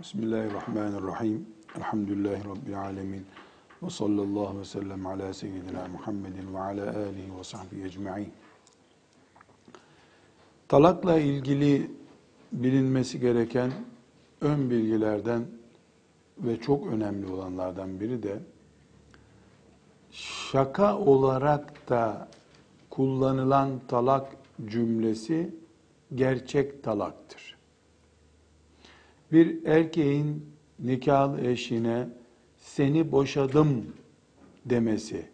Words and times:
Bismillahirrahmanirrahim. 0.00 1.46
Elhamdülillahi 1.76 2.44
Rabbil 2.44 2.80
alemin. 2.80 3.26
Ve 3.82 3.90
sallallahu 3.90 4.60
ve 4.60 4.64
sellem 4.64 5.06
ala 5.06 5.34
seyyidina 5.34 5.88
Muhammedin 5.88 6.54
ve 6.54 6.58
ala 6.58 6.82
alihi 6.82 7.38
ve 7.38 7.44
sahbihi 7.44 7.84
ecma'in. 7.84 8.32
Talakla 10.68 11.18
ilgili 11.18 11.90
bilinmesi 12.52 13.20
gereken 13.20 13.72
ön 14.40 14.70
bilgilerden 14.70 15.46
ve 16.38 16.60
çok 16.60 16.86
önemli 16.86 17.32
olanlardan 17.32 18.00
biri 18.00 18.22
de 18.22 18.38
şaka 20.10 20.98
olarak 20.98 21.88
da 21.88 22.28
kullanılan 22.90 23.80
talak 23.88 24.26
cümlesi 24.66 25.54
gerçek 26.14 26.82
talaktır. 26.82 27.47
Bir 29.32 29.64
erkeğin 29.64 30.46
nikahlı 30.78 31.40
eşine 31.40 32.08
seni 32.56 33.12
boşadım 33.12 33.86
demesi 34.64 35.26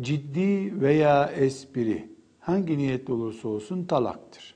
ciddi 0.00 0.80
veya 0.80 1.26
espri 1.26 2.08
hangi 2.40 2.78
niyetli 2.78 3.12
olursa 3.12 3.48
olsun 3.48 3.84
talaktır. 3.84 4.54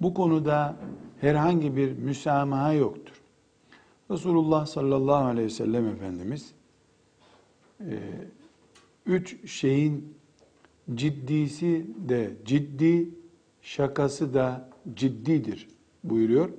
Bu 0.00 0.14
konuda 0.14 0.76
herhangi 1.20 1.76
bir 1.76 1.92
müsamaha 1.92 2.72
yoktur. 2.72 3.22
Resulullah 4.10 4.66
sallallahu 4.66 5.24
aleyhi 5.24 5.46
ve 5.46 5.50
sellem 5.50 5.86
Efendimiz 5.86 6.52
e, 7.80 7.98
üç 9.06 9.50
şeyin 9.50 10.14
ciddisi 10.94 11.86
de 12.08 12.32
ciddi, 12.44 13.10
şakası 13.62 14.34
da 14.34 14.70
ciddidir 14.94 15.68
buyuruyor. 16.04 16.50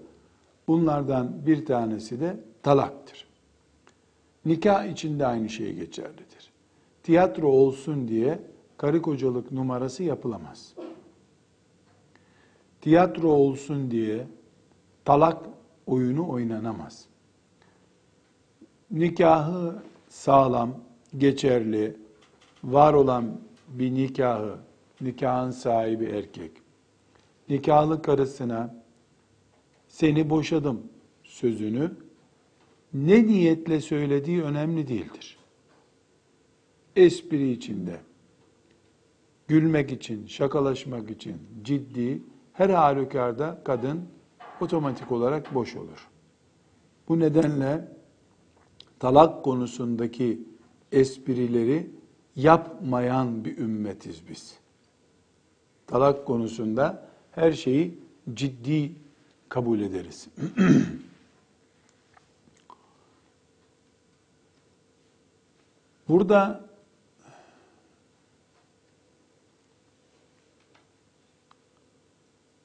Bunlardan 0.68 1.46
bir 1.46 1.66
tanesi 1.66 2.20
de 2.20 2.40
talaktır. 2.64 3.28
Nikah 4.46 4.86
içinde 4.86 5.26
aynı 5.26 5.50
şey 5.50 5.74
geçerlidir. 5.74 6.52
Tiyatro 7.04 7.48
olsun 7.48 8.08
diye 8.08 8.40
karı 8.78 9.02
kocalık 9.02 9.52
numarası 9.52 10.04
yapılamaz. 10.04 10.74
Tiyatro 12.82 13.28
olsun 13.30 13.92
diye 13.92 14.28
talak 15.06 15.46
oyunu 15.88 16.30
oynanamaz. 16.30 17.06
Nikahı 18.92 19.76
sağlam, 20.10 20.74
geçerli, 21.18 21.98
var 22.64 22.94
olan 22.94 23.40
bir 23.68 23.94
nikahı, 23.94 24.58
nikahın 25.02 25.52
sahibi 25.52 26.06
erkek, 26.06 26.52
nikahlı 27.50 28.02
karısına 28.02 28.81
seni 29.92 30.30
boşadım 30.30 30.84
sözünü 31.24 31.92
ne 32.94 33.28
niyetle 33.28 33.82
söylediği 33.82 34.44
önemli 34.44 34.88
değildir. 34.88 35.38
Espri 36.96 37.52
içinde, 37.52 38.00
gülmek 39.48 39.92
için, 39.92 40.28
şakalaşmak 40.28 41.12
için 41.12 41.38
ciddi, 41.64 42.22
her 42.54 42.70
halükarda 42.70 43.62
kadın 43.66 44.02
otomatik 44.62 45.12
olarak 45.12 45.56
boş 45.56 45.76
olur. 45.76 46.10
Bu 47.08 47.20
nedenle 47.20 47.88
talak 49.00 49.44
konusundaki 49.44 50.42
esprileri 50.92 51.92
yapmayan 52.36 53.46
bir 53.46 53.58
ümmetiz 53.58 54.30
biz. 54.30 54.58
Talak 55.88 56.26
konusunda 56.26 57.10
her 57.32 57.52
şeyi 57.52 58.00
ciddi 58.34 58.96
kabul 59.52 59.80
ederiz. 59.82 60.28
Burada 66.08 66.70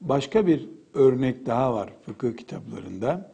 başka 0.01 0.47
bir 0.47 0.69
örnek 0.93 1.45
daha 1.45 1.73
var 1.73 1.93
fıkıh 2.05 2.37
kitaplarında. 2.37 3.31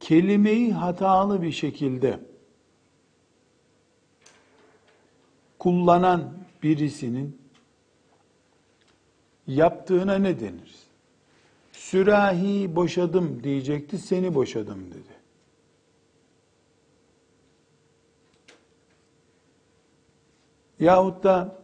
Kelimeyi 0.00 0.72
hatalı 0.72 1.42
bir 1.42 1.52
şekilde 1.52 2.20
kullanan 5.58 6.32
birisinin 6.62 7.38
yaptığına 9.46 10.18
ne 10.18 10.40
denir? 10.40 10.83
Sürahi 11.94 12.76
boşadım 12.76 13.42
diyecekti, 13.44 13.98
seni 13.98 14.34
boşadım 14.34 14.90
dedi. 14.90 15.14
Yahut 20.80 21.24
da 21.24 21.62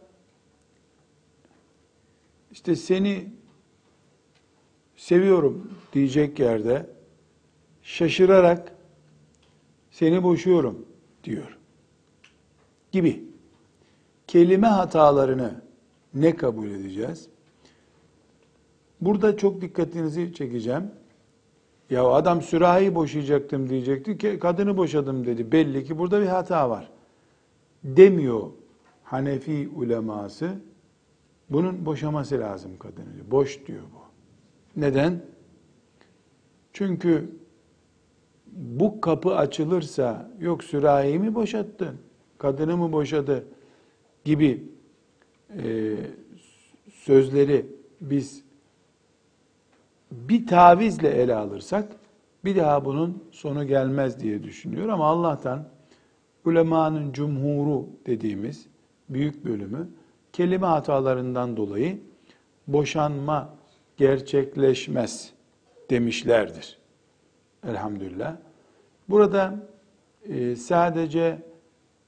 işte 2.51 2.75
seni 2.75 3.29
seviyorum 4.95 5.71
diyecek 5.93 6.39
yerde 6.39 6.89
şaşırarak 7.83 8.75
seni 9.91 10.23
boşuyorum 10.23 10.85
diyor. 11.23 11.57
Gibi. 12.91 13.23
Kelime 14.27 14.67
hatalarını 14.67 15.61
ne 16.13 16.35
kabul 16.35 16.69
edeceğiz? 16.69 17.29
Burada 19.01 19.37
çok 19.37 19.61
dikkatinizi 19.61 20.33
çekeceğim. 20.33 20.83
Ya 21.89 22.05
adam 22.05 22.41
sürahi 22.41 22.95
boşayacaktım 22.95 23.69
diyecekti 23.69 24.17
ki 24.17 24.39
kadını 24.39 24.77
boşadım 24.77 25.25
dedi. 25.25 25.51
Belli 25.51 25.83
ki 25.83 25.97
burada 25.97 26.21
bir 26.21 26.27
hata 26.27 26.69
var. 26.69 26.91
Demiyor 27.83 28.41
Hanefi 29.03 29.69
uleması. 29.75 30.49
Bunun 31.49 31.85
boşaması 31.85 32.39
lazım 32.39 32.71
kadını. 32.79 33.31
Boş 33.31 33.67
diyor 33.67 33.81
bu. 33.81 34.01
Neden? 34.81 35.21
Çünkü 36.73 37.29
bu 38.51 39.01
kapı 39.01 39.35
açılırsa 39.35 40.31
yok 40.39 40.63
sürahi 40.63 41.19
mi 41.19 41.35
boşattın, 41.35 41.97
kadını 42.37 42.77
mı 42.77 42.91
boşadı 42.91 43.45
gibi 44.25 44.63
e, 45.63 45.95
sözleri 46.93 47.65
biz 48.01 48.43
bir 50.11 50.47
tavizle 50.47 51.09
ele 51.09 51.35
alırsak 51.35 51.91
bir 52.45 52.55
daha 52.55 52.85
bunun 52.85 53.23
sonu 53.31 53.67
gelmez 53.67 54.19
diye 54.19 54.43
düşünüyor 54.43 54.89
ama 54.89 55.05
Allah'tan 55.05 55.65
ulemanın 56.45 57.13
cumhuru 57.13 57.85
dediğimiz 58.05 58.67
büyük 59.09 59.45
bölümü 59.45 59.87
kelime 60.33 60.67
hatalarından 60.67 61.57
dolayı 61.57 61.99
boşanma 62.67 63.49
gerçekleşmez 63.97 65.33
demişlerdir. 65.89 66.77
Elhamdülillah. 67.67 68.35
Burada 69.09 69.55
e, 70.29 70.55
sadece 70.55 71.43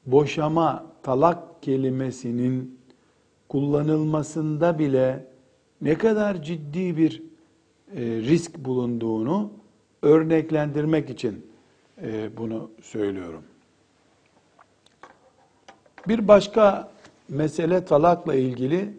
boşama, 0.05 0.85
talak 1.03 1.63
kelimesinin 1.63 2.79
kullanılmasında 3.49 4.79
bile 4.79 5.25
ne 5.81 5.97
kadar 5.97 6.43
ciddi 6.43 6.97
bir 6.97 7.23
risk 8.01 8.57
bulunduğunu 8.57 9.51
örneklendirmek 10.01 11.09
için 11.09 11.47
e, 12.01 12.37
bunu 12.37 12.71
söylüyorum. 12.81 13.43
Bir 16.07 16.27
başka 16.27 16.91
mesele 17.29 17.85
talakla 17.85 18.35
ilgili 18.35 18.93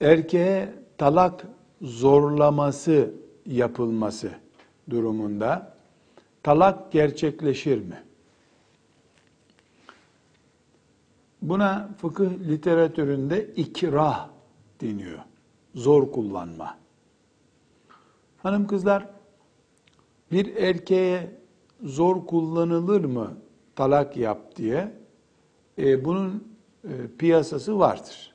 erkeğe 0.00 0.72
talak 0.98 1.46
zorlaması 1.82 3.14
yapılması 3.46 4.30
durumunda 4.90 5.76
talak 6.42 6.92
gerçekleşir 6.92 7.78
mi? 7.78 8.02
Buna 11.42 11.88
fıkıh 11.98 12.30
literatüründe 12.30 13.46
ikrah 13.56 14.28
deniyor. 14.80 15.18
Zor 15.74 16.12
kullanma. 16.12 16.85
Hanım 18.46 18.66
kızlar 18.66 19.06
bir 20.32 20.56
erkeğe 20.56 21.30
zor 21.82 22.26
kullanılır 22.26 23.04
mı 23.04 23.36
talak 23.76 24.16
yap 24.16 24.56
diye 24.56 24.92
e, 25.78 26.04
bunun 26.04 26.56
e, 26.84 26.90
piyasası 27.18 27.78
vardır. 27.78 28.34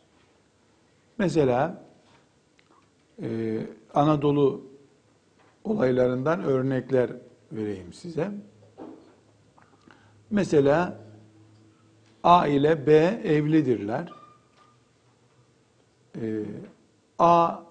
Mesela 1.17 1.83
e, 3.21 3.59
Anadolu 3.93 4.65
olaylarından 5.63 6.43
örnekler 6.43 7.11
vereyim 7.51 7.93
size. 7.93 8.31
Mesela 10.29 10.99
A 12.23 12.47
ile 12.47 12.87
B 12.87 12.93
evlidirler. 13.23 14.09
E, 16.21 16.43
A 17.19 17.70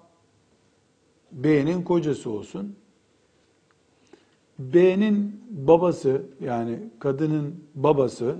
B'nin 1.31 1.83
kocası 1.83 2.29
olsun. 2.29 2.75
B'nin 4.59 5.41
babası 5.49 6.25
yani 6.39 6.79
kadının 6.99 7.63
babası 7.75 8.37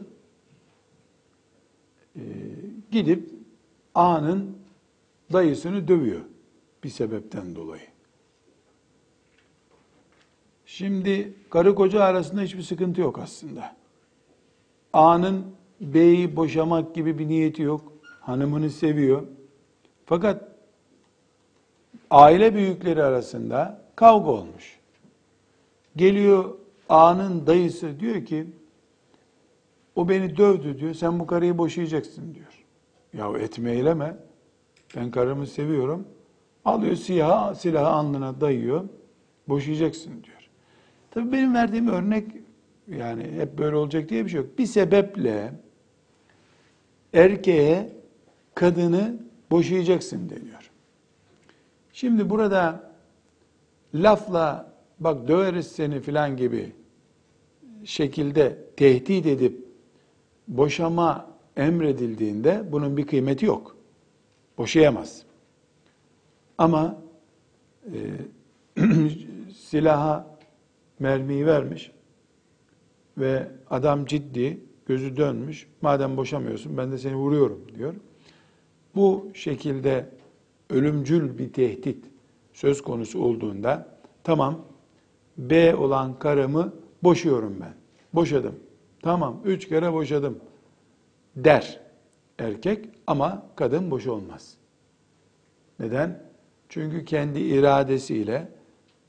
e, 2.16 2.22
gidip 2.92 3.30
A'nın 3.96 4.58
dayısını 5.34 5.88
dövüyor 5.88 6.22
bir 6.84 6.90
sebepten 6.90 7.56
dolayı. 7.56 7.92
Şimdi 10.66 11.34
karı 11.50 11.76
koca 11.76 12.04
arasında 12.04 12.42
hiçbir 12.42 12.62
sıkıntı 12.62 13.02
yok 13.02 13.20
aslında. 13.20 13.76
A'nın 14.94 15.46
B'yi 15.82 16.36
boşamak 16.36 16.96
gibi 16.96 17.20
bir 17.20 17.28
niyeti 17.28 17.62
yok. 17.62 17.94
Hanımını 18.20 18.70
seviyor. 18.70 19.24
Fakat 20.06 20.51
aile 22.12 22.56
büyükleri 22.56 23.04
arasında 23.04 23.82
kavga 23.96 24.32
olmuş. 24.32 24.80
Geliyor 25.96 26.58
A'nın 26.90 27.48
dayısı 27.48 28.00
diyor 28.00 28.26
ki 28.26 28.48
o 29.96 30.10
beni 30.10 30.38
dövdü 30.38 30.80
diyor. 30.80 30.94
Sen 30.94 31.20
bu 31.20 31.28
karıyı 31.28 31.58
boşayacaksın 31.58 32.34
diyor. 32.34 32.66
Ya 33.14 33.40
etme 33.40 33.72
eyleme. 33.72 34.18
Ben 34.96 35.12
karımı 35.12 35.48
seviyorum. 35.48 36.08
Alıyor 36.66 36.96
silahı, 36.96 37.56
silahı 37.56 37.88
alnına 37.88 38.42
dayıyor. 38.42 38.90
Boşayacaksın 39.50 40.12
diyor. 40.24 40.50
Tabii 41.12 41.32
benim 41.32 41.54
verdiğim 41.54 41.88
örnek 41.88 42.32
yani 42.88 43.24
hep 43.24 43.58
böyle 43.58 43.76
olacak 43.76 44.10
diye 44.10 44.26
bir 44.26 44.30
şey 44.30 44.42
yok. 44.42 44.58
Bir 44.58 44.66
sebeple 44.66 45.54
erkeğe 47.14 47.90
kadını 48.56 49.20
boşayacaksın 49.52 50.30
deniyor. 50.30 50.61
Şimdi 51.94 52.30
burada 52.30 52.92
lafla 53.96 54.74
bak 55.00 55.28
döveriz 55.28 55.68
seni 55.68 56.00
filan 56.00 56.38
gibi 56.38 56.72
şekilde 57.84 58.58
tehdit 58.78 59.26
edip 59.26 59.66
boşama 60.48 61.28
emredildiğinde 61.58 62.64
bunun 62.72 62.98
bir 62.98 63.08
kıymeti 63.08 63.46
yok. 63.46 63.76
Boşayamaz. 64.58 65.24
Ama 66.58 66.98
e, 67.86 68.00
silaha 69.54 70.38
mermiyi 71.00 71.46
vermiş 71.46 71.92
ve 73.18 73.48
adam 73.70 74.06
ciddi, 74.06 74.60
gözü 74.86 75.18
dönmüş. 75.18 75.68
Madem 75.82 76.18
boşamıyorsun 76.18 76.78
ben 76.78 76.92
de 76.92 76.98
seni 76.98 77.16
vuruyorum 77.16 77.62
diyor. 77.78 77.94
Bu 78.96 79.28
şekilde 79.34 80.10
ölümcül 80.72 81.38
bir 81.38 81.54
tehdit 81.54 82.06
söz 82.54 82.82
konusu 82.82 83.24
olduğunda 83.24 83.98
tamam 84.24 84.66
B 85.38 85.76
olan 85.76 86.20
karımı 86.20 86.74
boşuyorum 87.04 87.58
ben. 87.62 87.74
Boşadım. 88.14 88.56
Tamam 89.02 89.42
üç 89.46 89.68
kere 89.68 89.94
boşadım 89.94 90.40
der 91.36 91.80
erkek 92.40 92.86
ama 93.08 93.46
kadın 93.56 93.92
boş 93.92 94.08
olmaz. 94.08 94.54
Neden? 95.80 96.24
Çünkü 96.70 97.06
kendi 97.06 97.40
iradesiyle 97.40 98.48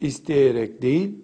isteyerek 0.01 0.83
değil, 0.83 1.15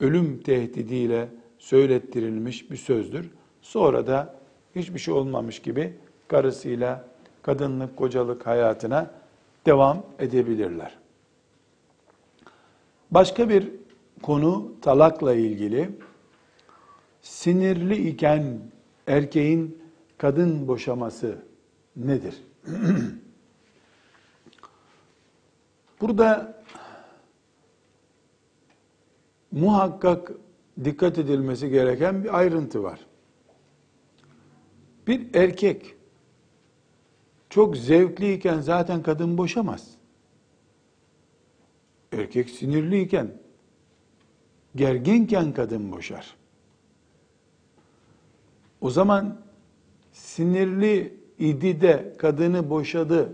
ölüm 0.00 0.40
tehdidiyle 0.40 1.28
söylettirilmiş 1.58 2.70
bir 2.70 2.76
sözdür. 2.76 3.30
Sonra 3.62 4.06
da 4.06 4.34
hiçbir 4.76 4.98
şey 4.98 5.14
olmamış 5.14 5.62
gibi 5.62 5.94
karısıyla 6.28 7.08
kadınlık, 7.42 7.96
kocalık 7.96 8.46
hayatına 8.46 9.10
devam 9.66 10.06
edebilirler. 10.18 10.98
Başka 13.10 13.48
bir 13.48 13.72
konu 14.22 14.72
talakla 14.82 15.34
ilgili. 15.34 15.90
Sinirli 17.22 18.08
iken 18.08 18.60
erkeğin 19.06 19.82
kadın 20.18 20.68
boşaması 20.68 21.38
nedir? 21.96 22.42
Burada 26.00 26.62
muhakkak 29.52 30.32
dikkat 30.84 31.18
edilmesi 31.18 31.68
gereken 31.68 32.24
bir 32.24 32.38
ayrıntı 32.38 32.82
var. 32.82 33.00
Bir 35.06 35.34
erkek 35.34 35.95
çok 37.50 37.76
zevkliyken 37.76 38.60
zaten 38.60 39.02
kadın 39.02 39.38
boşamaz. 39.38 39.90
Erkek 42.12 42.50
sinirliyken, 42.50 43.30
gerginken 44.76 45.52
kadın 45.52 45.92
boşar. 45.92 46.36
O 48.80 48.90
zaman 48.90 49.40
sinirli 50.12 51.14
idi 51.38 51.80
de 51.80 52.14
kadını 52.18 52.70
boşadı. 52.70 53.32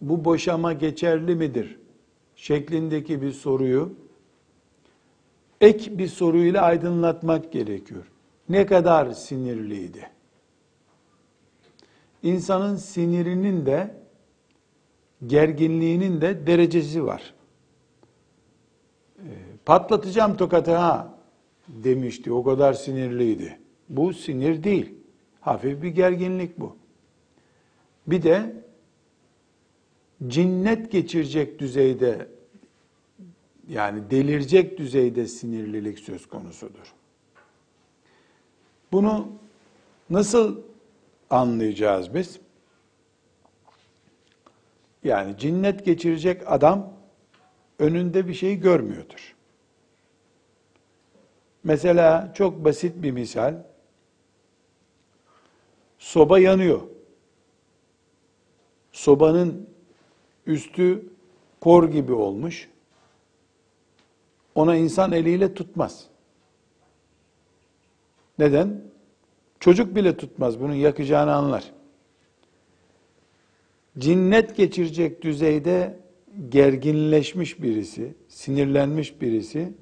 Bu 0.00 0.24
boşama 0.24 0.72
geçerli 0.72 1.34
midir? 1.34 1.78
şeklindeki 2.36 3.22
bir 3.22 3.32
soruyu 3.32 3.92
ek 5.60 5.98
bir 5.98 6.08
soruyla 6.08 6.62
aydınlatmak 6.62 7.52
gerekiyor. 7.52 8.04
Ne 8.48 8.66
kadar 8.66 9.10
sinirliydi? 9.10 10.10
İnsanın 12.26 12.76
sinirinin 12.76 13.66
de 13.66 13.94
gerginliğinin 15.26 16.20
de 16.20 16.46
derecesi 16.46 17.04
var. 17.04 17.34
Ee, 19.18 19.22
patlatacağım 19.64 20.36
tokatı 20.36 20.76
ha 20.76 21.18
demişti. 21.68 22.32
O 22.32 22.44
kadar 22.44 22.72
sinirliydi. 22.72 23.58
Bu 23.88 24.12
sinir 24.12 24.64
değil. 24.64 24.94
Hafif 25.40 25.82
bir 25.82 25.88
gerginlik 25.88 26.60
bu. 26.60 26.76
Bir 28.06 28.22
de 28.22 28.62
cinnet 30.26 30.92
geçirecek 30.92 31.58
düzeyde 31.58 32.28
yani 33.68 34.10
delirecek 34.10 34.78
düzeyde 34.78 35.26
sinirlilik 35.26 35.98
söz 35.98 36.26
konusudur. 36.26 36.94
Bunu 38.92 39.28
nasıl 40.10 40.65
anlayacağız 41.30 42.14
biz? 42.14 42.40
Yani 45.04 45.38
cinnet 45.38 45.84
geçirecek 45.84 46.42
adam 46.46 46.92
önünde 47.78 48.28
bir 48.28 48.34
şey 48.34 48.60
görmüyordur. 48.60 49.36
Mesela 51.64 52.32
çok 52.34 52.64
basit 52.64 53.02
bir 53.02 53.10
misal. 53.10 53.54
Soba 55.98 56.38
yanıyor. 56.38 56.80
Sobanın 58.92 59.70
üstü 60.46 61.08
kor 61.60 61.88
gibi 61.88 62.12
olmuş. 62.12 62.68
Ona 64.54 64.76
insan 64.76 65.12
eliyle 65.12 65.54
tutmaz. 65.54 66.06
Neden? 68.38 68.82
Çocuk 69.60 69.96
bile 69.96 70.16
tutmaz. 70.16 70.60
Bunun 70.60 70.74
yakacağını 70.74 71.34
anlar. 71.34 71.64
Cinnet 73.98 74.56
geçirecek 74.56 75.22
düzeyde 75.22 75.98
gerginleşmiş 76.48 77.62
birisi, 77.62 78.14
sinirlenmiş 78.28 79.20
birisi 79.20 79.72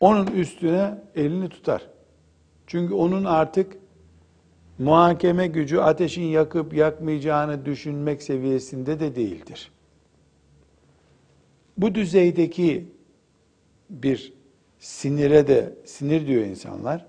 onun 0.00 0.26
üstüne 0.26 1.02
elini 1.14 1.48
tutar. 1.48 1.86
Çünkü 2.66 2.94
onun 2.94 3.24
artık 3.24 3.76
muhakeme 4.78 5.46
gücü 5.46 5.78
ateşin 5.78 6.22
yakıp 6.22 6.74
yakmayacağını 6.74 7.64
düşünmek 7.64 8.22
seviyesinde 8.22 9.00
de 9.00 9.16
değildir. 9.16 9.72
Bu 11.78 11.94
düzeydeki 11.94 12.84
bir 13.90 14.32
sinire 14.78 15.46
de 15.46 15.74
sinir 15.84 16.26
diyor 16.26 16.44
insanlar. 16.44 17.06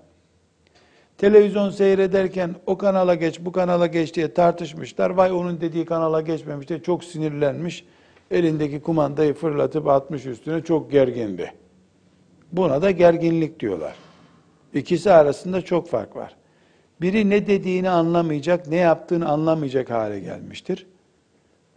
Televizyon 1.18 1.70
seyrederken 1.70 2.54
o 2.66 2.78
kanala 2.78 3.14
geç, 3.14 3.40
bu 3.40 3.52
kanala 3.52 3.86
geç 3.86 4.14
diye 4.14 4.34
tartışmışlar. 4.34 5.10
Vay 5.10 5.32
onun 5.32 5.60
dediği 5.60 5.84
kanala 5.84 6.20
geçmemiş 6.20 6.68
diye 6.68 6.82
çok 6.82 7.04
sinirlenmiş. 7.04 7.84
Elindeki 8.30 8.80
kumandayı 8.80 9.34
fırlatıp 9.34 9.88
atmış 9.88 10.26
üstüne 10.26 10.64
çok 10.64 10.90
gergindi. 10.90 11.52
Buna 12.52 12.82
da 12.82 12.90
gerginlik 12.90 13.60
diyorlar. 13.60 13.94
İkisi 14.74 15.12
arasında 15.12 15.62
çok 15.62 15.88
fark 15.88 16.16
var. 16.16 16.36
Biri 17.00 17.30
ne 17.30 17.46
dediğini 17.46 17.90
anlamayacak, 17.90 18.68
ne 18.68 18.76
yaptığını 18.76 19.28
anlamayacak 19.28 19.90
hale 19.90 20.20
gelmiştir. 20.20 20.86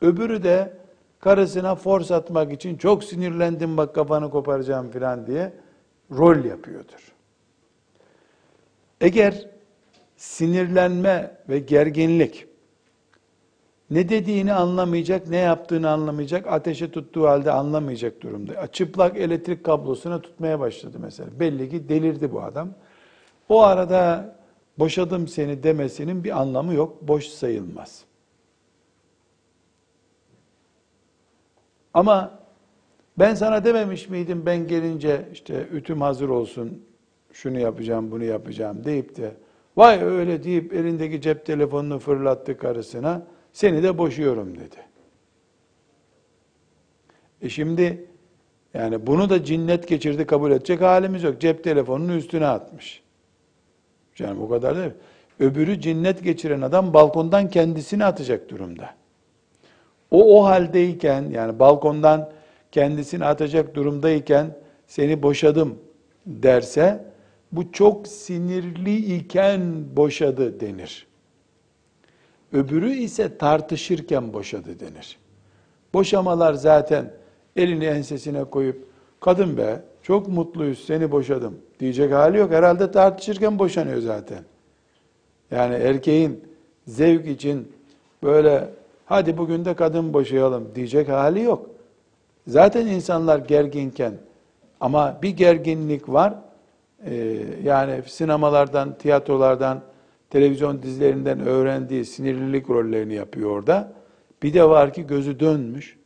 Öbürü 0.01 0.43
de 0.43 0.73
karısına 1.19 1.75
force 1.75 2.15
atmak 2.15 2.53
için 2.53 2.77
çok 2.77 3.03
sinirlendim 3.03 3.77
bak 3.77 3.95
kafanı 3.95 4.29
koparacağım 4.29 4.91
filan 4.91 5.27
diye 5.27 5.53
rol 6.11 6.45
yapıyordur. 6.45 7.10
Eğer 9.01 9.47
sinirlenme 10.17 11.37
ve 11.49 11.59
gerginlik 11.59 12.47
Ne 13.91 14.09
dediğini 14.09 14.53
anlamayacak, 14.53 15.27
ne 15.27 15.37
yaptığını 15.37 15.89
anlamayacak, 15.89 16.47
ateşe 16.47 16.91
tuttuğu 16.91 17.27
halde 17.27 17.51
anlamayacak 17.51 18.21
durumda. 18.21 18.67
Çıplak 18.67 19.17
elektrik 19.17 19.63
kablosuna 19.63 20.21
tutmaya 20.21 20.59
başladı 20.59 20.97
mesela. 21.01 21.39
Belli 21.39 21.69
ki 21.69 21.89
delirdi 21.89 22.31
bu 22.31 22.41
adam. 22.41 22.69
O 23.49 23.61
arada 23.61 24.35
boşadım 24.79 25.27
seni 25.27 25.63
demesinin 25.63 26.23
bir 26.23 26.41
anlamı 26.41 26.73
yok, 26.73 27.01
boş 27.01 27.27
sayılmaz. 27.27 28.03
Ama 31.93 32.39
ben 33.19 33.35
sana 33.35 33.65
dememiş 33.65 34.09
miydim 34.09 34.45
ben 34.45 34.67
gelince 34.67 35.29
işte 35.33 35.67
ütüm 35.71 36.01
hazır 36.01 36.29
olsun, 36.29 36.85
şunu 37.33 37.59
yapacağım, 37.59 38.11
bunu 38.11 38.23
yapacağım 38.23 38.85
deyip 38.85 39.17
de 39.17 39.31
vay 39.77 40.03
öyle 40.03 40.43
deyip 40.43 40.73
elindeki 40.73 41.21
cep 41.21 41.45
telefonunu 41.45 41.99
fırlattı 41.99 42.57
karısına, 42.57 43.27
seni 43.53 43.83
de 43.83 43.97
boşuyorum 43.97 44.57
dedi. 44.57 44.77
E 47.41 47.49
şimdi 47.49 48.05
yani 48.73 49.07
bunu 49.07 49.29
da 49.29 49.43
cinnet 49.43 49.87
geçirdi 49.87 50.25
kabul 50.25 50.51
edecek 50.51 50.81
halimiz 50.81 51.23
yok. 51.23 51.41
Cep 51.41 51.63
telefonunun 51.63 52.17
üstüne 52.17 52.45
atmış. 52.45 53.03
Yani 54.19 54.39
bu 54.39 54.49
kadar 54.49 54.77
değil. 54.77 54.91
Öbürü 55.39 55.81
cinnet 55.81 56.23
geçiren 56.23 56.61
adam 56.61 56.93
balkondan 56.93 57.49
kendisini 57.49 58.05
atacak 58.05 58.49
durumda. 58.49 58.95
O 60.11 60.39
o 60.39 60.45
haldeyken 60.45 61.29
yani 61.29 61.59
balkondan 61.59 62.31
kendisini 62.71 63.25
atacak 63.25 63.75
durumdayken 63.75 64.57
seni 64.87 65.23
boşadım 65.23 65.79
derse 66.25 67.10
bu 67.51 67.71
çok 67.71 68.07
sinirli 68.07 69.15
iken 69.15 69.61
boşadı 69.95 70.59
denir. 70.59 71.07
Öbürü 72.53 72.91
ise 72.91 73.37
tartışırken 73.37 74.33
boşadı 74.33 74.79
denir. 74.79 75.17
Boşamalar 75.93 76.53
zaten 76.53 77.13
elini 77.55 77.85
ensesine 77.85 78.43
koyup 78.43 78.87
kadın 79.19 79.57
be 79.57 79.81
çok 80.03 80.27
mutluyuz 80.27 80.85
seni 80.85 81.11
boşadım 81.11 81.57
diyecek 81.79 82.13
hali 82.13 82.37
yok. 82.37 82.51
Herhalde 82.51 82.91
tartışırken 82.91 83.59
boşanıyor 83.59 84.01
zaten. 84.01 84.43
Yani 85.51 85.75
erkeğin 85.75 86.43
zevk 86.87 87.27
için 87.27 87.71
böyle 88.23 88.69
hadi 89.05 89.37
bugün 89.37 89.65
de 89.65 89.73
kadın 89.73 90.13
boşayalım 90.13 90.71
diyecek 90.75 91.09
hali 91.09 91.41
yok. 91.41 91.69
Zaten 92.47 92.87
insanlar 92.87 93.39
gerginken 93.39 94.13
ama 94.79 95.19
bir 95.21 95.29
gerginlik 95.29 96.09
var. 96.09 96.33
Ee, 97.05 97.37
yani 97.63 98.01
sinemalardan, 98.07 98.97
tiyatrolardan, 98.97 99.81
televizyon 100.29 100.83
dizilerinden 100.83 101.39
öğrendiği 101.39 102.05
sinirlilik 102.05 102.69
rollerini 102.69 103.13
yapıyor 103.13 103.49
orada. 103.49 103.93
Bir 104.43 104.53
de 104.53 104.69
var 104.69 104.93
ki 104.93 105.07
gözü 105.07 105.39
dönmüş. 105.39 105.97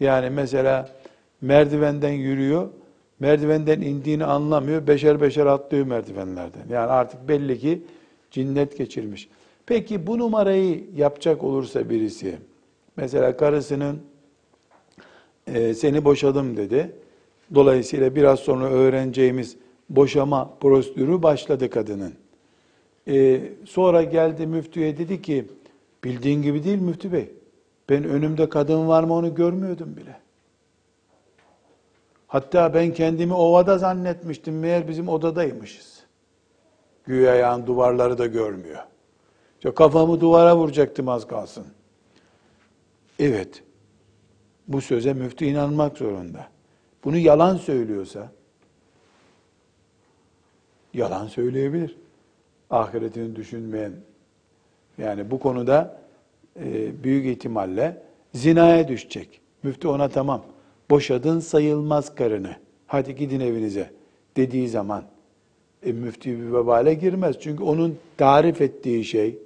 Yani 0.00 0.30
mesela 0.30 0.88
merdivenden 1.40 2.12
yürüyor, 2.12 2.68
merdivenden 3.20 3.80
indiğini 3.80 4.24
anlamıyor, 4.24 4.86
beşer 4.86 5.20
beşer 5.20 5.46
atlıyor 5.46 5.86
merdivenlerden. 5.86 6.62
Yani 6.70 6.86
artık 6.86 7.28
belli 7.28 7.58
ki 7.58 7.82
cinnet 8.30 8.78
geçirmiş. 8.78 9.28
Peki 9.66 10.06
bu 10.06 10.18
numarayı 10.18 10.84
yapacak 10.96 11.44
olursa 11.44 11.90
birisi, 11.90 12.36
mesela 12.96 13.36
karısının 13.36 14.02
e, 15.46 15.74
seni 15.74 16.04
boşadım 16.04 16.56
dedi. 16.56 16.92
Dolayısıyla 17.54 18.14
biraz 18.14 18.40
sonra 18.40 18.64
öğreneceğimiz 18.64 19.56
boşama 19.96 20.50
prosedürü 20.60 21.22
başladı 21.22 21.70
kadının. 21.70 22.14
E, 23.08 23.42
sonra 23.64 24.02
geldi 24.02 24.46
müftüye 24.46 24.98
dedi 24.98 25.22
ki, 25.22 25.48
bildiğin 26.04 26.42
gibi 26.42 26.64
değil 26.64 26.78
müftü 26.78 27.12
bey. 27.12 27.30
Ben 27.88 28.04
önümde 28.04 28.48
kadın 28.48 28.88
var 28.88 29.04
mı 29.04 29.14
onu 29.14 29.34
görmüyordum 29.34 29.96
bile. 29.96 30.16
Hatta 32.26 32.74
ben 32.74 32.92
kendimi 32.92 33.34
ovada 33.34 33.78
zannetmiştim. 33.78 34.58
Meğer 34.58 34.88
bizim 34.88 35.08
odadaymışız. 35.08 36.04
Güya 37.04 37.34
yani 37.34 37.66
duvarları 37.66 38.18
da 38.18 38.26
görmüyor. 38.26 38.78
İşte 39.58 39.74
kafamı 39.74 40.20
duvara 40.20 40.56
vuracaktım 40.56 41.08
az 41.08 41.26
kalsın. 41.26 41.66
Evet. 43.18 43.62
Bu 44.68 44.80
söze 44.80 45.12
müftü 45.12 45.44
inanmak 45.44 45.98
zorunda. 45.98 46.46
Bunu 47.04 47.16
yalan 47.16 47.56
söylüyorsa 47.56 48.32
yalan 50.94 51.26
söyleyebilir. 51.26 51.96
Ahiretini 52.70 53.36
düşünmeyen 53.36 53.92
yani 54.98 55.30
bu 55.30 55.38
konuda 55.38 56.00
e, 56.60 57.02
büyük 57.04 57.26
ihtimalle 57.26 58.02
zinaya 58.34 58.88
düşecek. 58.88 59.40
Müftü 59.62 59.88
ona 59.88 60.08
tamam 60.08 60.42
boşadın 60.90 61.40
sayılmaz 61.40 62.14
karını. 62.14 62.56
Hadi 62.86 63.16
gidin 63.16 63.40
evinize 63.40 63.90
dediği 64.36 64.68
zaman 64.68 65.04
e, 65.86 65.92
müftü 65.92 66.30
bir 66.30 66.52
vebale 66.52 66.94
girmez. 66.94 67.36
Çünkü 67.40 67.62
onun 67.62 67.98
tarif 68.16 68.60
ettiği 68.60 69.04
şey 69.04 69.38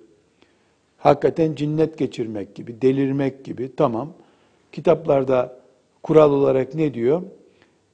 hakikaten 0.99 1.55
cinnet 1.55 1.99
geçirmek 1.99 2.55
gibi, 2.55 2.83
delirmek 2.83 3.45
gibi 3.45 3.77
tamam. 3.77 4.13
Kitaplarda 4.73 5.59
kural 6.03 6.33
olarak 6.33 6.75
ne 6.75 6.95
diyor? 6.95 7.23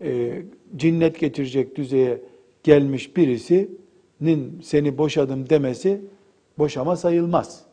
E, 0.01 0.43
cinnet 0.77 1.21
geçirecek 1.21 1.77
düzeye 1.77 2.21
gelmiş 2.65 3.17
birisinin 3.17 4.61
seni 4.63 4.99
boşadım 4.99 5.51
demesi 5.51 6.01
boşama 6.59 6.97
sayılmaz. 6.97 7.65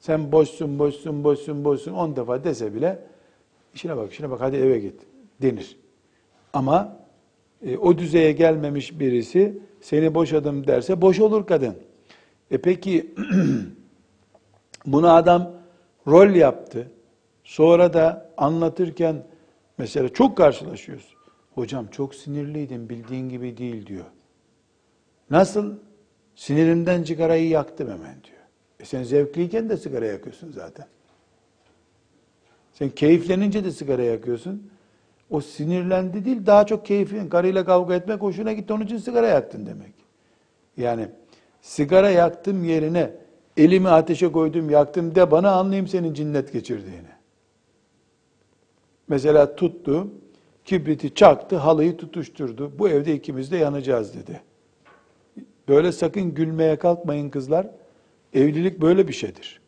Sen 0.00 0.32
boşsun, 0.32 0.78
boşsun, 0.78 1.24
boşsun, 1.24 1.64
boşsun 1.64 1.92
on 1.92 2.16
defa 2.16 2.44
dese 2.44 2.74
bile 2.74 2.98
işine 3.74 3.96
bak, 3.96 4.12
işine 4.12 4.30
bak 4.30 4.40
hadi 4.40 4.56
eve 4.56 4.78
git 4.78 5.00
denir. 5.42 5.76
Ama 6.52 6.96
e, 7.66 7.76
o 7.76 7.98
düzeye 7.98 8.32
gelmemiş 8.32 9.00
birisi 9.00 9.58
seni 9.80 10.14
boşadım 10.14 10.66
derse 10.66 11.00
boş 11.00 11.20
olur 11.20 11.46
kadın. 11.46 11.74
E 12.50 12.58
peki 12.58 13.14
bunu 14.86 15.12
adam 15.12 15.52
rol 16.06 16.30
yaptı. 16.30 16.90
Sonra 17.44 17.92
da 17.92 18.30
anlatırken 18.36 19.26
mesela 19.78 20.08
çok 20.08 20.36
karşılaşıyoruz. 20.36 21.14
Hocam 21.54 21.86
çok 21.90 22.14
sinirliydim 22.14 22.88
bildiğin 22.88 23.28
gibi 23.28 23.56
değil 23.56 23.86
diyor. 23.86 24.04
Nasıl? 25.30 25.74
Sinirimden 26.34 27.02
sigarayı 27.02 27.48
yaktım 27.48 27.88
hemen 27.88 28.14
diyor. 28.24 28.38
E 28.80 28.84
sen 28.84 29.02
zevkliyken 29.02 29.68
de 29.68 29.76
sigara 29.76 30.06
yakıyorsun 30.06 30.52
zaten. 30.52 30.86
Sen 32.72 32.88
keyiflenince 32.88 33.64
de 33.64 33.70
sigara 33.70 34.02
yakıyorsun. 34.02 34.70
O 35.30 35.40
sinirlendi 35.40 36.24
değil, 36.24 36.46
daha 36.46 36.66
çok 36.66 36.86
keyfin, 36.86 37.28
karıyla 37.28 37.64
kavga 37.64 37.94
etmek 37.94 38.22
hoşuna 38.22 38.52
gitti, 38.52 38.72
onun 38.72 38.84
için 38.84 38.98
sigara 38.98 39.26
yaktın 39.26 39.66
demek. 39.66 39.92
Yani 40.76 41.08
sigara 41.62 42.10
yaktım 42.10 42.64
yerine 42.64 43.10
elimi 43.56 43.88
ateşe 43.88 44.32
koydum, 44.32 44.70
yaktım 44.70 45.14
de 45.14 45.30
bana 45.30 45.50
anlayayım 45.50 45.88
senin 45.88 46.14
cinnet 46.14 46.52
geçirdiğini. 46.52 47.08
Mesela 49.08 49.56
tuttu, 49.56 50.08
kibriti 50.64 51.14
çaktı, 51.14 51.56
halıyı 51.56 51.96
tutuşturdu. 51.96 52.78
Bu 52.78 52.88
evde 52.88 53.14
ikimiz 53.14 53.52
de 53.52 53.56
yanacağız 53.56 54.14
dedi. 54.14 54.40
Böyle 55.68 55.92
sakın 55.92 56.34
gülmeye 56.34 56.76
kalkmayın 56.76 57.30
kızlar. 57.30 57.66
Evlilik 58.34 58.80
böyle 58.80 59.08
bir 59.08 59.12
şeydir. 59.12 59.60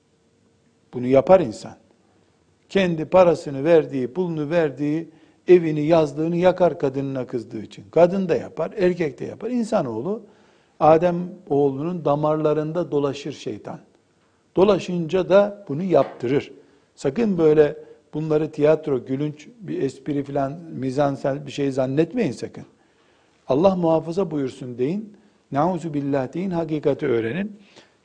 Bunu 0.94 1.06
yapar 1.06 1.40
insan. 1.40 1.76
Kendi 2.68 3.04
parasını 3.04 3.64
verdiği, 3.64 4.12
pulunu 4.12 4.50
verdiği, 4.50 5.08
evini, 5.48 5.86
yazlığını 5.86 6.36
yakar 6.36 6.78
kadınına 6.78 7.26
kızdığı 7.26 7.62
için. 7.62 7.84
Kadın 7.90 8.28
da 8.28 8.36
yapar, 8.36 8.72
erkek 8.78 9.20
de 9.20 9.24
yapar. 9.24 9.50
İnsanoğlu, 9.50 10.22
Adem 10.80 11.16
oğlunun 11.48 12.04
damarlarında 12.04 12.90
dolaşır 12.90 13.32
şeytan. 13.32 13.78
Dolaşınca 14.56 15.28
da 15.28 15.64
bunu 15.68 15.82
yaptırır. 15.82 16.52
Sakın 16.96 17.38
böyle 17.38 17.76
bunları 18.14 18.50
tiyatro, 18.50 19.04
gülünç, 19.04 19.48
bir 19.60 19.82
espri 19.82 20.22
filan, 20.24 20.52
mizansel 20.72 21.46
bir 21.46 21.52
şey 21.52 21.70
zannetmeyin 21.70 22.32
sakın. 22.32 22.64
Allah 23.48 23.76
muhafaza 23.76 24.30
buyursun 24.30 24.78
deyin. 24.78 25.16
Nauzu 25.52 25.94
billah 25.94 26.32
deyin, 26.32 26.50
hakikati 26.50 27.06
öğrenin. 27.06 27.58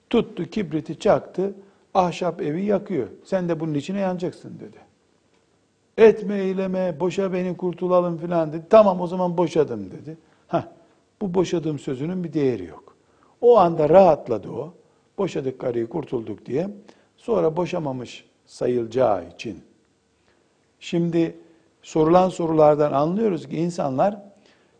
Tuttu, 0.09 0.45
kibriti 0.45 0.99
çaktı, 0.99 1.53
ahşap 1.93 2.41
evi 2.41 2.65
yakıyor. 2.65 3.07
Sen 3.23 3.49
de 3.49 3.59
bunun 3.59 3.73
içine 3.73 3.99
yanacaksın 3.99 4.59
dedi. 4.59 4.77
Etme 5.97 6.37
eyleme, 6.37 6.99
boşa 6.99 7.33
beni 7.33 7.57
kurtulalım 7.57 8.17
filan 8.17 8.53
dedi. 8.53 8.63
Tamam 8.69 9.01
o 9.01 9.07
zaman 9.07 9.37
boşadım 9.37 9.91
dedi. 9.91 10.17
Ha, 10.47 10.73
bu 11.21 11.33
boşadığım 11.33 11.79
sözünün 11.79 12.23
bir 12.23 12.33
değeri 12.33 12.65
yok. 12.65 12.95
O 13.41 13.57
anda 13.57 13.89
rahatladı 13.89 14.49
o. 14.49 14.73
Boşadık 15.17 15.59
karıyı 15.59 15.89
kurtulduk 15.89 16.45
diye. 16.45 16.69
Sonra 17.17 17.57
boşamamış 17.57 18.25
sayılacağı 18.45 19.29
için. 19.29 19.63
Şimdi 20.79 21.37
sorulan 21.81 22.29
sorulardan 22.29 22.91
anlıyoruz 22.91 23.49
ki 23.49 23.57
insanlar 23.57 24.21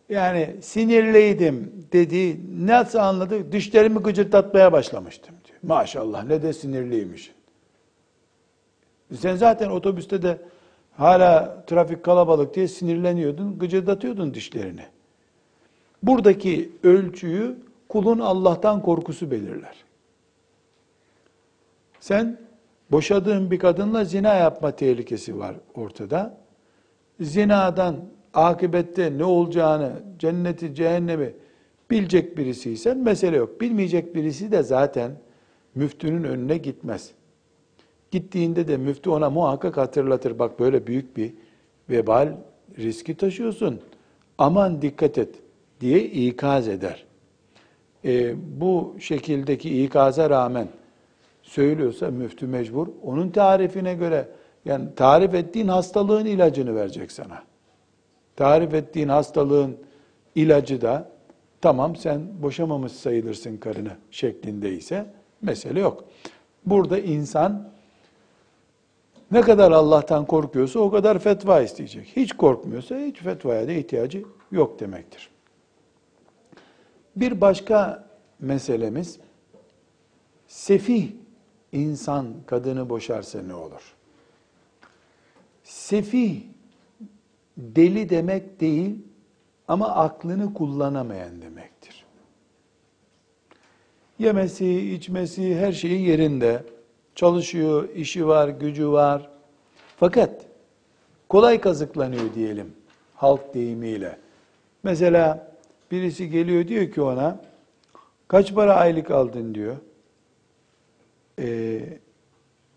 yani 0.08 0.56
sinirliydim 0.60 1.86
dedi. 1.92 2.40
Nasıl 2.66 2.98
anladı? 2.98 3.52
Dişlerimi 3.52 3.98
gıcırdatmaya 3.98 4.72
başlamıştım 4.72 5.34
diyor. 5.44 5.58
Maşallah 5.62 6.24
ne 6.24 6.42
de 6.42 6.52
sinirliymiş. 6.52 7.32
Sen 9.14 9.36
zaten 9.36 9.70
otobüste 9.70 10.22
de 10.22 10.38
hala 10.92 11.64
trafik 11.66 12.04
kalabalık 12.04 12.54
diye 12.54 12.68
sinirleniyordun, 12.68 13.58
gıcırdatıyordun 13.58 14.34
dişlerini. 14.34 14.84
Buradaki 16.02 16.72
ölçüyü 16.82 17.56
kulun 17.88 18.18
Allah'tan 18.18 18.82
korkusu 18.82 19.30
belirler. 19.30 19.74
Sen 22.00 22.38
boşadığın 22.90 23.50
bir 23.50 23.58
kadınla 23.58 24.04
zina 24.04 24.34
yapma 24.34 24.70
tehlikesi 24.70 25.38
var 25.38 25.56
ortada. 25.74 26.38
Zinadan 27.20 27.96
akıbette 28.36 29.18
ne 29.18 29.24
olacağını, 29.24 29.92
cenneti, 30.18 30.74
cehennemi 30.74 31.32
bilecek 31.90 32.38
birisiysen 32.38 32.98
mesele 32.98 33.36
yok. 33.36 33.60
Bilmeyecek 33.60 34.14
birisi 34.14 34.52
de 34.52 34.62
zaten 34.62 35.10
müftünün 35.74 36.24
önüne 36.24 36.56
gitmez. 36.56 37.10
Gittiğinde 38.10 38.68
de 38.68 38.76
müftü 38.76 39.10
ona 39.10 39.30
muhakkak 39.30 39.76
hatırlatır. 39.76 40.38
Bak 40.38 40.60
böyle 40.60 40.86
büyük 40.86 41.16
bir 41.16 41.32
vebal 41.90 42.32
riski 42.78 43.16
taşıyorsun. 43.16 43.80
Aman 44.38 44.82
dikkat 44.82 45.18
et 45.18 45.34
diye 45.80 46.04
ikaz 46.04 46.68
eder. 46.68 47.04
E, 48.04 48.34
bu 48.60 48.96
şekildeki 49.00 49.84
ikaza 49.84 50.30
rağmen 50.30 50.68
söylüyorsa 51.42 52.10
müftü 52.10 52.46
mecbur 52.46 52.88
onun 53.02 53.30
tarifine 53.30 53.94
göre 53.94 54.28
yani 54.64 54.94
tarif 54.96 55.34
ettiğin 55.34 55.68
hastalığın 55.68 56.26
ilacını 56.26 56.74
verecek 56.74 57.12
sana. 57.12 57.42
Tarif 58.36 58.74
ettiğin 58.74 59.08
hastalığın 59.08 59.76
ilacı 60.34 60.80
da 60.80 61.08
tamam 61.60 61.96
sen 61.96 62.42
boşamamış 62.42 62.92
sayılırsın 62.92 63.56
karını 63.56 63.92
şeklinde 64.10 64.72
ise 64.72 65.06
mesele 65.42 65.80
yok. 65.80 66.04
Burada 66.66 66.98
insan 66.98 67.68
ne 69.30 69.40
kadar 69.40 69.72
Allah'tan 69.72 70.26
korkuyorsa 70.26 70.78
o 70.78 70.90
kadar 70.90 71.18
fetva 71.18 71.60
isteyecek. 71.60 72.12
Hiç 72.16 72.32
korkmuyorsa 72.32 72.98
hiç 72.98 73.18
fetvaya 73.18 73.68
da 73.68 73.72
ihtiyacı 73.72 74.24
yok 74.52 74.80
demektir. 74.80 75.30
Bir 77.16 77.40
başka 77.40 78.06
meselemiz 78.40 79.18
sefih 80.46 81.08
insan 81.72 82.34
kadını 82.46 82.90
boşarsa 82.90 83.42
ne 83.42 83.54
olur? 83.54 83.94
Sefih 85.64 86.40
deli 87.56 88.08
demek 88.08 88.60
değil 88.60 88.96
ama 89.68 89.88
aklını 89.88 90.54
kullanamayan 90.54 91.42
demektir. 91.42 92.04
Yemesi, 94.18 94.94
içmesi, 94.94 95.56
her 95.56 95.72
şeyi 95.72 96.08
yerinde. 96.08 96.62
Çalışıyor, 97.14 97.88
işi 97.94 98.26
var, 98.26 98.48
gücü 98.48 98.88
var. 98.88 99.30
Fakat 99.96 100.46
kolay 101.28 101.60
kazıklanıyor 101.60 102.34
diyelim 102.34 102.74
halk 103.16 103.54
deyimiyle. 103.54 104.18
Mesela 104.82 105.52
birisi 105.90 106.30
geliyor 106.30 106.68
diyor 106.68 106.90
ki 106.90 107.02
ona 107.02 107.40
kaç 108.28 108.54
para 108.54 108.74
aylık 108.74 109.10
aldın 109.10 109.54
diyor. 109.54 109.76
Ee, 111.38 111.80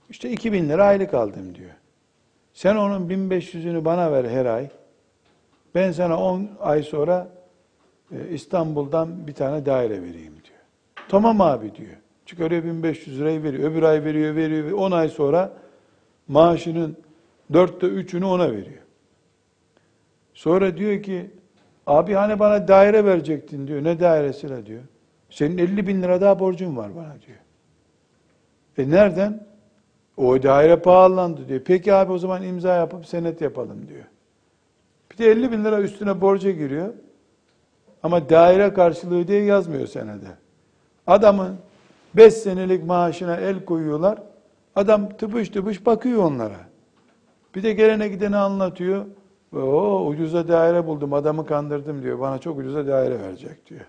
işte 0.09 0.31
2000 0.31 0.69
lira 0.69 0.85
aylık 0.85 1.13
aldım 1.13 1.55
diyor. 1.55 1.71
Sen 2.59 2.75
onun 2.75 3.09
1500'ünü 3.09 3.85
bana 3.85 4.11
ver 4.11 4.25
her 4.25 4.45
ay. 4.45 4.69
Ben 5.75 5.91
sana 5.91 6.23
10 6.23 6.49
ay 6.59 6.83
sonra 6.83 7.27
e, 8.11 8.29
İstanbul'dan 8.29 9.27
bir 9.27 9.33
tane 9.33 9.65
daire 9.65 10.01
vereyim 10.01 10.33
diyor. 10.33 10.59
Tamam 11.09 11.41
abi 11.41 11.75
diyor. 11.75 11.97
Çıkarıyor 12.25 12.63
1500 12.63 13.19
lirayı 13.19 13.43
veriyor. 13.43 13.71
Öbür 13.71 13.83
ay 13.83 14.03
veriyor, 14.03 14.35
veriyor. 14.35 14.71
10 14.71 14.91
ay 14.91 15.09
sonra 15.09 15.53
maaşının 16.27 16.97
dörtte 17.53 17.87
üçünü 17.87 18.25
ona 18.25 18.51
veriyor. 18.51 18.83
Sonra 20.33 20.77
diyor 20.77 21.03
ki 21.03 21.31
abi 21.87 22.13
hani 22.13 22.39
bana 22.39 22.67
daire 22.67 23.05
verecektin 23.05 23.67
diyor. 23.67 23.83
Ne 23.83 23.99
dairesi 23.99 24.65
diyor. 24.65 24.83
Senin 25.29 25.57
50 25.57 25.87
bin 25.87 26.01
lira 26.01 26.21
daha 26.21 26.39
borcun 26.39 26.77
var 26.77 26.95
bana 26.95 27.15
diyor. 27.27 27.39
E 28.77 28.91
nereden? 28.91 29.48
O 30.19 30.43
daire 30.43 30.75
pahalandı 30.75 31.47
diyor. 31.47 31.61
Peki 31.65 31.93
abi 31.93 32.11
o 32.11 32.17
zaman 32.17 32.43
imza 32.43 32.75
yapıp 32.75 33.05
senet 33.05 33.41
yapalım 33.41 33.87
diyor. 33.87 34.03
Bir 35.11 35.17
de 35.17 35.31
50 35.31 35.51
bin 35.51 35.65
lira 35.65 35.81
üstüne 35.81 36.21
borca 36.21 36.51
giriyor. 36.51 36.93
Ama 38.03 38.29
daire 38.29 38.73
karşılığı 38.73 39.27
diye 39.27 39.43
yazmıyor 39.43 39.87
senede. 39.87 40.27
Adamın 41.07 41.57
5 42.15 42.33
senelik 42.33 42.85
maaşına 42.85 43.35
el 43.35 43.65
koyuyorlar. 43.65 44.19
Adam 44.75 45.09
tıpış 45.09 45.49
tıpış 45.49 45.85
bakıyor 45.85 46.23
onlara. 46.23 46.59
Bir 47.55 47.63
de 47.63 47.73
gelene 47.73 48.07
gideni 48.07 48.37
anlatıyor. 48.37 49.05
O 49.55 50.05
ucuza 50.05 50.47
daire 50.47 50.87
buldum, 50.87 51.13
adamı 51.13 51.45
kandırdım 51.45 52.03
diyor. 52.03 52.19
Bana 52.19 52.37
çok 52.37 52.59
ucuza 52.59 52.87
daire 52.87 53.21
verecek 53.21 53.69
diyor. 53.69 53.85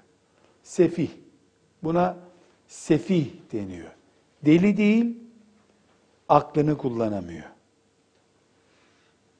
Sefih. 0.62 1.08
Buna 1.82 2.16
sefih 2.66 3.26
deniyor. 3.52 3.90
Deli 4.44 4.76
değil, 4.76 5.16
aklını 6.30 6.78
kullanamıyor. 6.78 7.44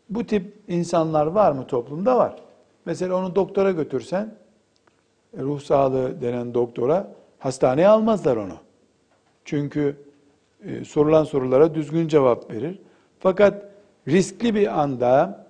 Bu 0.08 0.26
tip 0.26 0.54
insanlar 0.68 1.26
var 1.26 1.52
mı 1.52 1.66
toplumda? 1.66 2.16
Var. 2.16 2.36
Mesela 2.84 3.16
onu 3.16 3.34
doktora 3.34 3.70
götürsen, 3.70 4.34
ruh 5.38 5.60
sağlığı 5.60 6.20
denen 6.22 6.54
doktora, 6.54 7.12
hastaneye 7.38 7.88
almazlar 7.88 8.36
onu. 8.36 8.56
Çünkü 9.44 9.96
e, 10.64 10.84
sorulan 10.84 11.24
sorulara 11.24 11.74
düzgün 11.74 12.08
cevap 12.08 12.50
verir. 12.50 12.78
Fakat 13.18 13.64
riskli 14.08 14.54
bir 14.54 14.80
anda, 14.80 15.46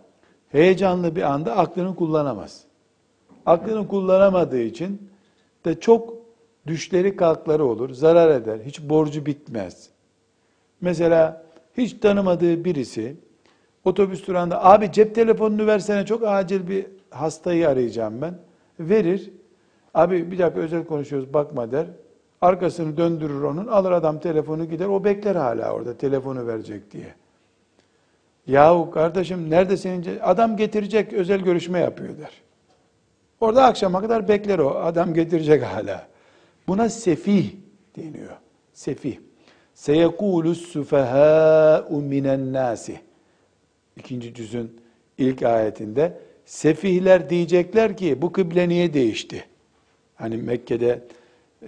heyecanlı 0.49 1.17
bir 1.17 1.23
anda 1.23 1.57
aklını 1.57 1.97
kullanamaz. 1.97 2.65
Aklını 3.47 3.89
kullanamadığı 3.89 4.61
için 4.63 5.11
de 5.65 5.81
çok 5.81 6.15
düşleri 6.67 7.17
kalkları 7.17 7.65
olur, 7.65 7.91
zarar 7.91 8.31
eder, 8.31 8.59
hiç 8.65 8.83
borcu 8.83 9.27
bitmez. 9.27 9.91
Mesela 10.81 11.43
hiç 11.77 11.93
tanımadığı 12.01 12.65
birisi 12.65 13.17
otobüs 13.85 14.27
durağında 14.27 14.65
abi 14.65 14.93
cep 14.93 15.15
telefonunu 15.15 15.67
versene 15.67 16.07
çok 16.07 16.23
acil 16.27 16.69
bir 16.69 16.87
hastayı 17.11 17.69
arayacağım 17.69 18.23
ben. 18.23 18.35
Verir. 18.81 19.31
Abi 19.95 20.31
bir 20.31 20.39
dakika 20.39 20.61
özel 20.61 20.85
konuşuyoruz 20.85 21.35
bakma 21.35 21.73
der. 21.73 21.87
Arkasını 22.41 22.97
döndürür 22.97 23.43
onun. 23.43 23.67
Alır 23.67 23.91
adam 23.93 24.21
telefonu 24.21 24.65
gider. 24.65 24.87
O 24.87 25.05
bekler 25.05 25.37
hala 25.37 25.73
orada 25.73 25.97
telefonu 25.97 26.47
verecek 26.47 26.91
diye. 26.91 27.15
Yahu 28.47 28.91
kardeşim 28.91 29.51
nerede 29.51 29.77
senin 29.77 30.19
adam 30.23 30.57
getirecek 30.57 31.13
özel 31.13 31.41
görüşme 31.41 31.79
yapıyor 31.79 32.19
der. 32.19 32.43
Orada 33.41 33.65
akşama 33.65 34.01
kadar 34.01 34.29
bekler 34.29 34.59
o. 34.59 34.71
Adam 34.71 35.15
getirecek 35.15 35.63
hala. 35.63 36.07
Buna 36.69 36.89
sefih 36.89 37.51
deniyor. 37.97 38.37
Sefih. 38.73 39.30
Seyekûlü 39.75 40.55
süfehâ'u 40.55 42.01
minen 42.01 42.53
nâsi. 42.53 43.01
İkinci 43.97 44.35
cüzün 44.35 44.81
ilk 45.19 45.43
ayetinde 45.43 46.19
sefihler 46.45 47.31
diyecekler 47.31 47.97
ki 47.97 48.23
bu 48.23 48.33
kıble 48.33 48.69
niye 48.69 48.95
değişti? 48.95 49.45
Hani 50.15 50.37
Mekke'de 50.37 51.03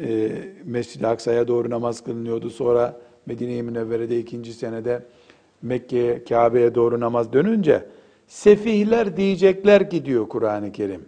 e, 0.00 0.30
Mescid-i 0.64 1.06
Aksa'ya 1.06 1.48
doğru 1.48 1.70
namaz 1.70 2.04
kılınıyordu. 2.04 2.50
Sonra 2.50 3.00
Medine-i 3.26 3.62
Münevvere'de 3.62 4.18
ikinci 4.18 4.52
senede 4.52 5.02
Mekke'ye, 5.62 6.24
Kabe'ye 6.24 6.74
doğru 6.74 7.00
namaz 7.00 7.32
dönünce 7.32 7.84
sefihler 8.26 9.16
diyecekler 9.16 9.90
ki 9.90 10.04
diyor 10.04 10.28
Kur'an-ı 10.28 10.72
Kerim. 10.72 11.04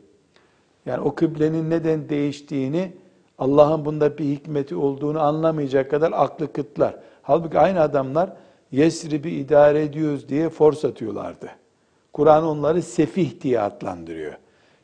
Yani 0.86 1.00
o 1.00 1.14
kıblenin 1.14 1.70
neden 1.70 2.08
değiştiğini 2.08 2.92
Allah'ın 3.38 3.84
bunda 3.84 4.18
bir 4.18 4.24
hikmeti 4.24 4.76
olduğunu 4.76 5.20
anlamayacak 5.20 5.90
kadar 5.90 6.12
aklı 6.14 6.52
kıtlar. 6.52 6.96
Halbuki 7.22 7.58
aynı 7.58 7.80
adamlar 7.80 8.32
Yesrib'i 8.72 9.30
idare 9.30 9.82
ediyoruz 9.82 10.28
diye 10.28 10.48
force 10.48 10.88
atıyorlardı. 10.88 11.50
Kur'an 12.12 12.44
onları 12.44 12.82
sefih 12.82 13.40
diye 13.40 13.60
adlandırıyor. 13.60 14.32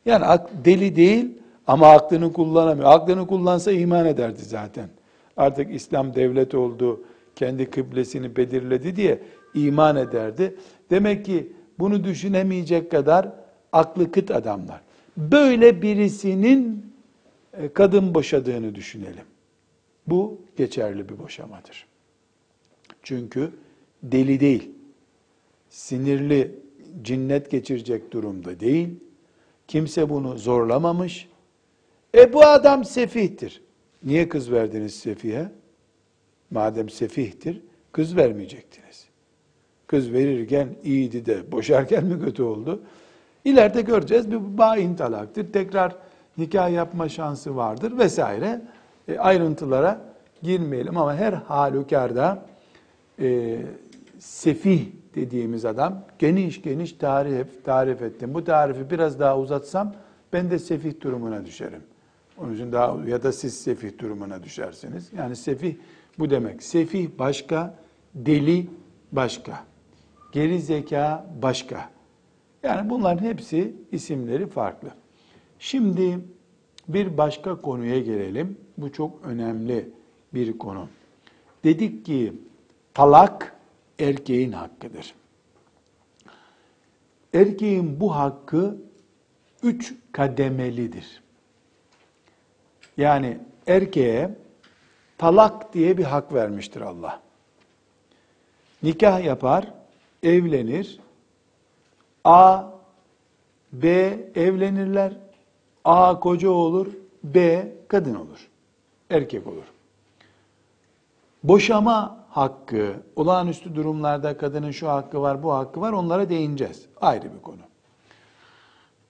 Yani 0.05 0.25
deli 0.65 0.95
değil 0.95 1.37
ama 1.67 1.89
aklını 1.89 2.33
kullanamıyor. 2.33 2.91
Aklını 2.91 3.27
kullansa 3.27 3.71
iman 3.71 4.05
ederdi 4.05 4.41
zaten. 4.41 4.89
Artık 5.37 5.75
İslam 5.75 6.15
devlet 6.15 6.55
oldu, 6.55 7.01
kendi 7.35 7.69
kıblesini 7.69 8.35
belirledi 8.35 8.95
diye 8.95 9.19
iman 9.53 9.95
ederdi. 9.95 10.55
Demek 10.89 11.25
ki 11.25 11.53
bunu 11.79 12.03
düşünemeyecek 12.03 12.91
kadar 12.91 13.29
aklı 13.71 14.11
kıt 14.11 14.31
adamlar. 14.31 14.81
Böyle 15.17 15.81
birisinin 15.81 16.90
kadın 17.73 18.15
boşadığını 18.15 18.75
düşünelim. 18.75 19.25
Bu 20.07 20.41
geçerli 20.57 21.09
bir 21.09 21.19
boşamadır. 21.19 21.87
Çünkü 23.03 23.51
deli 24.03 24.39
değil, 24.39 24.71
sinirli, 25.69 26.59
cinnet 27.01 27.51
geçirecek 27.51 28.11
durumda 28.11 28.59
değil, 28.59 28.89
kimse 29.67 30.09
bunu 30.09 30.37
zorlamamış. 30.37 31.29
E 32.15 32.33
bu 32.33 32.43
adam 32.43 32.85
sefihtir. 32.85 33.61
Niye 34.03 34.29
kız 34.29 34.51
verdiniz 34.51 34.95
sefihe? 34.95 35.51
Madem 36.51 36.89
sefihtir, 36.89 37.61
kız 37.91 38.15
vermeyecektiniz. 38.15 39.07
Kız 39.87 40.13
verirken 40.13 40.75
iyiydi 40.83 41.25
de 41.25 41.51
boşarken 41.51 42.05
mi 42.05 42.25
kötü 42.25 42.43
oldu? 42.43 42.83
İleride 43.45 43.81
göreceğiz 43.81 44.31
bir 44.31 44.57
bain 44.57 44.95
talaktır. 44.95 45.53
Tekrar 45.53 45.95
nikah 46.37 46.71
yapma 46.71 47.09
şansı 47.09 47.55
vardır 47.55 47.97
vesaire. 47.97 48.61
E, 49.07 49.17
ayrıntılara 49.17 50.01
girmeyelim 50.43 50.97
ama 50.97 51.15
her 51.15 51.33
halükarda 51.33 52.45
e, 53.19 53.57
sefih 54.19 54.85
dediğimiz 55.15 55.65
adam 55.65 56.03
geniş 56.19 56.61
geniş 56.61 56.93
tarif, 56.93 57.65
tarif 57.65 58.01
ettim. 58.01 58.33
Bu 58.33 58.43
tarifi 58.43 58.89
biraz 58.89 59.19
daha 59.19 59.39
uzatsam 59.39 59.93
ben 60.33 60.51
de 60.51 60.59
sefih 60.59 61.01
durumuna 61.01 61.45
düşerim. 61.45 61.81
Onun 62.37 62.55
için 62.55 62.71
daha 62.71 62.97
ya 63.07 63.23
da 63.23 63.31
siz 63.31 63.61
sefih 63.61 63.97
durumuna 63.99 64.43
düşersiniz. 64.43 65.09
Yani 65.17 65.35
sefih 65.35 65.75
bu 66.19 66.29
demek. 66.29 66.63
Sefih 66.63 67.09
başka, 67.19 67.75
deli 68.15 68.67
başka. 69.11 69.63
Geri 70.31 70.61
zeka 70.61 71.25
başka. 71.41 71.89
Yani 72.63 72.89
bunların 72.89 73.25
hepsi 73.25 73.75
isimleri 73.91 74.47
farklı. 74.47 74.89
Şimdi 75.63 76.19
bir 76.87 77.17
başka 77.17 77.61
konuya 77.61 77.99
gelelim. 77.99 78.57
Bu 78.77 78.91
çok 78.91 79.25
önemli 79.25 79.89
bir 80.33 80.57
konu. 80.57 80.87
Dedik 81.63 82.05
ki 82.05 82.33
talak 82.93 83.55
erkeğin 83.99 84.51
hakkıdır. 84.51 85.13
Erkeğin 87.33 87.99
bu 87.99 88.15
hakkı 88.15 88.77
üç 89.63 89.93
kademelidir. 90.11 91.21
Yani 92.97 93.37
erkeğe 93.67 94.35
talak 95.17 95.73
diye 95.73 95.97
bir 95.97 96.03
hak 96.03 96.33
vermiştir 96.33 96.81
Allah. 96.81 97.21
Nikah 98.83 99.23
yapar, 99.23 99.73
evlenir. 100.23 100.99
A, 102.23 102.63
B 103.73 103.89
evlenirler. 104.35 105.30
A 105.85 106.19
koca 106.19 106.49
olur, 106.49 106.87
B 107.23 107.67
kadın 107.87 108.15
olur. 108.15 108.49
Erkek 109.09 109.47
olur. 109.47 109.63
Boşama 111.43 112.25
hakkı, 112.29 112.95
olağanüstü 113.15 113.75
durumlarda 113.75 114.37
kadının 114.37 114.71
şu 114.71 114.89
hakkı 114.89 115.21
var, 115.21 115.43
bu 115.43 115.53
hakkı 115.53 115.81
var, 115.81 115.91
onlara 115.91 116.29
değineceğiz. 116.29 116.85
Ayrı 117.01 117.33
bir 117.33 117.41
konu. 117.41 117.61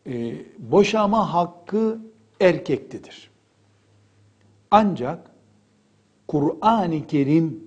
Ee, 0.08 0.36
boşama 0.60 1.34
hakkı 1.34 2.00
erkektedir. 2.40 3.32
Ancak 4.72 5.32
Kur'an-ı 6.28 7.08
Kerim 7.08 7.64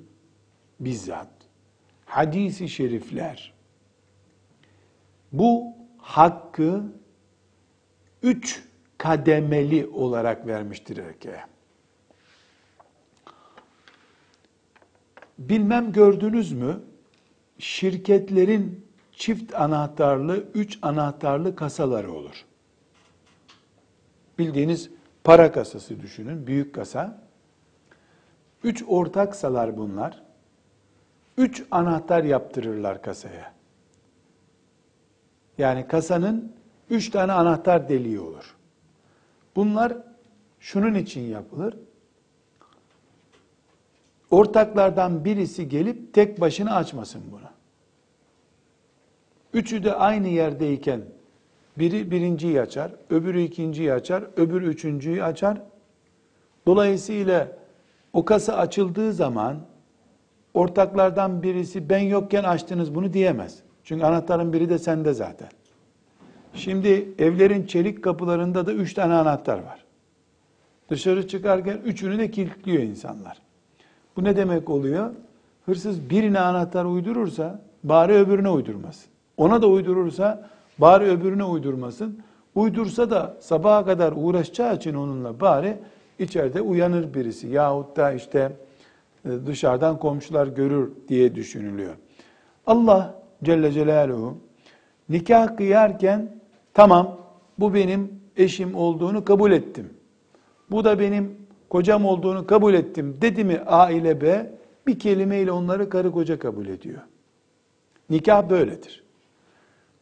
bizzat, 0.80 1.28
hadisi 2.06 2.68
şerifler 2.68 3.54
bu 5.32 5.64
hakkı 5.98 6.82
üç 8.22 8.64
kademeli 9.04 9.86
olarak 9.86 10.46
vermiştir 10.46 10.96
erkeğe. 10.96 11.44
Bilmem 15.38 15.92
gördünüz 15.92 16.52
mü? 16.52 16.80
Şirketlerin 17.58 18.86
çift 19.12 19.54
anahtarlı, 19.54 20.44
üç 20.54 20.78
anahtarlı 20.82 21.56
kasaları 21.56 22.12
olur. 22.12 22.44
Bildiğiniz 24.38 24.90
para 25.24 25.52
kasası 25.52 26.00
düşünün, 26.00 26.46
büyük 26.46 26.74
kasa. 26.74 27.22
Üç 28.62 28.84
ortak 28.86 29.36
salar 29.36 29.76
bunlar. 29.76 30.22
Üç 31.38 31.64
anahtar 31.70 32.24
yaptırırlar 32.24 33.02
kasaya. 33.02 33.52
Yani 35.58 35.88
kasanın 35.88 36.52
üç 36.90 37.10
tane 37.10 37.32
anahtar 37.32 37.88
deliği 37.88 38.20
olur. 38.20 38.53
Bunlar 39.56 39.92
şunun 40.60 40.94
için 40.94 41.20
yapılır. 41.20 41.76
Ortaklardan 44.30 45.24
birisi 45.24 45.68
gelip 45.68 46.14
tek 46.14 46.40
başına 46.40 46.76
açmasın 46.76 47.22
bunu. 47.32 47.50
Üçü 49.52 49.84
de 49.84 49.94
aynı 49.94 50.28
yerdeyken 50.28 51.00
biri 51.78 52.10
birinciyi 52.10 52.60
açar, 52.60 52.92
öbürü 53.10 53.42
ikinciyi 53.42 53.92
açar, 53.92 54.24
öbürü 54.36 54.66
üçüncüyü 54.68 55.24
açar. 55.24 55.62
Dolayısıyla 56.66 57.48
o 58.12 58.24
kasa 58.24 58.56
açıldığı 58.56 59.12
zaman 59.12 59.56
ortaklardan 60.54 61.42
birisi 61.42 61.88
ben 61.88 61.98
yokken 61.98 62.44
açtınız 62.44 62.94
bunu 62.94 63.12
diyemez. 63.12 63.58
Çünkü 63.84 64.04
anahtarın 64.04 64.52
biri 64.52 64.68
de 64.68 64.78
sende 64.78 65.12
zaten. 65.14 65.48
Şimdi 66.54 67.08
evlerin 67.18 67.66
çelik 67.66 68.04
kapılarında 68.04 68.66
da 68.66 68.72
üç 68.72 68.94
tane 68.94 69.14
anahtar 69.14 69.58
var. 69.58 69.84
Dışarı 70.90 71.28
çıkarken 71.28 71.78
üçünü 71.84 72.18
de 72.18 72.30
kilitliyor 72.30 72.82
insanlar. 72.82 73.38
Bu 74.16 74.24
ne 74.24 74.36
demek 74.36 74.70
oluyor? 74.70 75.10
Hırsız 75.66 76.10
birine 76.10 76.40
anahtar 76.40 76.84
uydurursa 76.84 77.60
bari 77.84 78.12
öbürüne 78.12 78.48
uydurmasın. 78.48 79.10
Ona 79.36 79.62
da 79.62 79.66
uydurursa 79.66 80.50
bari 80.78 81.04
öbürüne 81.04 81.44
uydurmasın. 81.44 82.18
Uydursa 82.54 83.10
da 83.10 83.36
sabaha 83.40 83.84
kadar 83.84 84.14
uğraşacağı 84.16 84.76
için 84.76 84.94
onunla 84.94 85.40
bari 85.40 85.76
içeride 86.18 86.60
uyanır 86.60 87.14
birisi. 87.14 87.46
Yahut 87.46 87.96
da 87.96 88.12
işte 88.12 88.52
e, 89.24 89.30
dışarıdan 89.46 89.98
komşular 89.98 90.46
görür 90.46 90.90
diye 91.08 91.34
düşünülüyor. 91.34 91.94
Allah 92.66 93.14
Celle 93.44 93.72
Celaluhu 93.72 94.38
nikah 95.08 95.56
kıyarken 95.56 96.28
tamam 96.74 97.20
bu 97.58 97.74
benim 97.74 98.20
eşim 98.36 98.74
olduğunu 98.74 99.24
kabul 99.24 99.52
ettim. 99.52 99.92
Bu 100.70 100.84
da 100.84 100.98
benim 100.98 101.36
kocam 101.68 102.06
olduğunu 102.06 102.46
kabul 102.46 102.74
ettim 102.74 103.18
dedi 103.20 103.44
mi 103.44 103.60
A 103.66 103.90
ile 103.90 104.20
B 104.20 104.54
bir 104.86 104.98
kelimeyle 104.98 105.52
onları 105.52 105.88
karı 105.88 106.12
koca 106.12 106.38
kabul 106.38 106.66
ediyor. 106.66 107.00
Nikah 108.10 108.50
böyledir. 108.50 109.04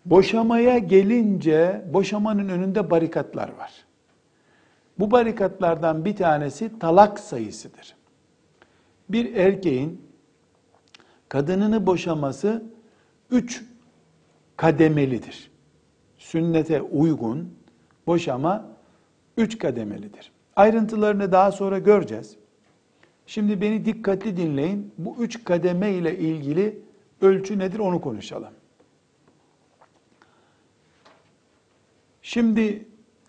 Boşamaya 0.04 0.78
gelince 0.78 1.84
boşamanın 1.92 2.48
önünde 2.48 2.90
barikatlar 2.90 3.48
var. 3.48 3.72
Bu 4.98 5.10
barikatlardan 5.10 6.04
bir 6.04 6.16
tanesi 6.16 6.78
talak 6.78 7.20
sayısıdır. 7.20 7.96
Bir 9.08 9.34
erkeğin 9.34 10.02
kadınını 11.28 11.86
boşaması 11.86 12.62
üç 13.30 13.64
kademelidir. 14.56 15.51
Sünnete 16.32 16.82
uygun 16.82 17.54
boşama 18.06 18.68
üç 19.36 19.58
kademelidir. 19.58 20.32
Ayrıntılarını 20.56 21.32
daha 21.32 21.52
sonra 21.52 21.78
göreceğiz. 21.78 22.36
Şimdi 23.26 23.60
beni 23.60 23.84
dikkatli 23.84 24.36
dinleyin. 24.36 24.94
Bu 24.98 25.16
üç 25.18 25.44
kademe 25.44 25.92
ile 25.92 26.18
ilgili 26.18 26.78
ölçü 27.20 27.58
nedir 27.58 27.78
onu 27.78 28.00
konuşalım. 28.00 28.52
Şimdi 32.22 32.86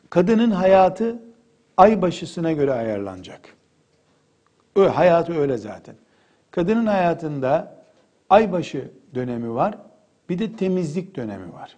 kadının 0.10 0.52
hayatı 0.52 1.20
ay 1.78 2.02
başısına 2.02 2.52
göre 2.52 2.74
ayarlanacak. 2.74 3.56
Öyle, 4.76 4.90
hayatı 4.90 5.34
öyle 5.34 5.58
zaten. 5.58 5.96
Kadının 6.52 6.86
hayatında 6.86 7.84
aybaşı 8.30 8.92
dönemi 9.16 9.54
var, 9.54 9.78
bir 10.30 10.40
de 10.40 10.56
temizlik 10.56 11.16
dönemi 11.16 11.54
var. 11.54 11.78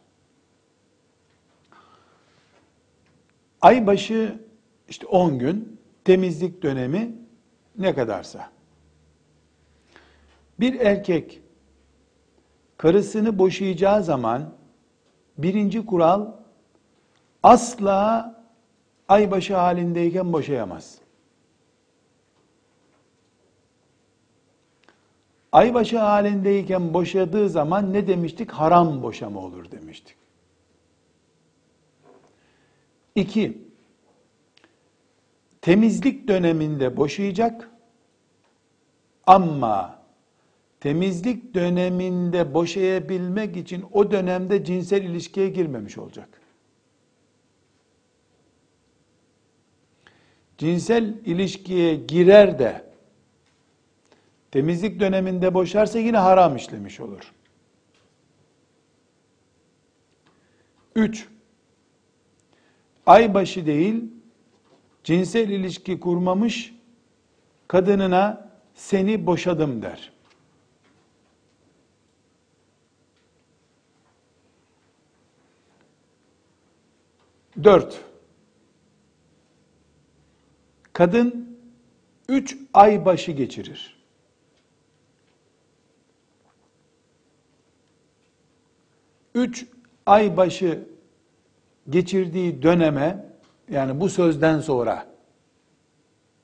Aybaşı 3.65 4.39
işte 4.89 5.07
10 5.07 5.39
gün, 5.39 5.79
temizlik 6.03 6.63
dönemi 6.63 7.15
ne 7.77 7.95
kadarsa. 7.95 8.49
Bir 10.59 10.79
erkek 10.79 11.41
karısını 12.77 13.39
boşayacağı 13.39 14.03
zaman 14.03 14.53
birinci 15.37 15.85
kural 15.85 16.31
asla 17.43 18.35
aybaşı 19.07 19.55
halindeyken 19.55 20.33
boşayamaz. 20.33 20.97
Aybaşı 25.51 25.99
halindeyken 25.99 26.93
boşadığı 26.93 27.49
zaman 27.49 27.93
ne 27.93 28.07
demiştik? 28.07 28.51
Haram 28.51 29.03
boşama 29.03 29.39
olur 29.39 29.71
demiştik. 29.71 30.24
İki, 33.15 33.57
temizlik 35.61 36.27
döneminde 36.27 36.97
boşayacak 36.97 37.69
ama 39.27 40.03
temizlik 40.79 41.53
döneminde 41.53 42.53
boşayabilmek 42.53 43.57
için 43.57 43.85
o 43.91 44.11
dönemde 44.11 44.65
cinsel 44.65 45.03
ilişkiye 45.03 45.49
girmemiş 45.49 45.97
olacak. 45.97 46.41
Cinsel 50.57 51.03
ilişkiye 51.25 51.95
girer 51.95 52.59
de 52.59 52.85
temizlik 54.51 54.99
döneminde 54.99 55.53
boşarsa 55.53 55.99
yine 55.99 56.17
haram 56.17 56.55
işlemiş 56.55 56.99
olur. 56.99 57.33
Üç, 60.95 61.27
aybaşı 63.05 63.65
değil, 63.65 64.03
cinsel 65.03 65.49
ilişki 65.49 65.99
kurmamış 65.99 66.75
kadınına 67.67 68.51
seni 68.73 69.25
boşadım 69.25 69.81
der. 69.81 70.11
Dört, 77.63 78.01
kadın 80.93 81.57
üç 82.29 82.57
ay 82.73 83.05
başı 83.05 83.31
geçirir. 83.31 83.95
Üç 89.35 89.65
ay 90.05 90.37
başı 90.37 90.94
geçirdiği 91.89 92.61
döneme 92.61 93.25
yani 93.69 93.99
bu 93.99 94.09
sözden 94.09 94.59
sonra 94.59 95.05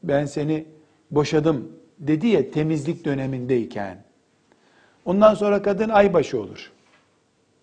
ben 0.03 0.25
seni 0.25 0.65
boşadım 1.11 1.71
dedi 1.99 2.27
ya 2.27 2.51
temizlik 2.51 3.05
dönemindeyken. 3.05 4.03
Ondan 5.05 5.33
sonra 5.33 5.61
kadın 5.61 5.89
aybaşı 5.89 6.41
olur. 6.41 6.71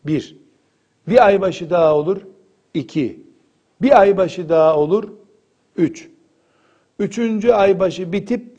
Bir. 0.05 0.37
Bir 1.09 1.27
aybaşı 1.27 1.71
daha 1.71 1.97
olur. 1.97 2.23
iki. 2.75 3.23
Bir 3.83 4.01
aybaşı 4.01 4.49
daha 4.49 4.77
olur. 4.77 5.13
Üç. 5.77 6.09
Üçüncü 6.99 7.53
aybaşı 7.53 8.13
bitip 8.13 8.57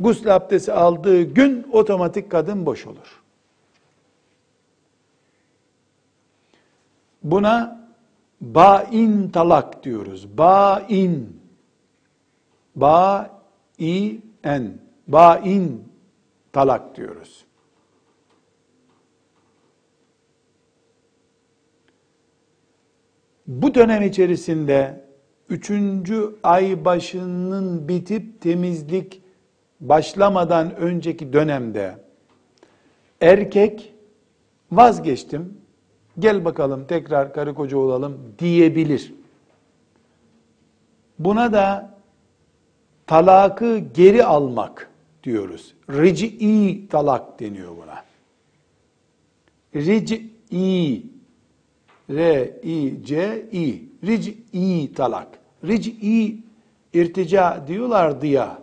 gusül 0.00 0.34
abdesti 0.34 0.72
aldığı 0.72 1.22
gün 1.22 1.66
otomatik 1.72 2.30
kadın 2.30 2.66
boş 2.66 2.86
olur. 2.86 3.22
Buna 7.22 7.81
bain 8.42 9.30
talak 9.30 9.84
diyoruz. 9.84 10.38
Bain. 10.38 11.40
Ba-i-en. 12.76 14.78
Bain 15.08 15.92
talak 16.52 16.96
diyoruz. 16.96 17.44
Bu 23.46 23.74
dönem 23.74 24.02
içerisinde 24.02 25.04
üçüncü 25.48 26.36
ay 26.42 26.84
başının 26.84 27.88
bitip 27.88 28.40
temizlik 28.40 29.22
başlamadan 29.80 30.76
önceki 30.76 31.32
dönemde 31.32 31.98
erkek 33.20 33.94
vazgeçtim, 34.72 35.61
gel 36.18 36.44
bakalım 36.44 36.84
tekrar 36.86 37.34
karı 37.34 37.54
koca 37.54 37.76
olalım 37.78 38.18
diyebilir. 38.38 39.12
Buna 41.18 41.52
da 41.52 41.94
talakı 43.06 43.78
geri 43.78 44.24
almak 44.24 44.90
diyoruz. 45.24 45.74
Ric'i 45.90 46.88
talak 46.88 47.40
deniyor 47.40 47.76
buna. 47.76 48.04
Ric'i 49.74 50.32
R-I-C-I 52.10 53.82
Ric'i 54.06 54.94
talak. 54.94 55.28
Ric'i 55.64 56.36
irtica 56.92 57.64
diyorlardı 57.66 58.26
ya. 58.26 58.62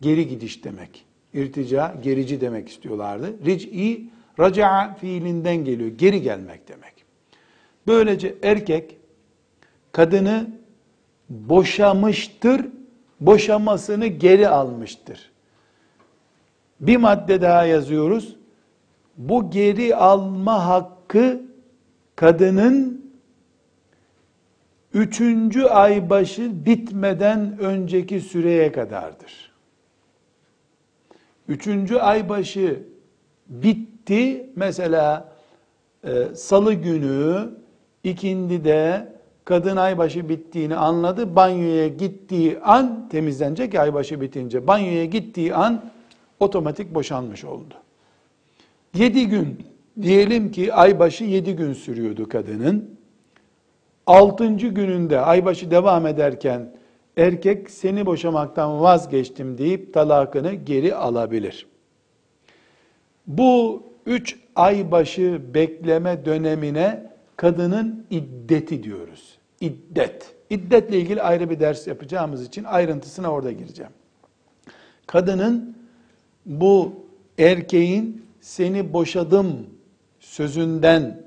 Geri 0.00 0.28
gidiş 0.28 0.64
demek. 0.64 1.04
İrtica 1.34 1.94
gerici 2.02 2.40
demek 2.40 2.68
istiyorlardı. 2.68 3.44
Ric'i 3.46 4.04
raca'a 4.38 4.94
fiilinden 4.94 5.56
geliyor. 5.56 5.90
Geri 5.90 6.22
gelmek 6.22 6.68
demek. 6.68 7.04
Böylece 7.86 8.34
erkek 8.42 8.96
kadını 9.92 10.50
boşamıştır, 11.28 12.66
boşamasını 13.20 14.06
geri 14.06 14.48
almıştır. 14.48 15.30
Bir 16.80 16.96
madde 16.96 17.42
daha 17.42 17.64
yazıyoruz. 17.64 18.36
Bu 19.16 19.50
geri 19.50 19.96
alma 19.96 20.66
hakkı 20.66 21.42
kadının 22.16 23.12
üçüncü 24.94 25.62
ay 25.62 26.10
başı 26.10 26.66
bitmeden 26.66 27.58
önceki 27.58 28.20
süreye 28.20 28.72
kadardır. 28.72 29.52
Üçüncü 31.48 31.96
ay 31.96 32.28
başı 32.28 32.82
bitti. 34.02 34.46
Mesela 34.56 35.32
e, 36.04 36.34
salı 36.34 36.74
günü 36.74 37.50
ikindi 38.04 38.64
de 38.64 39.08
kadın 39.44 39.76
aybaşı 39.76 40.28
bittiğini 40.28 40.76
anladı. 40.76 41.36
Banyoya 41.36 41.88
gittiği 41.88 42.58
an 42.60 43.08
temizlenecek 43.08 43.74
aybaşı 43.74 44.20
bitince. 44.20 44.66
Banyoya 44.66 45.04
gittiği 45.04 45.54
an 45.54 45.84
otomatik 46.40 46.94
boşanmış 46.94 47.44
oldu. 47.44 47.74
Yedi 48.94 49.26
gün 49.26 49.66
diyelim 50.02 50.52
ki 50.52 50.74
aybaşı 50.74 51.24
yedi 51.24 51.56
gün 51.56 51.72
sürüyordu 51.72 52.28
kadının. 52.28 52.90
Altıncı 54.06 54.66
gününde 54.66 55.20
aybaşı 55.20 55.70
devam 55.70 56.06
ederken 56.06 56.72
erkek 57.16 57.70
seni 57.70 58.06
boşamaktan 58.06 58.80
vazgeçtim 58.80 59.58
deyip 59.58 59.94
talakını 59.94 60.54
geri 60.54 60.94
alabilir. 60.94 61.66
Bu 63.26 63.82
üç 64.06 64.36
aybaşı 64.56 65.40
bekleme 65.54 66.24
dönemine 66.24 67.12
kadının 67.36 68.06
iddeti 68.10 68.82
diyoruz. 68.82 69.38
İddet. 69.60 70.34
İddetle 70.50 70.98
ilgili 70.98 71.22
ayrı 71.22 71.50
bir 71.50 71.60
ders 71.60 71.86
yapacağımız 71.86 72.46
için 72.46 72.64
ayrıntısına 72.64 73.32
orada 73.32 73.52
gireceğim. 73.52 73.92
Kadının 75.06 75.76
bu 76.46 76.92
erkeğin 77.38 78.26
seni 78.40 78.92
boşadım 78.92 79.66
sözünden 80.20 81.22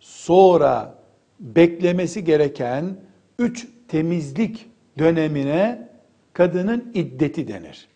sonra 0.00 0.94
beklemesi 1.40 2.24
gereken 2.24 2.96
üç 3.38 3.68
temizlik 3.88 4.66
dönemine 4.98 5.88
kadının 6.32 6.90
iddeti 6.94 7.48
denir. 7.48 7.88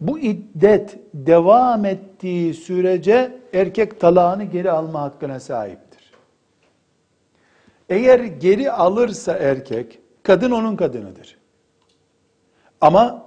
Bu 0.00 0.18
iddet 0.18 0.98
devam 1.14 1.84
ettiği 1.84 2.54
sürece 2.54 3.38
erkek 3.52 4.00
talağını 4.00 4.44
geri 4.44 4.70
alma 4.70 5.00
hakkına 5.02 5.40
sahiptir. 5.40 6.12
Eğer 7.88 8.20
geri 8.20 8.70
alırsa 8.70 9.32
erkek, 9.32 9.98
kadın 10.22 10.50
onun 10.50 10.76
kadınıdır. 10.76 11.38
Ama 12.80 13.26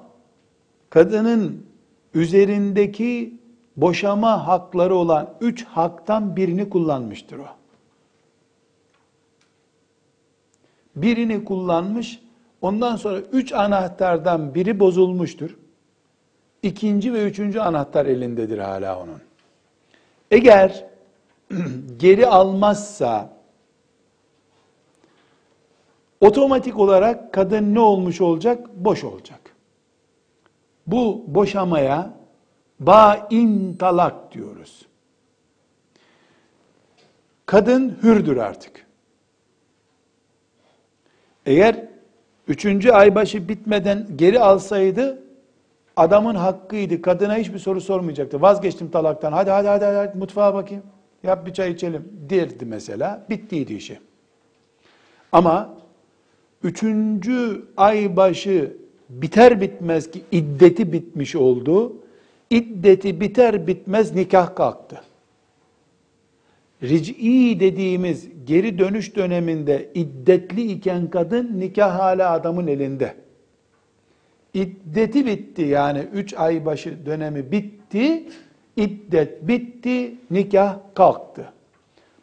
kadının 0.90 1.66
üzerindeki 2.14 3.38
boşama 3.78 4.48
hakları 4.48 4.96
olan 4.96 5.34
üç 5.42 5.66
haktan 5.66 6.36
birini 6.36 6.70
kullanmıştır 6.70 7.40
o. 7.40 7.48
Birini 10.96 11.46
kullanmış, 11.46 12.20
ondan 12.62 12.96
sonra 12.96 13.20
üç 13.20 13.54
anahtardan 13.54 14.56
biri 14.56 14.80
bozulmuştur. 14.80 15.63
İkinci 16.64 17.14
ve 17.14 17.24
üçüncü 17.24 17.60
anahtar 17.60 18.06
elindedir 18.06 18.58
hala 18.58 19.00
onun. 19.00 19.22
Eğer 20.32 20.86
geri 21.98 22.28
almazsa 22.28 23.34
otomatik 26.22 26.80
olarak 26.80 27.34
kadın 27.34 27.76
ne 27.76 27.80
olmuş 27.80 28.22
olacak? 28.22 28.70
Boş 28.76 29.04
olacak. 29.04 29.40
Bu 30.88 31.24
boşamaya 31.28 32.14
bain 32.80 33.74
talak 33.74 34.34
diyoruz. 34.34 34.86
Kadın 37.46 37.98
hürdür 38.04 38.38
artık. 38.38 38.88
Eğer 41.46 41.86
üçüncü 42.48 42.92
ay 42.92 43.16
başı 43.16 43.50
bitmeden 43.50 44.08
geri 44.16 44.40
alsaydı 44.40 45.23
adamın 45.96 46.36
hakkıydı. 46.36 47.02
Kadına 47.02 47.36
hiçbir 47.36 47.60
soru 47.60 47.82
sormayacaktı. 47.82 48.42
Vazgeçtim 48.42 48.92
talaktan. 48.92 49.32
Hadi 49.32 49.50
hadi 49.50 49.68
hadi, 49.68 49.86
hadi 49.86 50.18
mutfağa 50.18 50.54
bakayım. 50.54 50.84
Yap 51.24 51.46
bir 51.46 51.54
çay 51.54 51.72
içelim 51.72 52.10
derdi 52.30 52.66
mesela. 52.66 53.26
Bittiydi 53.30 53.74
işi. 53.74 54.00
Ama 55.32 55.74
üçüncü 56.64 57.66
ay 57.78 58.16
başı 58.16 58.78
biter 59.10 59.62
bitmez 59.62 60.12
ki 60.12 60.22
iddeti 60.32 60.94
bitmiş 60.94 61.36
oldu. 61.36 61.94
İddeti 62.50 63.22
biter 63.22 63.68
bitmez 63.68 64.16
nikah 64.16 64.56
kalktı. 64.56 65.02
Ric'i 66.84 67.60
dediğimiz 67.60 68.28
geri 68.46 68.80
dönüş 68.80 69.16
döneminde 69.16 69.90
iddetli 69.94 70.72
iken 70.72 71.10
kadın 71.10 71.60
nikah 71.60 72.00
hala 72.00 72.32
adamın 72.32 72.68
elinde. 72.68 73.23
İddeti 74.54 75.26
bitti 75.26 75.62
yani 75.62 76.00
üç 76.00 76.34
ay 76.34 76.66
başı 76.66 77.06
dönemi 77.06 77.52
bitti. 77.52 78.30
İddet 78.76 79.48
bitti, 79.48 80.16
nikah 80.32 80.78
kalktı. 80.96 81.54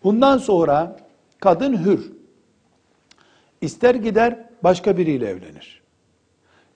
Bundan 0.04 0.38
sonra 0.38 0.96
kadın 1.40 1.84
hür. 1.84 2.12
İster 3.60 3.94
gider 3.94 4.38
başka 4.62 4.96
biriyle 4.96 5.28
evlenir. 5.28 5.82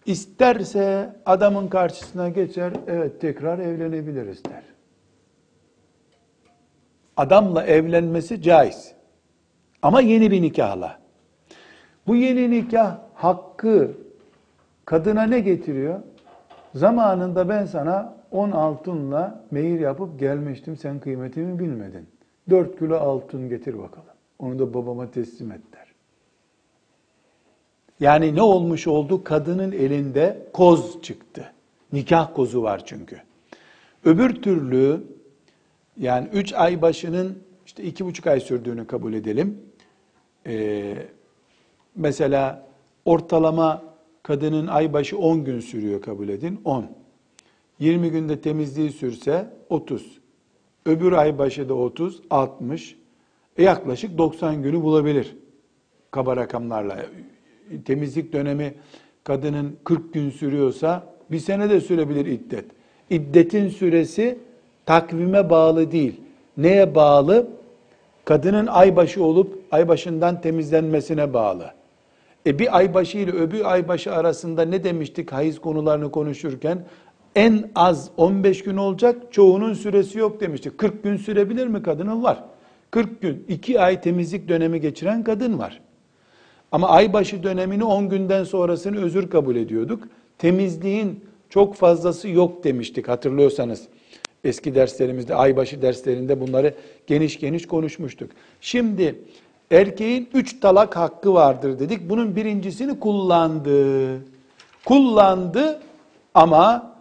İsterse 0.07 1.17
adamın 1.27 1.69
karşısına 1.69 2.29
geçer, 2.29 2.73
evet 2.87 3.21
tekrar 3.21 3.59
evlenebiliriz 3.59 4.45
der. 4.45 4.63
Adamla 7.17 7.67
evlenmesi 7.67 8.43
caiz. 8.43 8.93
Ama 9.83 10.01
yeni 10.01 10.31
bir 10.31 10.43
nikahla. 10.43 10.99
Bu 12.07 12.17
yeni 12.17 12.51
nikah 12.51 12.99
hakkı 13.15 14.04
kadına 14.85 15.23
ne 15.23 15.41
getiriyor? 15.41 16.01
Zamanında 16.75 17.49
ben 17.49 17.67
sana 17.67 18.17
on 18.31 18.51
altınla 18.51 19.45
mehir 19.51 19.81
yapıp 19.81 20.21
gelmiştim, 20.21 20.77
sen 20.77 21.01
kıymetimi 21.01 21.59
bilmedin. 21.59 22.09
Dört 22.51 22.79
kilo 22.79 22.97
altın 22.97 23.49
getir 23.49 23.79
bakalım. 23.79 24.09
Onu 24.39 24.59
da 24.59 24.75
babama 24.75 25.11
teslim 25.11 25.53
et 25.53 25.61
der. 25.73 25.95
Yani 28.01 28.35
ne 28.35 28.43
olmuş 28.43 28.87
oldu? 28.87 29.25
Kadının 29.25 29.73
elinde 29.73 30.47
koz 30.53 31.03
çıktı. 31.03 31.53
Nikah 31.93 32.35
kozu 32.35 32.63
var 32.63 32.83
çünkü. 32.87 33.21
Öbür 34.05 34.43
türlü 34.43 35.05
yani 35.97 36.29
üç 36.33 36.53
ay 36.53 36.83
başının 36.83 37.39
işte 37.67 37.83
iki 37.83 38.05
buçuk 38.05 38.27
ay 38.27 38.41
sürdüğünü 38.41 38.87
kabul 38.87 39.13
edelim. 39.13 39.61
Ee, 40.47 40.95
mesela 41.97 42.67
ortalama 43.05 43.83
kadının 44.25 44.67
ay 44.67 44.93
başı 44.93 45.19
10 45.19 45.45
gün 45.45 45.61
sürüyor 45.61 46.03
kabul 46.03 46.29
edin. 46.29 46.61
10. 46.65 46.87
20 47.79 48.11
günde 48.11 48.41
temizliği 48.41 48.91
sürse 48.91 49.51
30. 49.69 50.21
Öbür 50.87 51.13
ay 51.13 51.39
başı 51.39 51.69
da 51.69 51.75
30, 51.75 52.23
60. 52.31 52.97
E 53.57 53.63
yaklaşık 53.63 54.19
90 54.19 54.63
günü 54.63 54.83
bulabilir 54.83 55.37
kaba 56.11 56.37
rakamlarla. 56.37 57.07
Temizlik 57.85 58.33
dönemi 58.33 58.75
kadının 59.25 59.77
40 59.85 60.15
gün 60.15 60.31
sürüyorsa 60.31 61.07
bir 61.31 61.39
sene 61.39 61.71
de 61.71 61.81
sürebilir 61.81 62.27
iddet. 62.27 62.65
İddetin 63.11 63.69
süresi 63.69 64.39
takvime 64.87 65.51
bağlı 65.51 65.93
değil. 65.93 66.21
Neye 66.57 66.95
bağlı? 66.95 67.49
Kadının 68.25 68.67
aybaşı 68.67 69.25
olup 69.25 69.63
aybaşından 69.71 70.41
temizlenmesine 70.41 71.35
bağlı. 71.35 71.75
E 72.47 72.59
bir 72.59 72.77
aybaşı 72.77 73.19
ile 73.19 73.31
öbür 73.31 73.73
aybaşı 73.73 74.15
arasında 74.15 74.65
ne 74.65 74.85
demiştik 74.85 75.33
hayız 75.33 75.59
konularını 75.59 76.11
konuşurken? 76.11 76.85
En 77.35 77.71
az 77.75 78.11
15 78.17 78.63
gün 78.63 78.77
olacak, 78.77 79.17
çoğunun 79.31 79.75
süresi 79.75 80.19
yok 80.19 80.41
demiştik. 80.41 80.79
40 80.79 81.03
gün 81.03 81.17
sürebilir 81.17 81.67
mi 81.67 81.83
kadının? 81.83 82.23
Var. 82.23 82.45
40 82.91 83.21
gün, 83.21 83.45
2 83.49 83.81
ay 83.81 84.01
temizlik 84.01 84.49
dönemi 84.49 84.81
geçiren 84.81 85.25
kadın 85.25 85.59
var. 85.59 85.81
Ama 86.73 86.89
aybaşı 86.89 87.43
dönemini 87.43 87.85
10 87.85 88.09
günden 88.09 88.45
sonrasını 88.45 89.05
özür 89.05 89.31
kabul 89.31 89.57
ediyorduk. 89.57 90.09
Temizliğin 90.39 91.25
çok 91.51 91.75
fazlası 91.75 92.29
yok 92.29 92.65
demiştik 92.65 93.09
hatırlıyorsanız. 93.09 93.89
Eski 94.45 94.75
derslerimizde, 94.75 95.35
aybaşı 95.35 95.83
derslerinde 95.83 96.41
bunları 96.41 96.75
geniş 97.07 97.41
geniş 97.41 97.67
konuşmuştuk. 97.67 98.31
Şimdi 98.61 99.15
erkeğin 99.75 100.29
üç 100.35 100.61
talak 100.61 100.97
hakkı 100.97 101.35
vardır 101.35 101.79
dedik. 101.79 102.11
Bunun 102.11 102.37
birincisini 102.37 103.01
kullandı. 103.01 104.19
Kullandı 104.85 105.81
ama 106.35 106.95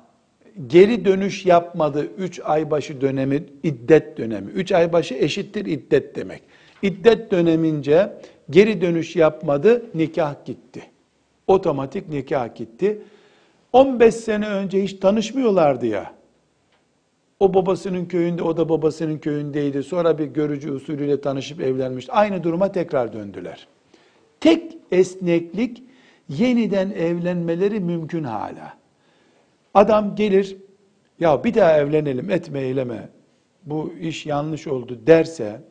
geri 0.67 1.05
dönüş 1.05 1.45
yapmadı. 1.45 2.07
Üç 2.17 2.39
aybaşı 2.43 3.01
dönemi, 3.01 3.43
iddet 3.63 4.17
dönemi. 4.17 4.51
Üç 4.51 4.71
aybaşı 4.71 5.13
eşittir 5.13 5.65
iddet 5.65 6.15
demek. 6.15 6.41
İddet 6.81 7.31
dönemince 7.31 8.13
geri 8.49 8.81
dönüş 8.81 9.15
yapmadı, 9.15 9.85
nikah 9.95 10.45
gitti. 10.45 10.81
Otomatik 11.47 12.09
nikah 12.09 12.55
gitti. 12.55 13.01
15 13.73 14.15
sene 14.15 14.47
önce 14.49 14.83
hiç 14.83 14.93
tanışmıyorlardı 14.93 15.85
ya. 15.85 16.13
O 17.43 17.53
babasının 17.53 18.05
köyünde, 18.05 18.43
o 18.43 18.57
da 18.57 18.69
babasının 18.69 19.17
köyündeydi. 19.17 19.83
Sonra 19.83 20.17
bir 20.17 20.25
görücü 20.25 20.71
usulüyle 20.71 21.21
tanışıp 21.21 21.61
evlenmiş. 21.61 22.07
Aynı 22.09 22.43
duruma 22.43 22.71
tekrar 22.71 23.13
döndüler. 23.13 23.67
Tek 24.39 24.77
esneklik 24.91 25.83
yeniden 26.29 26.91
evlenmeleri 26.91 27.79
mümkün 27.79 28.23
hala. 28.23 28.73
Adam 29.73 30.15
gelir, 30.15 30.57
ya 31.19 31.43
bir 31.43 31.53
daha 31.53 31.77
evlenelim, 31.77 32.31
etme 32.31 32.61
eyleme, 32.61 33.09
bu 33.65 33.93
iş 34.01 34.25
yanlış 34.25 34.67
oldu 34.67 34.99
derse, 35.07 35.61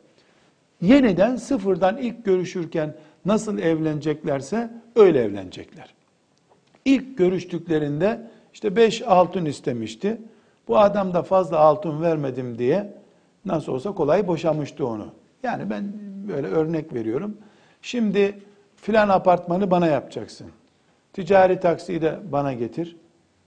yeniden 0.81 1.35
sıfırdan 1.35 1.97
ilk 1.97 2.25
görüşürken 2.25 2.95
nasıl 3.25 3.59
evleneceklerse 3.59 4.71
öyle 4.95 5.19
evlenecekler. 5.21 5.93
İlk 6.85 7.17
görüştüklerinde 7.17 8.31
işte 8.53 8.75
beş 8.75 9.01
altın 9.01 9.45
istemişti. 9.45 10.17
Bu 10.67 10.79
adam 10.79 11.13
da 11.13 11.23
fazla 11.23 11.59
altın 11.59 12.01
vermedim 12.01 12.57
diye 12.57 12.93
nasıl 13.45 13.71
olsa 13.71 13.91
kolay 13.91 14.27
boşamıştı 14.27 14.87
onu. 14.87 15.07
Yani 15.43 15.69
ben 15.69 15.93
böyle 16.27 16.47
örnek 16.47 16.93
veriyorum. 16.93 17.37
Şimdi 17.81 18.39
filan 18.75 19.09
apartmanı 19.09 19.71
bana 19.71 19.87
yapacaksın. 19.87 20.47
Ticari 21.13 21.59
taksiyi 21.59 22.01
de 22.01 22.19
bana 22.31 22.53
getir. 22.53 22.97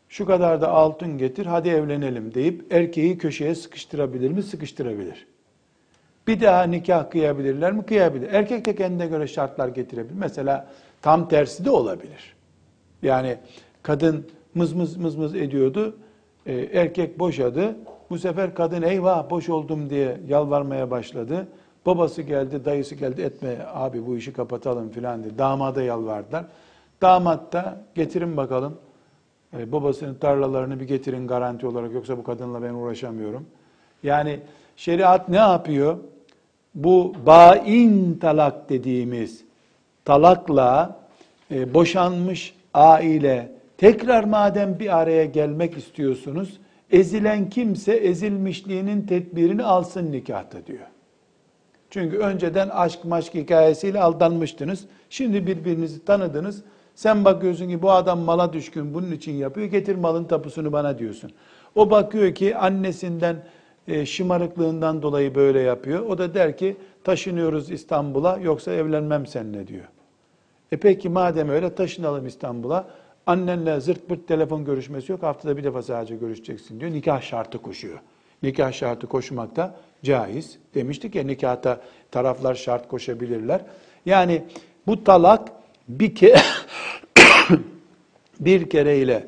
Şu 0.09 0.27
kadar 0.27 0.61
da 0.61 0.69
altın 0.69 1.19
getir, 1.19 1.47
hadi 1.47 1.69
evlenelim 1.69 2.35
deyip 2.35 2.73
erkeği 2.73 3.19
köşeye 3.19 3.55
sıkıştırabilir 3.55 4.31
mi? 4.31 4.43
Sıkıştırabilir. 4.43 5.27
Bir 6.27 6.41
daha 6.41 6.63
nikah 6.63 7.11
kıyabilirler 7.11 7.73
mi? 7.73 7.87
Kıyabilir. 7.87 8.29
Erkek 8.33 8.65
de 8.67 8.75
kendine 8.75 9.07
göre 9.07 9.27
şartlar 9.27 9.69
getirebilir. 9.69 10.15
Mesela 10.19 10.69
tam 11.03 11.29
tersi 11.29 11.65
de 11.65 11.71
olabilir. 11.71 12.35
Yani 13.03 13.37
kadın 13.83 14.27
mız 14.55 14.73
mız 14.73 14.97
mız 14.97 15.17
mız 15.17 15.35
ediyordu. 15.35 15.97
E, 16.47 16.55
erkek 16.55 17.19
boşadı. 17.19 17.77
Bu 18.11 18.19
sefer 18.19 18.55
kadın 18.55 18.83
eyvah 18.83 19.31
boş 19.31 19.49
oldum 19.49 19.91
diye 19.91 20.21
yalvarmaya 20.29 20.91
başladı. 20.91 21.47
Babası 21.87 22.23
geldi, 22.23 22.65
dayısı 22.65 22.95
geldi 22.95 23.23
etme 23.23 23.67
abi 23.75 24.07
bu 24.07 24.17
işi 24.17 24.33
kapatalım 24.33 24.91
filan 24.91 25.25
dedi. 25.25 25.39
Damada 25.39 25.83
yalvardılar. 25.83 26.45
Damat 27.03 27.53
da 27.53 27.81
getirin 27.95 28.37
bakalım. 28.37 28.79
E, 29.59 29.73
babasının 29.73 30.15
tarlalarını 30.15 30.81
bir 30.81 30.85
getirin 30.85 31.27
garanti 31.27 31.67
olarak 31.67 31.93
yoksa 31.93 32.19
bu 32.19 32.25
kadınla 32.25 32.63
ben 32.63 32.75
uğraşamıyorum. 32.75 33.47
Yani 34.03 34.41
şeriat 34.77 35.29
ne 35.29 35.37
yapıyor? 35.37 35.97
Bu 36.75 37.13
bain 37.27 38.19
talak 38.19 38.69
dediğimiz 38.69 39.45
talakla 40.05 41.01
e, 41.51 41.75
boşanmış 41.75 42.55
aile 42.75 43.56
Tekrar 43.79 44.25
madem 44.25 44.79
bir 44.79 44.99
araya 44.99 45.25
gelmek 45.25 45.77
istiyorsunuz, 45.77 46.61
ezilen 46.91 47.51
kimse 47.51 47.93
ezilmişliğinin 47.93 49.03
tedbirini 49.03 49.63
alsın 49.63 50.13
nikahta 50.13 50.67
diyor. 50.67 50.87
Çünkü 51.91 52.19
önceden 52.19 52.69
aşk 52.69 53.05
maşk 53.05 53.35
hikayesiyle 53.35 54.01
aldanmıştınız. 54.01 54.85
Şimdi 55.11 55.47
birbirinizi 55.47 56.05
tanıdınız. 56.05 56.63
Sen 56.95 57.25
bakıyorsun 57.25 57.69
ki 57.69 57.83
bu 57.83 57.91
adam 57.91 58.19
mala 58.19 58.53
düşkün 58.53 58.95
bunun 58.95 59.13
için 59.13 59.33
yapıyor. 59.33 59.67
Getir 59.67 59.97
malın 59.97 60.25
tapusunu 60.25 60.73
bana 60.73 60.99
diyorsun. 60.99 61.33
O 61.75 61.91
bakıyor 61.91 62.35
ki 62.35 62.57
annesinden 62.57 63.37
e, 63.89 64.07
şımarıklığından 64.07 65.03
dolayı 65.03 65.35
böyle 65.35 65.61
yapıyor. 65.61 66.01
O 66.01 66.19
da 66.19 66.35
der 66.35 66.57
ki 66.57 66.77
taşınıyoruz 67.05 67.71
İstanbul'a 67.71 68.39
yoksa 68.39 68.73
evlenmem 68.73 69.27
seninle 69.27 69.67
diyor. 69.67 69.85
E 70.73 70.77
peki 70.77 71.09
madem 71.09 71.49
öyle 71.49 71.75
taşınalım 71.75 72.27
İstanbul'a. 72.27 72.87
Annenle 73.27 73.81
zırt 73.81 74.09
pırt 74.09 74.29
telefon 74.29 74.65
görüşmesi 74.65 75.13
yok. 75.13 75.23
Haftada 75.23 75.57
bir 75.57 75.65
defa 75.65 75.83
sadece 75.83 76.17
görüşeceksin 76.17 76.81
diyor. 76.81 76.93
Nikah 76.93 77.23
şartı 77.23 77.59
koşuyor. 77.59 77.99
Nikah 78.43 78.73
şartı 78.73 79.07
koşmak 79.07 79.57
da 79.57 79.75
caiz. 80.03 80.59
Demiştik 80.75 81.15
ya 81.15 81.23
nikahta 81.23 81.81
taraflar 82.11 82.55
şart 82.55 82.89
koşabilirler. 82.89 83.61
Yani 84.07 84.43
bu 84.87 85.05
talak 85.05 85.53
bir 85.89 86.15
kere 86.15 86.37
bir 88.41 88.71
kereyle 88.71 89.27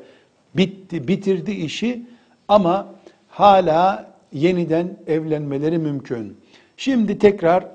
bitti, 0.57 1.07
bitirdi 1.07 1.51
işi 1.51 2.03
ama 2.47 2.95
hala 3.27 4.13
yeniden 4.33 4.97
evlenmeleri 5.07 5.77
mümkün. 5.77 6.37
Şimdi 6.77 7.19
tekrar 7.19 7.67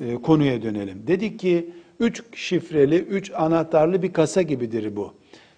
e, 0.00 0.14
konuya 0.14 0.62
dönelim. 0.62 1.04
Dedik 1.06 1.40
ki 1.40 1.70
üç 2.00 2.22
şifreli, 2.34 2.96
üç 2.96 3.30
anahtarlı 3.34 4.02
bir 4.02 4.12
kasa 4.12 4.42
gibidir 4.42 4.96
bu. 4.96 5.14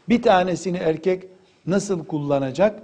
Bir 0.08 0.22
tanesini 0.22 0.76
erkek 0.76 1.24
nasıl 1.66 2.04
kullanacak? 2.04 2.82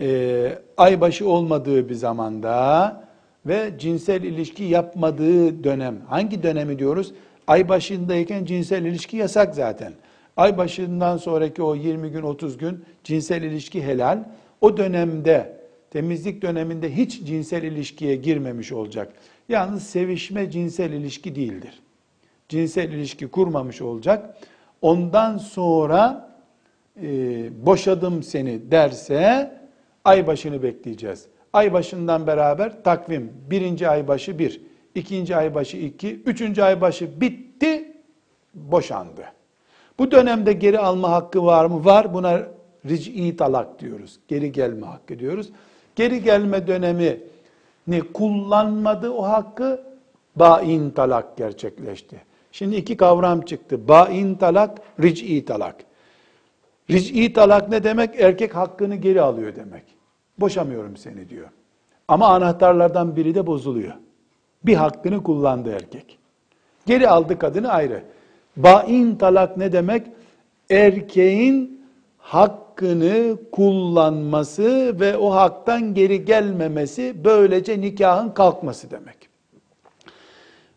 Ee, 0.00 0.58
aybaşı 0.76 1.28
olmadığı 1.28 1.88
bir 1.88 1.94
zamanda 1.94 3.04
ve 3.46 3.72
cinsel 3.78 4.22
ilişki 4.22 4.64
yapmadığı 4.64 5.64
dönem. 5.64 5.96
Hangi 6.08 6.42
dönemi 6.42 6.78
diyoruz? 6.78 7.12
Ay 7.46 7.68
başındayken 7.68 8.44
cinsel 8.44 8.84
ilişki 8.84 9.16
yasak 9.16 9.54
zaten. 9.54 9.92
Ay 10.36 10.58
başından 10.58 11.16
sonraki 11.16 11.62
o 11.62 11.74
20 11.74 12.10
gün 12.10 12.22
30 12.22 12.58
gün 12.58 12.84
cinsel 13.04 13.42
ilişki 13.42 13.82
helal. 13.82 14.18
O 14.60 14.76
dönemde 14.76 15.56
temizlik 15.90 16.42
döneminde 16.42 16.96
hiç 16.96 17.24
cinsel 17.24 17.62
ilişkiye 17.62 18.16
girmemiş 18.16 18.72
olacak. 18.72 19.12
Yalnız 19.48 19.82
sevişme 19.82 20.50
cinsel 20.50 20.92
ilişki 20.92 21.34
değildir. 21.34 21.82
cinsel 22.48 22.92
ilişki 22.92 23.28
kurmamış 23.28 23.82
olacak. 23.82 24.36
Ondan 24.82 25.38
sonra 25.38 26.31
e, 27.02 27.06
boşadım 27.66 28.22
seni 28.22 28.70
derse 28.70 29.52
ay 30.04 30.26
başını 30.26 30.62
bekleyeceğiz. 30.62 31.26
Ay 31.52 31.72
başından 31.72 32.26
beraber 32.26 32.84
takvim 32.84 33.32
birinci 33.50 33.88
ay 33.88 34.08
başı 34.08 34.38
bir, 34.38 34.60
ikinci 34.94 35.36
ay 35.36 35.54
başı 35.54 35.76
iki, 35.76 36.14
üçüncü 36.14 36.62
ay 36.62 36.80
başı 36.80 37.20
bitti, 37.20 37.92
boşandı. 38.54 39.22
Bu 39.98 40.10
dönemde 40.10 40.52
geri 40.52 40.78
alma 40.78 41.10
hakkı 41.10 41.44
var 41.44 41.64
mı? 41.64 41.84
Var. 41.84 42.14
Buna 42.14 42.40
ric'i 42.88 43.36
talak 43.36 43.80
diyoruz. 43.80 44.18
Geri 44.28 44.52
gelme 44.52 44.86
hakkı 44.86 45.18
diyoruz. 45.18 45.50
Geri 45.96 46.22
gelme 46.22 46.66
dönemi 46.66 47.20
ne 47.86 48.00
kullanmadı 48.00 49.10
o 49.10 49.22
hakkı 49.22 49.82
bain 50.36 50.90
talak 50.90 51.36
gerçekleşti. 51.36 52.22
Şimdi 52.52 52.76
iki 52.76 52.96
kavram 52.96 53.40
çıktı. 53.40 53.88
Bain 53.88 54.34
talak, 54.34 54.78
ric'i 55.02 55.44
talak. 55.44 55.76
Ric'i 56.90 57.32
talak 57.32 57.68
ne 57.68 57.84
demek? 57.84 58.20
Erkek 58.20 58.56
hakkını 58.56 58.96
geri 58.96 59.22
alıyor 59.22 59.56
demek. 59.56 59.82
Boşamıyorum 60.38 60.96
seni 60.96 61.28
diyor. 61.28 61.48
Ama 62.08 62.26
anahtarlardan 62.28 63.16
biri 63.16 63.34
de 63.34 63.46
bozuluyor. 63.46 63.92
Bir 64.66 64.74
hakkını 64.74 65.22
kullandı 65.22 65.70
erkek. 65.70 66.18
Geri 66.86 67.08
aldı 67.08 67.38
kadını 67.38 67.72
ayrı. 67.72 68.02
Bain 68.56 69.16
talak 69.16 69.56
ne 69.56 69.72
demek? 69.72 70.06
Erkeğin 70.70 71.82
hakkını 72.18 73.36
kullanması 73.52 75.00
ve 75.00 75.16
o 75.16 75.30
haktan 75.34 75.94
geri 75.94 76.24
gelmemesi 76.24 77.24
böylece 77.24 77.80
nikahın 77.80 78.30
kalkması 78.30 78.90
demek. 78.90 79.28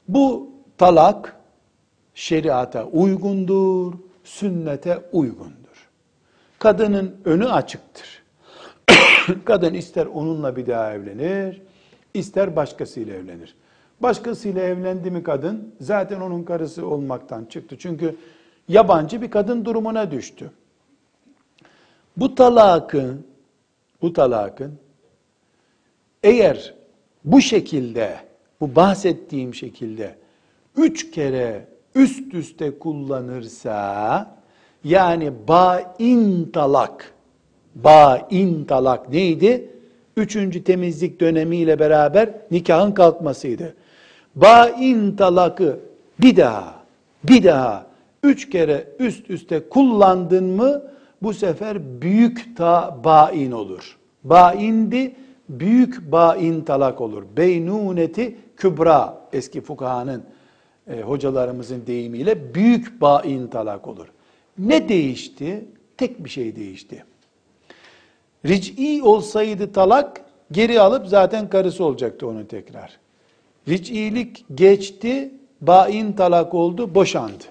Bu 0.08 0.50
talak 0.78 1.36
şeriata 2.14 2.86
uygundur, 2.86 3.94
sünnete 4.24 5.00
uygundur. 5.12 5.65
Kadının 6.60 7.16
önü 7.26 7.48
açıktır. 7.48 8.24
Kadın 9.46 9.74
ister 9.74 10.06
onunla 10.06 10.56
bir 10.56 10.68
daha 10.68 10.94
evlenir, 10.94 11.62
ister 12.14 12.56
başkasıyla 12.56 13.16
evlenir. 13.16 13.56
Başkasıyla 14.00 14.62
evlendi 14.62 15.12
mi 15.12 15.24
kadın 15.24 15.76
zaten 15.82 16.22
onun 16.22 16.44
karısı 16.44 16.88
olmaktan 16.88 17.46
çıktı. 17.46 17.76
Çünkü 17.80 18.16
yabancı 18.70 19.22
bir 19.22 19.32
kadın 19.32 19.66
durumuna 19.66 20.12
düştü. 20.12 20.52
Bu 22.18 22.36
talakın 22.36 23.28
bu 24.02 24.14
talakın 24.14 24.80
eğer 26.24 26.74
bu 27.26 27.42
şekilde 27.42 28.18
bu 28.62 28.76
bahsettiğim 28.76 29.54
şekilde 29.54 30.16
üç 30.78 31.12
kere 31.12 31.68
üst 31.96 32.34
üste 32.34 32.80
kullanırsa 32.80 34.35
yani 34.86 35.32
bain 35.48 36.50
talak 36.54 37.14
bain 37.76 38.66
talak 38.66 39.10
neydi? 39.10 39.70
Üçüncü 40.18 40.64
temizlik 40.64 41.20
dönemiyle 41.20 41.80
beraber 41.80 42.30
nikahın 42.52 42.92
kalkmasıydı. 42.92 43.76
Bain 44.36 45.16
talakı 45.16 45.80
bir 46.22 46.38
daha, 46.38 46.76
bir 47.24 47.44
daha 47.44 47.86
üç 48.24 48.50
kere 48.50 48.88
üst 49.00 49.30
üste 49.30 49.70
kullandın 49.70 50.44
mı 50.44 50.82
bu 51.22 51.34
sefer 51.34 52.02
büyük 52.02 52.58
ta 52.58 52.98
bain 53.04 53.52
olur. 53.52 53.98
Baindi, 54.24 55.16
büyük 55.50 56.12
bain 56.12 56.62
talak 56.62 57.02
olur. 57.02 57.24
Beynuneti 57.38 58.36
kübra 58.58 59.18
eski 59.34 59.62
fukahanın 59.62 60.24
e, 60.88 61.02
hocalarımızın 61.02 61.88
deyimiyle 61.88 62.56
büyük 62.56 63.02
bain 63.02 63.48
talak 63.48 63.88
olur. 63.88 64.08
Ne 64.58 64.90
değişti? 64.90 65.66
Tek 65.98 66.26
bir 66.26 66.30
şey 66.30 66.56
değişti. 66.56 67.06
Ric'i 68.46 69.04
olsaydı 69.04 69.74
talak 69.74 70.22
geri 70.52 70.82
alıp 70.82 71.08
zaten 71.08 71.50
karısı 71.50 71.86
olacaktı 71.86 72.28
onu 72.28 72.48
tekrar. 72.48 72.98
Ric'ilik 73.68 74.46
geçti, 74.56 75.32
bain 75.62 76.14
talak 76.14 76.54
oldu, 76.54 76.96
boşandı. 76.96 77.44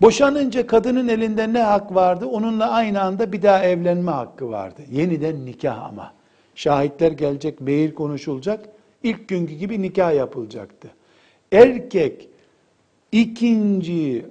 Boşanınca 0.00 0.66
kadının 0.66 1.08
elinde 1.08 1.52
ne 1.52 1.62
hak 1.62 1.94
vardı? 1.94 2.26
Onunla 2.26 2.70
aynı 2.70 3.00
anda 3.02 3.32
bir 3.32 3.42
daha 3.42 3.64
evlenme 3.64 4.10
hakkı 4.10 4.50
vardı. 4.50 4.82
Yeniden 4.90 5.46
nikah 5.46 5.84
ama. 5.84 6.14
Şahitler 6.54 7.12
gelecek, 7.12 7.60
mehir 7.60 7.94
konuşulacak. 7.94 8.68
İlk 9.02 9.28
günkü 9.28 9.54
gibi 9.54 9.82
nikah 9.82 10.14
yapılacaktı. 10.14 10.88
Erkek 11.52 12.28
ikinci 13.12 14.26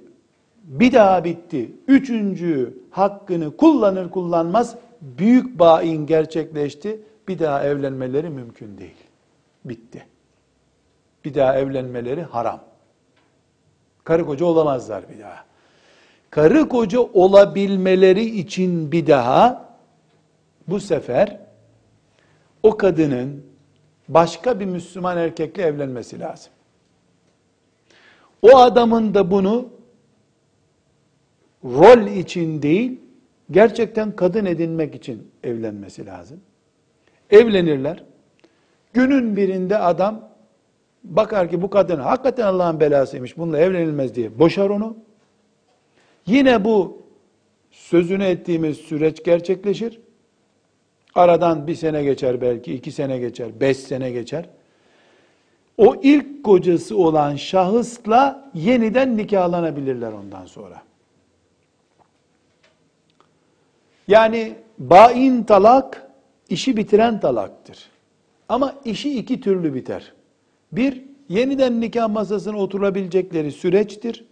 bir 0.64 0.92
daha 0.92 1.24
bitti. 1.24 1.72
Üçüncü 1.88 2.78
hakkını 2.90 3.56
kullanır 3.56 4.10
kullanmaz 4.10 4.76
büyük 5.00 5.58
bain 5.58 6.06
gerçekleşti. 6.06 7.00
Bir 7.28 7.38
daha 7.38 7.64
evlenmeleri 7.64 8.30
mümkün 8.30 8.78
değil. 8.78 9.04
Bitti. 9.64 10.06
Bir 11.24 11.34
daha 11.34 11.58
evlenmeleri 11.58 12.22
haram. 12.22 12.60
Karı 14.04 14.26
koca 14.26 14.46
olamazlar 14.46 15.08
bir 15.08 15.20
daha. 15.20 15.44
Karı 16.30 16.68
koca 16.68 17.00
olabilmeleri 17.00 18.24
için 18.24 18.92
bir 18.92 19.06
daha 19.06 19.68
bu 20.68 20.80
sefer 20.80 21.40
o 22.62 22.76
kadının 22.76 23.46
başka 24.08 24.60
bir 24.60 24.64
Müslüman 24.66 25.18
erkekle 25.18 25.62
evlenmesi 25.62 26.20
lazım. 26.20 26.52
O 28.42 28.56
adamın 28.58 29.14
da 29.14 29.30
bunu 29.30 29.68
rol 31.64 32.06
için 32.06 32.62
değil, 32.62 33.00
gerçekten 33.50 34.16
kadın 34.16 34.44
edinmek 34.44 34.94
için 34.94 35.28
evlenmesi 35.44 36.06
lazım. 36.06 36.40
Evlenirler. 37.30 38.04
Günün 38.92 39.36
birinde 39.36 39.78
adam 39.78 40.28
bakar 41.04 41.50
ki 41.50 41.62
bu 41.62 41.70
kadın 41.70 41.98
hakikaten 42.00 42.46
Allah'ın 42.46 42.80
belasıymış, 42.80 43.38
bununla 43.38 43.58
evlenilmez 43.58 44.14
diye 44.14 44.38
boşar 44.38 44.70
onu. 44.70 44.96
Yine 46.26 46.64
bu 46.64 47.02
sözünü 47.70 48.24
ettiğimiz 48.24 48.76
süreç 48.76 49.24
gerçekleşir. 49.24 50.00
Aradan 51.14 51.66
bir 51.66 51.74
sene 51.74 52.04
geçer 52.04 52.40
belki, 52.40 52.74
iki 52.74 52.92
sene 52.92 53.18
geçer, 53.18 53.60
beş 53.60 53.76
sene 53.76 54.10
geçer. 54.10 54.48
O 55.78 55.96
ilk 56.02 56.44
kocası 56.44 56.96
olan 56.96 57.36
şahısla 57.36 58.50
yeniden 58.54 59.16
nikahlanabilirler 59.16 60.12
ondan 60.12 60.46
sonra. 60.46 60.82
Yani 64.08 64.54
bain 64.78 65.42
talak 65.42 66.10
işi 66.48 66.76
bitiren 66.76 67.20
talaktır. 67.20 67.90
Ama 68.48 68.74
işi 68.84 69.18
iki 69.18 69.40
türlü 69.40 69.74
biter. 69.74 70.12
Bir, 70.72 71.02
yeniden 71.28 71.80
nikah 71.80 72.08
masasına 72.08 72.58
oturabilecekleri 72.58 73.52
süreçtir. 73.52 74.24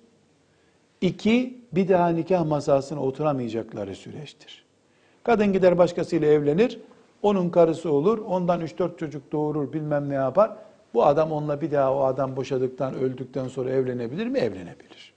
İki, 1.01 1.59
bir 1.73 1.89
daha 1.89 2.09
nikah 2.09 2.47
masasına 2.47 3.03
oturamayacakları 3.03 3.95
süreçtir. 3.95 4.65
Kadın 5.25 5.53
gider 5.53 5.79
başkasıyla 5.79 6.29
evlenir, 6.29 6.81
onun 7.23 7.51
karısı 7.51 7.93
olur, 7.93 8.19
ondan 8.19 8.61
3-4 8.61 8.97
çocuk 8.97 9.33
doğurur, 9.33 9.73
bilmem 9.73 10.09
ne 10.09 10.15
yapar. 10.15 10.57
Bu 10.95 11.05
adam 11.05 11.33
onunla 11.33 11.61
bir 11.61 11.71
daha 11.71 11.95
o 11.95 12.03
adam 12.03 12.37
boşadıktan, 12.37 12.95
öldükten 12.95 13.49
sonra 13.49 13.71
evlenebilir 13.71 14.27
mi? 14.27 14.39
Evlenebilir. 14.39 15.13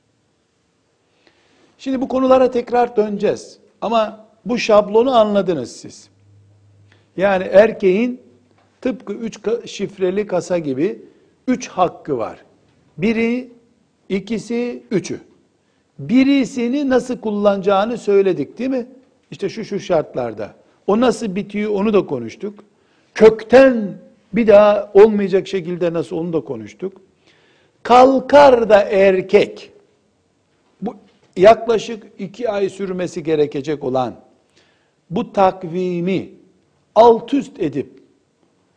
Şimdi 1.77 2.01
bu 2.01 2.07
konulara 2.07 2.51
tekrar 2.51 2.95
döneceğiz. 2.95 3.59
Ama 3.81 4.24
bu 4.45 4.57
şablonu 4.57 5.15
anladınız 5.15 5.71
siz. 5.71 6.09
Yani 7.17 7.43
erkeğin 7.43 8.21
tıpkı 8.81 9.13
üç 9.13 9.39
şifreli 9.65 10.27
kasa 10.27 10.57
gibi 10.57 11.01
üç 11.47 11.67
hakkı 11.67 12.17
var. 12.17 12.45
Biri, 12.97 13.51
ikisi, 14.09 14.83
üçü. 14.91 15.19
Birisini 15.99 16.89
nasıl 16.89 17.17
kullanacağını 17.17 17.97
söyledik 17.97 18.57
değil 18.57 18.69
mi? 18.69 18.85
İşte 19.31 19.49
şu 19.49 19.65
şu 19.65 19.79
şartlarda. 19.79 20.53
O 20.87 20.99
nasıl 21.01 21.35
bitiyor 21.35 21.71
onu 21.71 21.93
da 21.93 22.05
konuştuk. 22.05 22.59
Kökten 23.13 23.97
bir 24.33 24.47
daha 24.47 24.91
olmayacak 24.93 25.47
şekilde 25.47 25.93
nasıl 25.93 26.15
onu 26.15 26.33
da 26.33 26.41
konuştuk. 26.41 27.01
Kalkar 27.83 28.69
da 28.69 28.81
erkek, 28.81 29.71
bu 30.81 30.95
yaklaşık 31.37 32.03
iki 32.19 32.49
ay 32.49 32.69
sürmesi 32.69 33.23
gerekecek 33.23 33.83
olan 33.83 34.15
bu 35.09 35.33
takvimi 35.33 36.29
alt 36.95 37.33
üst 37.33 37.59
edip 37.59 38.03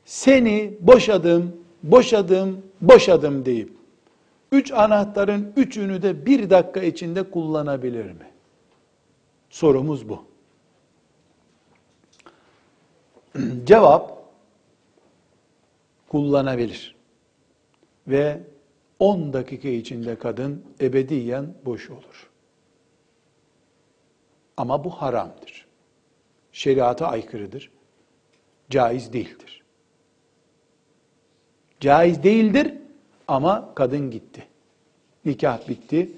seni 0.04 0.74
boşadım, 0.80 1.56
boşadım, 1.82 2.62
boşadım 2.80 3.44
deyip 3.44 3.72
üç 4.52 4.72
anahtarın 4.72 5.52
üçünü 5.56 6.02
de 6.02 6.26
bir 6.26 6.50
dakika 6.50 6.82
içinde 6.82 7.30
kullanabilir 7.30 8.04
mi? 8.04 8.30
Sorumuz 9.50 10.08
bu. 10.08 10.24
Cevap 13.64 14.18
kullanabilir. 16.08 16.96
Ve 18.06 18.40
10 18.98 19.32
dakika 19.32 19.68
içinde 19.68 20.18
kadın 20.18 20.64
ebediyen 20.80 21.54
boş 21.64 21.90
olur. 21.90 22.30
Ama 24.56 24.84
bu 24.84 24.90
haramdır. 24.90 25.57
Şeriata 26.52 27.06
aykırıdır. 27.08 27.70
Caiz 28.70 29.12
değildir. 29.12 29.62
Caiz 31.80 32.22
değildir 32.22 32.74
ama 33.28 33.74
kadın 33.74 34.10
gitti. 34.10 34.46
Nikah 35.24 35.68
bitti, 35.68 36.10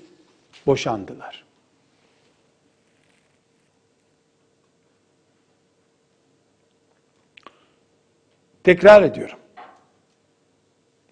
boşandılar. 0.67 1.45
Tekrar 8.65 9.03
ediyorum. 9.03 9.39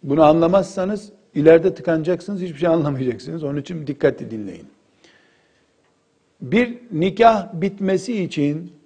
Bunu 0.03 0.23
anlamazsanız 0.25 1.13
ileride 1.35 1.75
tıkanacaksınız, 1.75 2.41
hiçbir 2.41 2.59
şey 2.59 2.69
anlamayacaksınız. 2.69 3.45
Onun 3.45 3.61
için 3.61 3.87
dikkatli 3.87 4.31
dinleyin. 4.31 4.69
Bir 6.41 6.79
nikah 6.93 7.53
bitmesi 7.53 8.23
için 8.23 8.78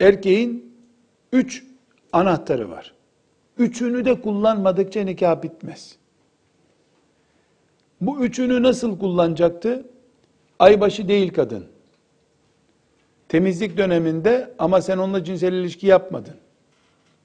erkeğin 0.00 0.74
üç 1.32 1.64
anahtarı 2.12 2.70
var. 2.70 2.94
Üçünü 3.58 4.04
de 4.04 4.20
kullanmadıkça 4.20 5.00
nikah 5.00 5.42
bitmez. 5.42 5.96
Bu 8.00 8.24
üçünü 8.24 8.62
nasıl 8.62 8.98
kullanacaktı? 8.98 9.86
Aybaşı 10.58 11.08
değil 11.08 11.32
kadın. 11.32 11.66
Temizlik 13.28 13.76
döneminde 13.76 14.54
ama 14.58 14.82
sen 14.82 14.98
onunla 14.98 15.24
cinsel 15.24 15.52
ilişki 15.52 15.86
yapmadın. 15.86 16.34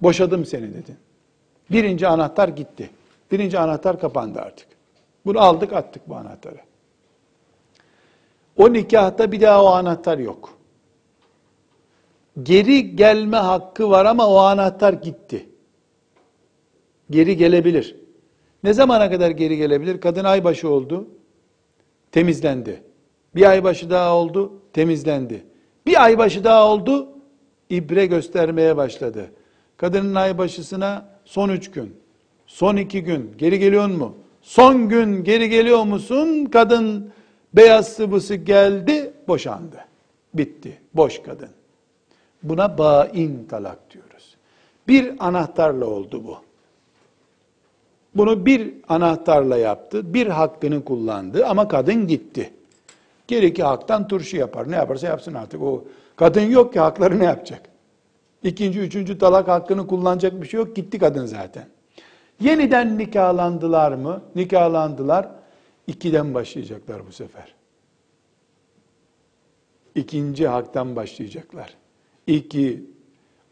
Boşadım 0.02 0.46
seni 0.46 0.74
dedin. 0.74 0.96
Birinci 1.72 2.08
anahtar 2.08 2.48
gitti. 2.48 2.90
Birinci 3.32 3.60
anahtar 3.60 4.00
kapandı 4.00 4.40
artık. 4.42 4.68
Bunu 5.26 5.40
aldık 5.40 5.74
attık 5.74 6.10
bu 6.10 6.16
anahtarı. 6.16 6.58
O 8.58 8.74
nikahta 8.74 9.32
bir 9.32 9.42
daha 9.42 9.64
o 9.64 9.68
anahtar 9.68 10.18
yok. 10.18 10.61
Geri 12.44 12.96
gelme 12.96 13.38
hakkı 13.38 13.90
var 13.90 14.06
ama 14.06 14.28
o 14.28 14.36
anahtar 14.36 14.94
gitti. 14.94 15.50
Geri 17.10 17.38
gelebilir. 17.38 17.96
Ne 18.64 18.74
zamana 18.74 19.10
kadar 19.10 19.32
geri 19.32 19.58
gelebilir? 19.58 20.02
Kadın 20.02 20.24
aybaşı 20.24 20.70
oldu, 20.70 21.08
temizlendi. 22.12 22.84
Bir 23.36 23.50
aybaşı 23.50 23.90
daha 23.90 24.16
oldu, 24.16 24.62
temizlendi. 24.74 25.46
Bir 25.86 26.04
aybaşı 26.04 26.44
daha 26.44 26.68
oldu, 26.68 27.10
ibre 27.70 28.06
göstermeye 28.06 28.78
başladı. 28.78 29.32
Kadının 29.78 30.16
aybaşısına 30.16 31.10
son 31.26 31.50
üç 31.50 31.72
gün, 31.72 31.96
son 32.48 32.76
iki 32.76 33.04
gün 33.04 33.32
geri 33.38 33.60
geliyor 33.60 33.88
mu? 33.88 34.18
Son 34.42 34.90
gün 34.90 35.24
geri 35.24 35.50
geliyor 35.50 35.84
musun? 35.84 36.46
Kadın 36.46 37.12
beyaz 37.54 37.94
sıvısı 37.94 38.36
geldi, 38.36 39.14
boşandı. 39.28 39.86
Bitti. 40.34 40.82
Boş 40.94 41.22
kadın. 41.22 41.50
Buna 42.44 42.78
bain 42.78 43.46
talak 43.50 43.92
diyoruz. 43.92 44.36
Bir 44.88 45.28
anahtarla 45.28 45.86
oldu 45.86 46.24
bu. 46.28 46.38
Bunu 48.16 48.46
bir 48.46 48.74
anahtarla 48.90 49.58
yaptı, 49.58 50.14
bir 50.14 50.28
hakkını 50.28 50.86
kullandı 50.86 51.46
ama 51.46 51.68
kadın 51.68 52.08
gitti. 52.08 52.54
Gereki 53.28 53.64
haktan 53.64 54.08
turşu 54.08 54.38
yapar. 54.38 54.72
Ne 54.72 54.76
yaparsa 54.76 55.08
yapsın 55.08 55.34
artık. 55.34 55.62
O 55.62 55.84
kadın 56.16 56.42
yok 56.42 56.74
ki 56.74 56.80
hakları 56.80 57.20
ne 57.20 57.26
yapacak? 57.26 57.62
İkinci, 58.44 58.80
üçüncü 58.80 59.18
talak 59.18 59.48
hakkını 59.48 59.88
kullanacak 59.88 60.42
bir 60.42 60.48
şey 60.48 60.58
yok. 60.58 60.76
Gitti 60.76 61.00
kadın 61.00 61.26
zaten. 61.26 61.68
Yeniden 62.40 62.98
nikahlandılar 62.98 63.92
mı? 63.92 64.22
Nikahlandılar. 64.36 65.30
İkiden 65.88 66.34
başlayacaklar 66.34 67.08
bu 67.08 67.12
sefer. 67.12 67.54
İkinci 69.96 70.48
haktan 70.48 70.96
başlayacaklar. 70.96 71.81
İki. 72.28 72.84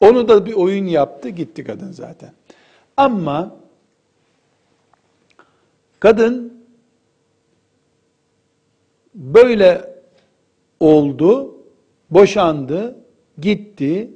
Onu 0.01 0.27
da 0.27 0.45
bir 0.45 0.53
oyun 0.53 0.85
yaptı, 0.85 1.29
gitti 1.29 1.63
kadın 1.63 1.91
zaten. 1.91 2.33
Ama 2.97 3.55
kadın 5.99 6.63
böyle 9.15 9.95
oldu, 10.79 11.55
boşandı, 12.09 12.95
gitti, 13.37 14.09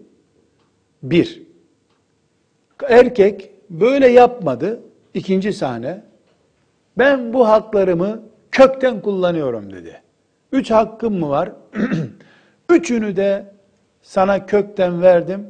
bir. 1.03 1.43
Erkek 2.89 3.51
böyle 3.69 4.07
yapmadı. 4.07 4.81
İkinci 5.13 5.53
sahne. 5.53 6.03
Ben 6.97 7.33
bu 7.33 7.47
haklarımı 7.47 8.21
kökten 8.51 9.01
kullanıyorum 9.01 9.73
dedi. 9.73 10.01
Üç 10.51 10.71
hakkım 10.71 11.19
mı 11.19 11.29
var? 11.29 11.51
Üçünü 12.69 13.15
de 13.15 13.53
sana 14.03 14.45
kökten 14.45 15.01
verdim. 15.01 15.47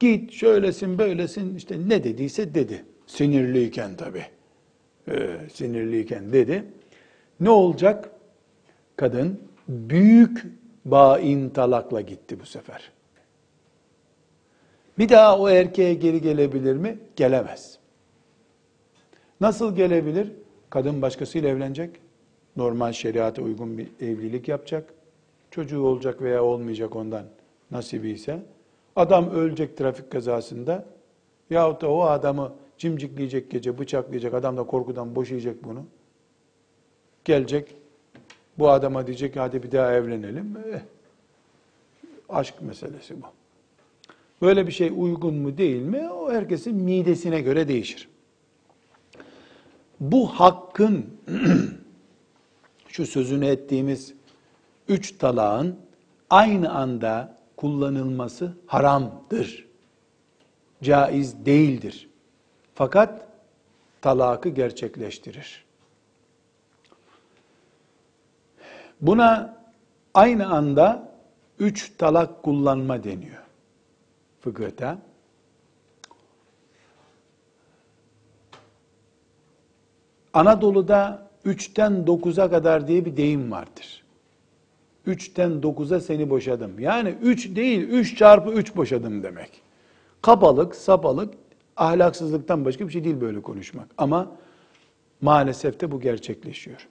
Git 0.00 0.32
şöylesin 0.32 0.98
böylesin 0.98 1.56
işte 1.56 1.76
ne 1.88 2.04
dediyse 2.04 2.54
dedi. 2.54 2.84
Sinirliyken 3.06 3.96
tabi. 3.96 4.24
Ee, 5.08 5.38
sinirliyken 5.52 6.32
dedi. 6.32 6.64
Ne 7.40 7.50
olacak? 7.50 8.10
Kadın 8.96 9.40
büyük 9.68 10.46
bain 10.84 11.50
talakla 11.50 12.00
gitti 12.00 12.40
bu 12.40 12.46
sefer. 12.46 12.92
Bir 14.98 15.08
daha 15.08 15.38
o 15.38 15.48
erkeğe 15.48 15.94
geri 15.94 16.20
gelebilir 16.20 16.76
mi? 16.76 16.98
Gelemez. 17.16 17.78
Nasıl 19.40 19.76
gelebilir? 19.76 20.32
Kadın 20.70 21.02
başkasıyla 21.02 21.48
evlenecek. 21.48 21.90
Normal 22.56 22.92
şeriata 22.92 23.42
uygun 23.42 23.78
bir 23.78 23.88
evlilik 24.00 24.48
yapacak. 24.48 24.94
Çocuğu 25.50 25.82
olacak 25.82 26.22
veya 26.22 26.44
olmayacak 26.44 26.96
ondan 26.96 27.24
nasibi 27.70 28.10
ise. 28.10 28.42
Adam 28.96 29.30
ölecek 29.30 29.76
trafik 29.76 30.10
kazasında. 30.10 30.84
Yahut 31.50 31.82
da 31.82 31.90
o 31.90 32.02
adamı 32.02 32.52
cimcikleyecek 32.78 33.50
gece, 33.50 33.78
bıçaklayacak. 33.78 34.34
Adam 34.34 34.56
da 34.56 34.62
korkudan 34.62 35.16
boşayacak 35.16 35.64
bunu. 35.64 35.84
Gelecek. 37.24 37.74
Bu 38.58 38.70
adama 38.70 39.06
diyecek 39.06 39.36
hadi 39.36 39.62
bir 39.62 39.72
daha 39.72 39.92
evlenelim. 39.92 40.56
Eh, 40.72 40.80
aşk 42.28 42.62
meselesi 42.62 43.22
bu. 43.22 43.26
Böyle 44.42 44.66
bir 44.66 44.72
şey 44.72 44.92
uygun 44.96 45.34
mu 45.34 45.58
değil 45.58 45.82
mi? 45.82 46.10
O 46.10 46.32
herkesin 46.32 46.74
midesine 46.74 47.40
göre 47.40 47.68
değişir. 47.68 48.08
Bu 50.00 50.26
hakkın 50.26 51.06
şu 52.88 53.06
sözünü 53.06 53.46
ettiğimiz 53.46 54.14
üç 54.88 55.18
talağın 55.18 55.76
aynı 56.30 56.74
anda 56.74 57.37
kullanılması 57.58 58.52
haramdır. 58.66 59.68
Caiz 60.82 61.46
değildir. 61.46 62.08
Fakat 62.74 63.28
talakı 64.00 64.48
gerçekleştirir. 64.48 65.64
Buna 69.00 69.56
aynı 70.14 70.48
anda 70.48 71.12
üç 71.58 71.96
talak 71.96 72.42
kullanma 72.42 73.04
deniyor 73.04 73.42
fıkıhta. 74.40 74.98
Anadolu'da 80.32 81.28
üçten 81.44 82.06
dokuza 82.06 82.50
kadar 82.50 82.88
diye 82.88 83.04
bir 83.04 83.16
deyim 83.16 83.52
vardır. 83.52 84.04
Üçten 85.08 85.62
dokuza 85.62 86.00
seni 86.00 86.30
boşadım. 86.30 86.78
Yani 86.78 87.14
üç 87.22 87.56
değil, 87.56 87.88
üç 87.88 88.18
çarpı 88.18 88.50
üç 88.50 88.76
boşadım 88.76 89.22
demek. 89.22 89.50
Kabalık, 90.22 90.74
sapalık, 90.74 91.34
ahlaksızlıktan 91.76 92.64
başka 92.64 92.86
bir 92.86 92.92
şey 92.92 93.04
değil 93.04 93.20
böyle 93.20 93.42
konuşmak. 93.42 93.88
Ama 93.98 94.30
maalesef 95.20 95.80
de 95.80 95.90
bu 95.90 96.00
gerçekleşiyor. 96.00 96.88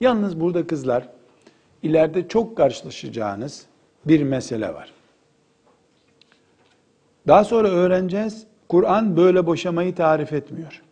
Yalnız 0.00 0.40
burada 0.40 0.66
kızlar, 0.66 1.08
ileride 1.82 2.28
çok 2.28 2.56
karşılaşacağınız 2.56 3.66
bir 4.06 4.22
mesele 4.22 4.74
var. 4.74 4.92
Daha 7.26 7.44
sonra 7.44 7.68
öğreneceğiz. 7.68 8.46
Kur'an 8.68 9.16
böyle 9.16 9.46
boşamayı 9.46 9.94
tarif 9.94 10.32
etmiyor. 10.32 10.82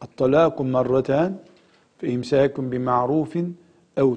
At-talaku 0.00 0.64
marratan 0.64 1.38
fe 1.98 2.08
imsakum 2.08 2.72
bi 2.72 2.78
ma'rufin 2.78 3.58
ev 3.96 4.14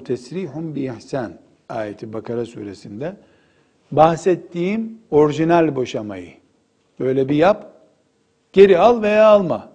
ayeti 1.68 2.12
Bakara 2.12 2.46
suresinde 2.46 3.16
bahsettiğim 3.92 4.98
orijinal 5.10 5.76
boşamayı 5.76 6.32
böyle 7.00 7.28
bir 7.28 7.34
yap 7.34 7.72
geri 8.52 8.78
al 8.78 9.02
veya 9.02 9.26
alma 9.26 9.72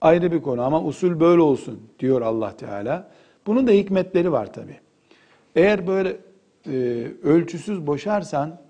ayrı 0.00 0.32
bir 0.32 0.42
konu 0.42 0.62
ama 0.62 0.84
usul 0.84 1.20
böyle 1.20 1.40
olsun 1.40 1.80
diyor 1.98 2.22
Allah 2.22 2.56
Teala. 2.56 3.10
Bunun 3.46 3.66
da 3.66 3.70
hikmetleri 3.72 4.32
var 4.32 4.52
tabi. 4.52 4.80
Eğer 5.56 5.86
böyle 5.86 6.16
e, 6.66 7.06
ölçüsüz 7.22 7.86
boşarsan 7.86 8.60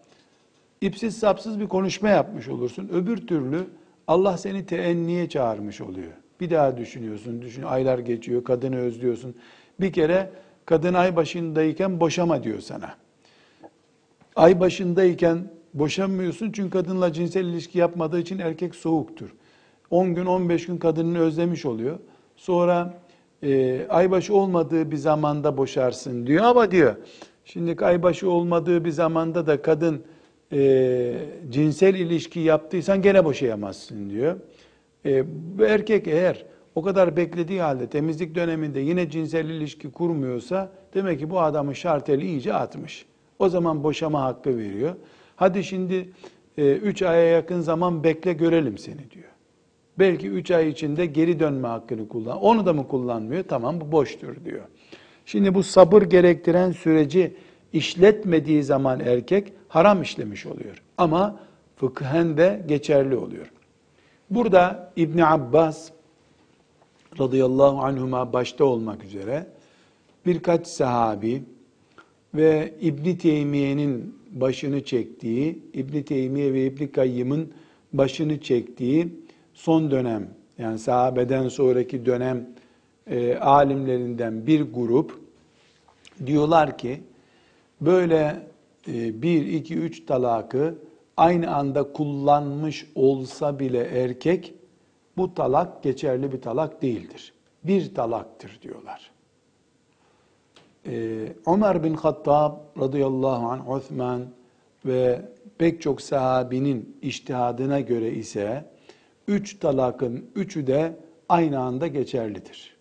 ipsiz 0.81 1.19
sapsız 1.19 1.61
bir 1.61 1.67
konuşma 1.67 2.09
yapmış 2.09 2.49
olursun. 2.49 2.89
Öbür 2.93 3.27
türlü 3.27 3.67
Allah 4.07 4.39
seni 4.39 4.67
teenniye 4.67 5.29
çağırmış 5.29 5.81
oluyor. 5.81 6.13
Bir 6.41 6.51
daha 6.51 6.77
düşünüyorsun. 6.77 7.43
Düşün, 7.43 7.63
aylar 7.63 7.99
geçiyor, 7.99 8.45
kadını 8.45 8.77
özlüyorsun. 8.77 9.35
Bir 9.81 9.93
kere 9.93 10.31
kadın 10.71 10.95
ay 10.95 11.17
başındayken 11.17 12.01
boşama 12.01 12.43
diyor 12.43 12.61
sana. 12.61 12.95
Ay 14.37 14.61
başındayken 14.61 15.51
boşanmıyorsun 15.75 16.53
çünkü 16.53 16.71
kadınla 16.71 17.13
cinsel 17.13 17.45
ilişki 17.45 17.79
yapmadığı 17.79 18.21
için 18.21 18.39
erkek 18.39 18.75
soğuktur. 18.75 19.29
10 19.91 20.15
gün 20.15 20.27
15 20.27 20.67
gün 20.67 20.79
kadını 20.79 21.19
özlemiş 21.19 21.67
oluyor. 21.67 21.99
Sonra 22.37 22.95
e, 23.43 23.81
aybaşı 23.89 24.35
olmadığı 24.35 24.91
bir 24.91 24.97
zamanda 24.97 25.57
boşarsın 25.57 26.27
diyor 26.27 26.45
ama 26.45 26.71
diyor 26.71 26.97
şimdi 27.45 27.85
aybaşı 27.85 28.31
olmadığı 28.31 28.85
bir 28.85 28.91
zamanda 28.91 29.47
da 29.47 29.63
kadın 29.63 30.03
e, 30.53 31.13
cinsel 31.51 31.95
ilişki 31.95 32.41
yaptıysan 32.41 33.03
gene 33.03 33.25
boşayamazsın 33.25 34.11
diyor. 34.11 34.37
E, 35.05 35.25
erkek 35.67 36.09
eğer 36.09 36.45
o 36.81 36.83
kadar 36.83 37.17
beklediği 37.17 37.61
halde 37.61 37.87
temizlik 37.87 38.35
döneminde 38.35 38.81
yine 38.81 39.11
cinsel 39.11 39.45
ilişki 39.45 39.91
kurmuyorsa 39.91 40.73
demek 40.95 41.19
ki 41.19 41.31
bu 41.31 41.41
adamın 41.41 41.73
şarteli 41.73 42.27
iyice 42.27 42.55
atmış. 42.55 43.07
O 43.39 43.49
zaman 43.49 43.85
boşama 43.85 44.23
hakkı 44.23 44.59
veriyor. 44.59 44.95
Hadi 45.37 45.65
şimdi 45.65 46.13
3 46.57 47.03
e, 47.03 47.09
aya 47.09 47.25
yakın 47.25 47.61
zaman 47.61 48.05
bekle 48.05 48.33
görelim 48.33 48.79
seni 48.79 49.11
diyor. 49.11 49.29
Belki 49.99 50.29
3 50.29 50.51
ay 50.51 50.69
içinde 50.69 51.07
geri 51.07 51.41
dönme 51.41 51.69
hakkını 51.69 52.09
kullan. 52.09 52.39
Onu 52.39 52.67
da 52.67 52.73
mı 52.73 52.89
kullanmıyor? 52.89 53.45
Tamam 53.45 53.81
bu 53.81 53.93
boştur 53.93 54.45
diyor. 54.45 54.65
Şimdi 55.27 55.55
bu 55.55 55.63
sabır 55.63 56.03
gerektiren 56.03 56.73
süreci 56.73 57.37
işletmediği 57.73 58.63
zaman 58.63 59.01
erkek 59.01 59.53
haram 59.69 60.03
işlemiş 60.03 60.47
oluyor. 60.47 60.83
Ama 60.99 61.41
fıkhen 61.77 62.37
de 62.37 62.63
geçerli 62.69 63.17
oluyor. 63.17 63.53
Burada 64.31 64.93
İbn 64.97 65.19
Abbas 65.19 65.91
radıyallahu 67.19 67.79
anhuma 67.81 68.33
başta 68.33 68.65
olmak 68.65 69.05
üzere 69.05 69.47
birkaç 70.27 70.67
sahabi 70.67 71.43
ve 72.35 72.75
İbn 72.81 73.15
Teymiye'nin 73.15 74.15
başını 74.31 74.85
çektiği, 74.85 75.59
İbn 75.75 76.03
Teymiye 76.03 76.53
ve 76.53 76.67
İbn 76.67 76.87
Kayyım'ın 76.87 77.53
başını 77.93 78.41
çektiği 78.41 79.09
son 79.55 79.91
dönem 79.91 80.29
yani 80.59 80.79
sahabeden 80.79 81.49
sonraki 81.49 82.07
dönem 82.07 82.49
e, 83.07 83.37
alimlerinden 83.37 84.47
bir 84.47 84.61
grup 84.61 85.21
diyorlar 86.27 86.79
ki 86.79 87.01
böyle 87.81 88.43
e, 88.89 89.23
bir, 89.23 89.47
iki, 89.47 89.75
üç 89.75 90.07
talakı 90.07 90.75
aynı 91.17 91.55
anda 91.55 91.93
kullanmış 91.93 92.87
olsa 92.95 93.59
bile 93.59 93.79
erkek 93.79 94.55
bu 95.17 95.35
talak 95.35 95.83
geçerli 95.83 96.33
bir 96.33 96.41
talak 96.41 96.83
değildir. 96.83 97.33
Bir 97.65 97.95
talaktır 97.95 98.59
diyorlar. 98.63 99.11
Ee, 100.87 101.33
Ömer 101.47 101.85
bin 101.85 101.95
Hattab 101.95 102.53
radıyallahu 102.81 103.47
anh, 103.47 103.69
Osman 103.69 104.27
ve 104.87 105.23
pek 105.59 105.83
çok 105.83 106.03
sahabinin 106.03 106.97
iştihadına 107.03 107.81
göre 107.81 108.11
ise 108.11 108.65
üç 109.29 109.59
talakın 109.59 110.31
üçü 110.35 110.67
de 110.67 110.97
aynı 111.29 111.61
anda 111.61 111.87
geçerlidir. 111.87 112.77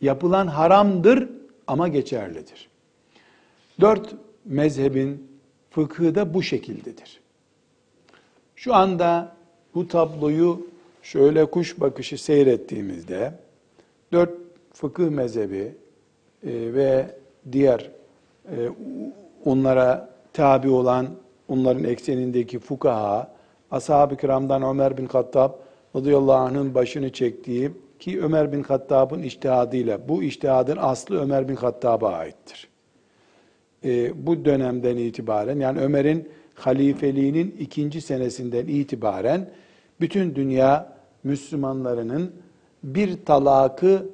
Yapılan 0.00 0.46
haramdır 0.46 1.28
ama 1.66 1.88
geçerlidir. 1.88 2.68
Dört 3.80 4.14
mezhebin 4.44 5.28
fıkhı 5.70 6.14
da 6.14 6.34
bu 6.34 6.42
şekildedir. 6.42 7.20
Şu 8.56 8.74
anda 8.74 9.36
bu 9.74 9.88
tabloyu 9.88 10.66
şöyle 11.12 11.44
kuş 11.46 11.80
bakışı 11.80 12.24
seyrettiğimizde 12.24 13.32
dört 14.12 14.30
fıkıh 14.72 15.08
mezhebi 15.08 15.74
e, 16.46 16.74
ve 16.74 17.06
diğer 17.52 17.90
e, 18.44 18.56
onlara 19.44 20.10
tabi 20.32 20.68
olan 20.68 21.08
onların 21.48 21.84
eksenindeki 21.84 22.58
fukaha, 22.58 23.34
ashab-ı 23.70 24.16
kiramdan 24.16 24.62
Ömer 24.62 24.96
bin 24.98 25.06
Hattab 25.06 25.52
radıyallahu 25.96 26.36
anh'ın 26.36 26.74
başını 26.74 27.12
çektiği 27.12 27.70
ki 27.98 28.22
Ömer 28.22 28.52
bin 28.52 28.62
Hattab'ın 28.62 29.22
iştihadıyla 29.22 30.08
bu 30.08 30.22
iştihadın 30.22 30.76
aslı 30.80 31.20
Ömer 31.20 31.48
bin 31.48 31.56
Hattab'a 31.56 32.12
aittir. 32.12 32.68
E, 33.84 34.26
bu 34.26 34.44
dönemden 34.44 34.96
itibaren 34.96 35.60
yani 35.60 35.80
Ömer'in 35.80 36.28
halifeliğinin 36.54 37.56
ikinci 37.58 38.00
senesinden 38.00 38.66
itibaren 38.66 39.50
bütün 40.00 40.34
dünya 40.34 40.97
Müslümanlarının 41.24 42.32
bir 42.82 43.24
talakı 43.24 44.06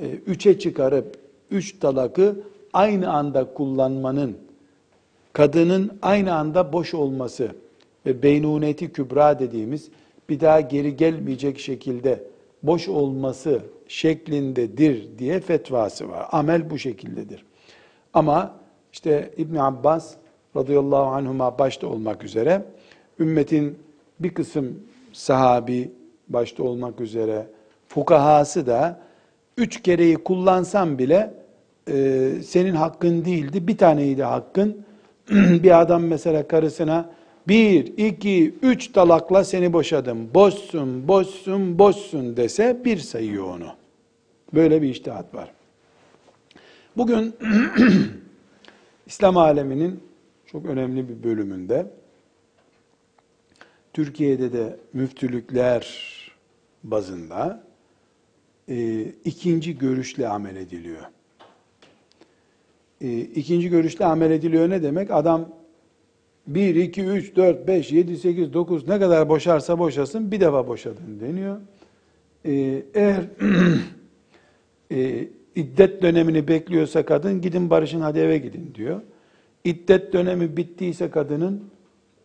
e, 0.00 0.06
üçe 0.10 0.58
çıkarıp 0.58 1.18
üç 1.50 1.78
talakı 1.78 2.40
aynı 2.72 3.12
anda 3.12 3.54
kullanmanın, 3.54 4.36
kadının 5.32 5.98
aynı 6.02 6.34
anda 6.34 6.72
boş 6.72 6.94
olması 6.94 7.48
ve 8.06 8.22
beynuneti 8.22 8.92
kübra 8.92 9.38
dediğimiz 9.38 9.88
bir 10.28 10.40
daha 10.40 10.60
geri 10.60 10.96
gelmeyecek 10.96 11.58
şekilde 11.58 12.24
boş 12.62 12.88
olması 12.88 13.60
şeklindedir 13.88 15.18
diye 15.18 15.40
fetvası 15.40 16.08
var. 16.08 16.26
Amel 16.30 16.70
bu 16.70 16.78
şekildedir. 16.78 17.44
Ama 18.14 18.54
işte 18.92 19.30
İbn 19.36 19.56
Abbas 19.56 20.14
radıyallahu 20.56 21.04
anhuma 21.04 21.58
başta 21.58 21.86
olmak 21.86 22.24
üzere 22.24 22.64
ümmetin 23.18 23.78
bir 24.20 24.34
kısım 24.34 24.82
sahabi 25.12 25.90
başta 26.28 26.62
olmak 26.62 27.00
üzere 27.00 27.46
fukahası 27.88 28.66
da 28.66 29.00
üç 29.56 29.82
kereyi 29.82 30.16
kullansam 30.16 30.98
bile 30.98 31.34
e, 31.90 32.28
senin 32.44 32.74
hakkın 32.74 33.24
değildi. 33.24 33.68
Bir 33.68 33.78
taneydi 33.78 34.22
hakkın. 34.22 34.84
bir 35.30 35.80
adam 35.80 36.04
mesela 36.04 36.48
karısına 36.48 37.10
bir, 37.48 37.86
iki, 37.96 38.54
üç 38.62 38.92
talakla 38.92 39.44
seni 39.44 39.72
boşadım. 39.72 40.34
Boşsun, 40.34 41.08
boşsun, 41.08 41.78
boşsun 41.78 42.36
dese 42.36 42.84
bir 42.84 42.98
sayıyor 42.98 43.44
onu. 43.44 43.68
Böyle 44.54 44.82
bir 44.82 44.88
iştihat 44.88 45.34
var. 45.34 45.52
Bugün 46.96 47.34
İslam 49.06 49.36
aleminin 49.36 50.00
çok 50.46 50.66
önemli 50.66 51.08
bir 51.08 51.22
bölümünde 51.22 51.86
Türkiye'de 53.92 54.52
de 54.52 54.76
müftülükler 54.92 56.15
bazında 56.90 57.62
e, 58.68 59.04
ikinci 59.04 59.78
görüşle 59.78 60.28
amel 60.28 60.56
ediliyor. 60.56 61.02
E, 63.00 63.20
ikinci 63.20 63.68
görüşle 63.68 64.04
amel 64.04 64.30
ediliyor 64.30 64.70
ne 64.70 64.82
demek? 64.82 65.10
Adam 65.10 65.48
1, 66.46 66.74
2, 66.74 67.04
3, 67.04 67.36
4, 67.36 67.68
5, 67.68 67.92
7, 67.92 68.16
8, 68.16 68.52
9 68.52 68.88
ne 68.88 68.98
kadar 68.98 69.28
boşarsa 69.28 69.78
boşasın 69.78 70.32
bir 70.32 70.40
defa 70.40 70.68
boşadın 70.68 71.20
deniyor. 71.20 71.56
E, 72.44 72.82
eğer 72.94 73.24
e, 74.90 75.28
iddet 75.54 76.02
dönemini 76.02 76.48
bekliyorsa 76.48 77.04
kadın 77.04 77.40
gidin 77.40 77.70
barışın 77.70 78.00
hadi 78.00 78.18
eve 78.18 78.38
gidin 78.38 78.72
diyor. 78.74 79.00
İddet 79.64 80.12
dönemi 80.12 80.56
bittiyse 80.56 81.10
kadının 81.10 81.64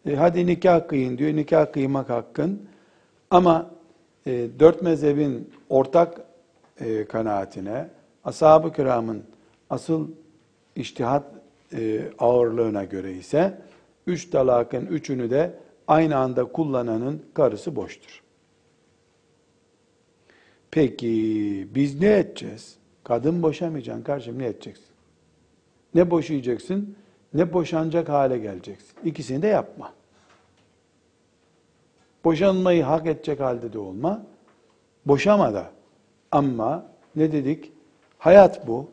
e, 0.05 0.15
hadi 0.15 0.47
nikah 0.47 0.87
kıyın 0.87 1.17
diyor. 1.17 1.35
Nikah 1.35 1.71
kıymak 1.73 2.09
hakkın. 2.09 2.61
Ama 3.31 3.71
e, 4.27 4.47
dört 4.59 4.81
mezhebin 4.81 5.49
ortak 5.69 6.21
e, 6.79 7.05
kanaatine, 7.05 7.89
ashab-ı 8.23 8.73
kiramın 8.73 9.23
asıl 9.69 10.07
iştihat 10.75 11.23
e, 11.73 12.01
ağırlığına 12.19 12.83
göre 12.83 13.13
ise 13.13 13.57
üç 14.07 14.29
talakın 14.29 14.85
üçünü 14.85 15.29
de 15.29 15.53
aynı 15.87 16.17
anda 16.17 16.45
kullananın 16.45 17.21
karısı 17.33 17.75
boştur. 17.75 18.21
Peki 20.71 21.67
biz 21.75 22.01
ne 22.01 22.19
edeceğiz? 22.19 22.75
Kadın 23.03 23.43
boşamayacaksın 23.43 24.03
kardeşim 24.03 24.39
ne 24.39 24.45
edeceksin? 24.45 24.85
Ne 25.95 26.11
boşayacaksın 26.11 26.95
ne 27.33 27.53
boşanacak 27.53 28.09
hale 28.09 28.37
geleceksin. 28.37 28.95
İkisini 29.03 29.41
de 29.41 29.47
yapma. 29.47 29.93
Boşanmayı 32.23 32.83
hak 32.83 33.07
edecek 33.07 33.39
halde 33.39 33.73
de 33.73 33.79
olma. 33.79 34.25
Boşama 35.05 35.53
da. 35.53 35.71
Ama 36.31 36.85
ne 37.15 37.31
dedik? 37.31 37.71
Hayat 38.17 38.67
bu. 38.67 38.91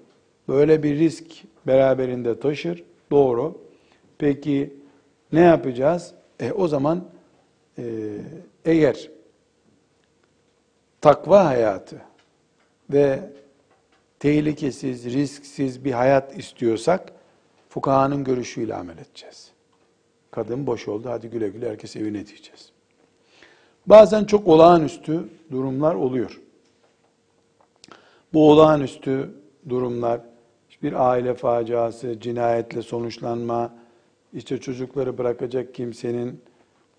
Böyle 0.48 0.82
bir 0.82 0.98
risk 0.98 1.26
beraberinde 1.66 2.40
taşır. 2.40 2.84
Doğru. 3.10 3.58
Peki 4.18 4.74
ne 5.32 5.40
yapacağız? 5.40 6.14
E, 6.40 6.52
o 6.52 6.68
zaman 6.68 7.04
e, 7.78 7.84
eğer 8.64 9.10
takva 11.00 11.44
hayatı 11.44 12.02
ve 12.90 13.20
tehlikesiz, 14.18 15.04
risksiz 15.04 15.84
bir 15.84 15.92
hayat 15.92 16.38
istiyorsak 16.38 17.12
fukahanın 17.68 18.24
görüşüyle 18.24 18.74
amel 18.74 18.98
edeceğiz. 18.98 19.52
Kadın 20.30 20.66
boş 20.66 20.88
oldu, 20.88 21.08
hadi 21.10 21.30
güle 21.30 21.48
güle 21.48 21.70
herkes 21.70 21.96
evine 21.96 22.26
diyeceğiz. 22.26 22.72
Bazen 23.88 24.24
çok 24.24 24.48
olağanüstü 24.48 25.28
durumlar 25.50 25.94
oluyor. 25.94 26.40
Bu 28.32 28.50
olağanüstü 28.50 29.30
durumlar, 29.68 30.20
bir 30.82 31.10
aile 31.10 31.34
faciası, 31.34 32.20
cinayetle 32.20 32.82
sonuçlanma, 32.82 33.74
işte 34.32 34.58
çocukları 34.58 35.18
bırakacak 35.18 35.74
kimsenin 35.74 36.40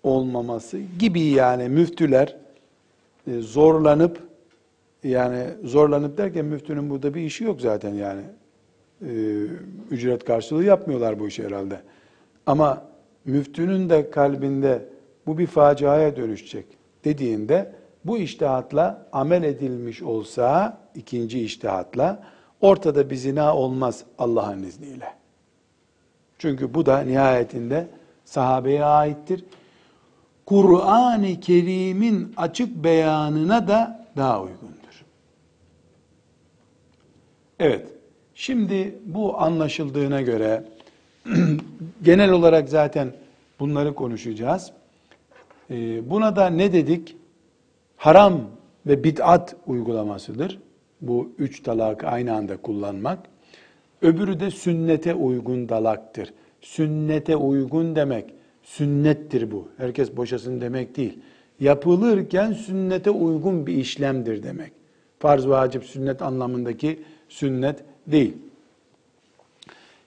olmaması 0.02 0.78
gibi 0.98 1.20
yani 1.20 1.68
müftüler 1.68 2.36
e, 3.26 3.40
zorlanıp 3.40 4.22
yani 5.04 5.46
zorlanıp 5.64 6.18
derken 6.18 6.44
müftünün 6.44 6.90
burada 6.90 7.14
bir 7.14 7.20
işi 7.20 7.44
yok 7.44 7.60
zaten 7.60 7.94
yani. 7.94 8.22
E, 9.02 9.12
ücret 9.90 10.24
karşılığı 10.24 10.64
yapmıyorlar 10.64 11.20
bu 11.20 11.28
işi 11.28 11.44
herhalde. 11.44 11.80
Ama 12.46 12.82
müftünün 13.24 13.90
de 13.90 14.10
kalbinde 14.10 14.88
bu 15.26 15.38
bir 15.38 15.46
faciaya 15.46 16.16
dönüşecek 16.16 16.79
dediğinde 17.04 17.72
bu 18.04 18.18
iştihatla 18.18 19.06
amel 19.12 19.42
edilmiş 19.42 20.02
olsa 20.02 20.78
ikinci 20.94 21.40
iştihatla 21.40 22.22
ortada 22.60 23.10
bir 23.10 23.16
zina 23.16 23.56
olmaz 23.56 24.04
Allah'ın 24.18 24.62
izniyle. 24.62 25.14
Çünkü 26.38 26.74
bu 26.74 26.86
da 26.86 27.00
nihayetinde 27.00 27.86
sahabeye 28.24 28.84
aittir. 28.84 29.44
Kur'an-ı 30.46 31.40
Kerim'in 31.40 32.32
açık 32.36 32.84
beyanına 32.84 33.68
da 33.68 34.06
daha 34.16 34.42
uygundur. 34.42 35.04
Evet, 37.58 37.88
şimdi 38.34 38.98
bu 39.04 39.40
anlaşıldığına 39.40 40.20
göre 40.20 40.64
genel 42.02 42.30
olarak 42.30 42.68
zaten 42.68 43.12
bunları 43.60 43.94
konuşacağız. 43.94 44.72
Ee, 45.70 46.10
buna 46.10 46.36
da 46.36 46.50
ne 46.50 46.72
dedik? 46.72 47.16
Haram 47.96 48.40
ve 48.86 49.04
bid'at 49.04 49.56
uygulamasıdır. 49.66 50.58
Bu 51.00 51.32
üç 51.38 51.62
talak 51.62 52.04
aynı 52.04 52.34
anda 52.34 52.56
kullanmak. 52.56 53.18
Öbürü 54.02 54.40
de 54.40 54.50
sünnete 54.50 55.14
uygun 55.14 55.68
dalaktır. 55.68 56.32
Sünnete 56.60 57.36
uygun 57.36 57.96
demek, 57.96 58.34
sünnettir 58.62 59.50
bu. 59.50 59.68
Herkes 59.76 60.16
boşasın 60.16 60.60
demek 60.60 60.96
değil. 60.96 61.18
Yapılırken 61.60 62.52
sünnete 62.52 63.10
uygun 63.10 63.66
bir 63.66 63.74
işlemdir 63.74 64.42
demek. 64.42 64.72
Farz, 65.18 65.48
vacip, 65.48 65.84
sünnet 65.84 66.22
anlamındaki 66.22 67.02
sünnet 67.28 67.84
değil. 68.06 68.36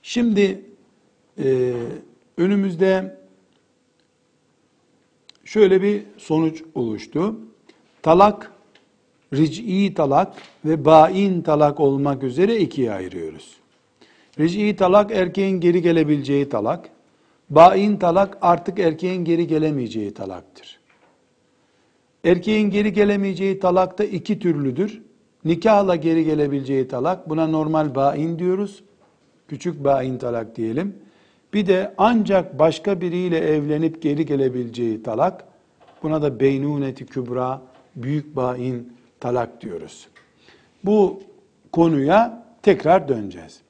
Şimdi 0.04 0.62
e, 1.44 1.74
önümüzde 2.38 3.18
şöyle 5.54 5.82
bir 5.82 6.04
sonuç 6.18 6.64
oluştu. 6.76 7.36
Talak, 8.02 8.52
ric'i 9.34 9.94
talak 9.94 10.34
ve 10.66 10.86
bain 10.86 11.42
talak 11.42 11.80
olmak 11.80 12.24
üzere 12.24 12.58
ikiye 12.58 12.94
ayırıyoruz. 12.94 13.58
Ric'i 14.40 14.76
talak 14.76 15.12
erkeğin 15.12 15.60
geri 15.60 15.82
gelebileceği 15.82 16.50
talak. 16.50 16.90
Bain 17.50 17.98
talak 17.98 18.38
artık 18.42 18.80
erkeğin 18.80 19.26
geri 19.26 19.48
gelemeyeceği 19.48 20.14
talaktır. 20.14 20.80
Erkeğin 22.24 22.70
geri 22.70 22.94
gelemeyeceği 22.94 23.60
talak 23.60 23.98
da 23.98 24.04
iki 24.04 24.40
türlüdür. 24.40 25.02
Nikahla 25.46 25.96
geri 25.96 26.26
gelebileceği 26.26 26.88
talak, 26.88 27.30
buna 27.30 27.48
normal 27.48 27.96
bain 27.96 28.40
diyoruz. 28.40 28.84
Küçük 29.48 29.84
bain 29.84 30.18
talak 30.18 30.56
diyelim. 30.56 30.96
Bir 31.54 31.68
de 31.68 31.94
ancak 31.98 32.60
başka 32.60 33.02
biriyle 33.02 33.38
evlenip 33.38 34.02
geri 34.02 34.26
gelebileceği 34.26 35.04
talak, 35.04 35.44
buna 36.04 36.22
da 36.22 36.40
beynuneti 36.40 37.06
kübra, 37.06 37.62
büyük 37.96 38.36
bain 38.36 38.94
talak 39.20 39.62
diyoruz. 39.62 40.08
Bu 40.84 41.20
konuya 41.72 42.46
tekrar 42.62 43.08
döneceğiz. 43.08 43.62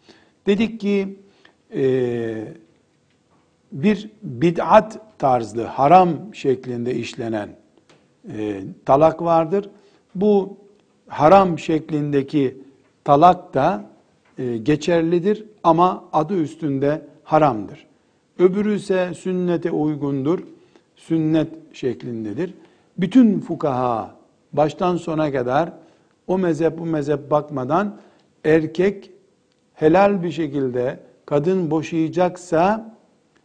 Dedik 0.48 0.80
ki 0.80 1.20
e, 1.76 1.84
bir 3.72 4.10
bid'at 4.24 5.00
tarzlı, 5.20 5.64
haram 5.64 6.10
şeklinde 6.34 6.96
işlenen 6.96 7.50
e, 8.38 8.64
talak 8.86 9.22
vardır. 9.22 9.70
Bu 10.16 10.58
haram 11.08 11.60
şeklindeki 11.60 12.58
talak 13.04 13.54
da 13.54 13.86
e, 14.38 14.58
geçerlidir 14.58 15.46
ama 15.64 16.04
adı 16.14 16.42
üstünde 16.42 17.02
haramdır. 17.24 17.88
Öbürü 18.40 18.76
ise 18.76 19.14
sünnete 19.14 19.72
uygundur, 19.72 20.40
sünnet 20.96 21.48
şeklindedir. 21.74 22.54
Bütün 22.98 23.40
fukaha 23.40 24.16
baştan 24.54 24.98
sona 24.98 25.32
kadar 25.32 25.74
o 26.28 26.38
mezhep 26.38 26.80
bu 26.80 26.86
mezhep 26.86 27.32
bakmadan 27.32 27.98
erkek 28.44 29.12
helal 29.74 30.24
bir 30.24 30.32
şekilde 30.32 31.00
kadın 31.26 31.72
boşayacaksa 31.72 32.96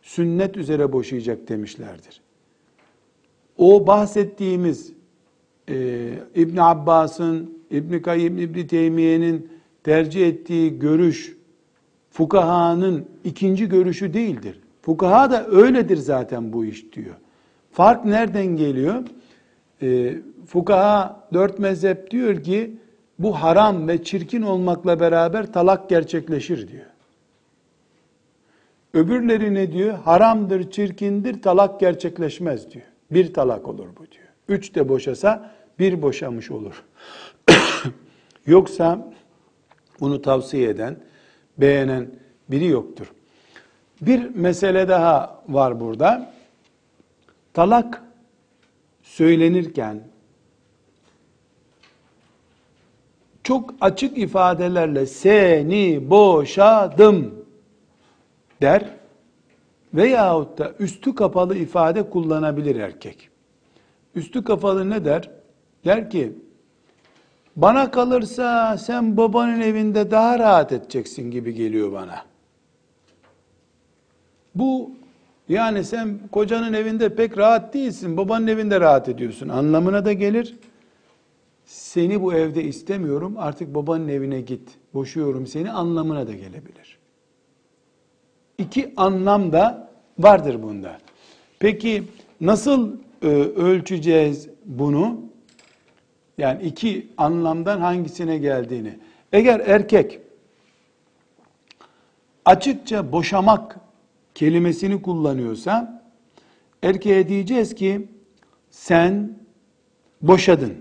sünnet 0.03 0.57
üzere 0.57 0.93
boşayacak 0.93 1.49
demişlerdir. 1.49 2.20
O 3.59 3.87
bahsettiğimiz 3.87 4.93
e, 5.68 6.09
İbn 6.35 6.57
Abbas'ın, 6.57 7.59
İbn 7.70 7.99
Kayyim, 7.99 8.39
İbn 8.39 8.66
Teymiye'nin 8.66 9.51
tercih 9.85 10.29
ettiği 10.29 10.79
görüş 10.79 11.38
fukahanın 12.19 13.07
ikinci 13.25 13.69
görüşü 13.69 14.14
değildir. 14.14 14.61
Fukaha 14.83 15.31
da 15.31 15.47
öyledir 15.47 15.97
zaten 15.97 16.53
bu 16.53 16.64
iş 16.64 16.93
diyor. 16.93 17.14
Fark 17.73 18.05
nereden 18.05 18.47
geliyor? 18.47 19.03
E, 19.83 20.14
fukaha 20.47 21.29
dört 21.33 21.59
mezhep 21.59 22.11
diyor 22.11 22.43
ki 22.43 22.77
bu 23.19 23.35
haram 23.35 23.89
ve 23.89 24.05
çirkin 24.05 24.43
olmakla 24.43 25.01
beraber 25.01 25.53
talak 25.53 25.89
gerçekleşir 25.89 26.69
diyor. 26.69 26.87
Öbürleri 28.95 29.55
ne 29.55 29.73
diyor? 29.73 29.99
Haramdır, 29.99 30.71
çirkindir, 30.71 31.43
talak 31.43 31.81
gerçekleşmez 31.81 32.71
diyor. 32.71 32.87
Bir 33.11 33.35
talak 33.35 33.69
olur 33.69 33.87
bu 33.99 34.11
diyor. 34.11 34.29
Üç 34.49 34.75
de 34.75 34.89
boşasa 34.89 35.51
bir 35.79 36.03
boşamış 36.03 36.51
olur. 36.51 36.85
Yoksa 38.47 39.12
bunu 40.01 40.23
tavsiye 40.23 40.69
eden, 40.69 40.97
beğenen 41.59 42.11
biri 42.51 42.67
yoktur. 42.67 43.13
Bir 44.01 44.35
mesele 44.35 44.89
daha 44.89 45.43
var 45.49 45.81
burada. 45.81 46.33
Talak 47.55 48.03
söylenirken 49.03 50.01
çok 53.43 53.75
açık 53.81 54.19
ifadelerle 54.19 55.07
seni 55.07 56.11
boşadım 56.11 57.45
der 58.63 58.91
veyahut 59.95 60.59
da 60.59 60.73
üstü 60.79 61.15
kapalı 61.15 61.57
ifade 61.57 62.11
kullanabilir 62.11 62.77
erkek. 62.77 63.29
Üstü 64.15 64.45
kapalı 64.45 64.91
ne 64.91 65.05
der? 65.05 65.31
Der 65.85 66.11
ki 66.11 66.33
bana 67.59 67.91
kalırsa 67.91 68.79
sen 68.79 69.17
babanın 69.17 69.61
evinde 69.61 70.11
daha 70.11 70.39
rahat 70.39 70.73
edeceksin 70.73 71.31
gibi 71.31 71.55
geliyor 71.55 71.93
bana. 71.93 72.25
Bu 74.55 74.91
yani 75.49 75.85
sen 75.85 76.19
kocanın 76.33 76.73
evinde 76.73 77.15
pek 77.15 77.39
rahat 77.39 77.75
değilsin, 77.75 78.17
babanın 78.17 78.47
evinde 78.47 78.81
rahat 78.81 79.09
ediyorsun 79.09 79.49
anlamına 79.49 80.05
da 80.05 80.13
gelir. 80.13 80.57
Seni 81.65 82.23
bu 82.23 82.35
evde 82.35 82.65
istemiyorum, 82.65 83.35
artık 83.39 83.75
babanın 83.75 84.09
evine 84.09 84.41
git, 84.41 84.71
boşuyorum 84.95 85.47
seni 85.47 85.71
anlamına 85.71 86.27
da 86.27 86.33
gelebilir. 86.33 86.99
İki 88.59 88.93
anlam 88.97 89.53
da 89.53 89.91
vardır 90.19 90.63
bunda. 90.63 90.99
Peki 91.59 92.05
nasıl 92.41 92.93
e, 93.23 93.27
ölçeceğiz 93.57 94.49
bunu? 94.65 95.28
Yani 96.39 96.62
iki 96.62 97.09
anlamdan 97.16 97.80
hangisine 97.80 98.39
geldiğini. 98.39 98.99
Eğer 99.32 99.61
erkek 99.61 100.20
açıkça 102.45 103.12
boşamak 103.12 103.76
kelimesini 104.34 105.03
kullanıyorsa 105.03 106.03
erkeğe 106.82 107.28
diyeceğiz 107.28 107.74
ki 107.74 108.09
sen 108.70 109.39
boşadın. 110.22 110.74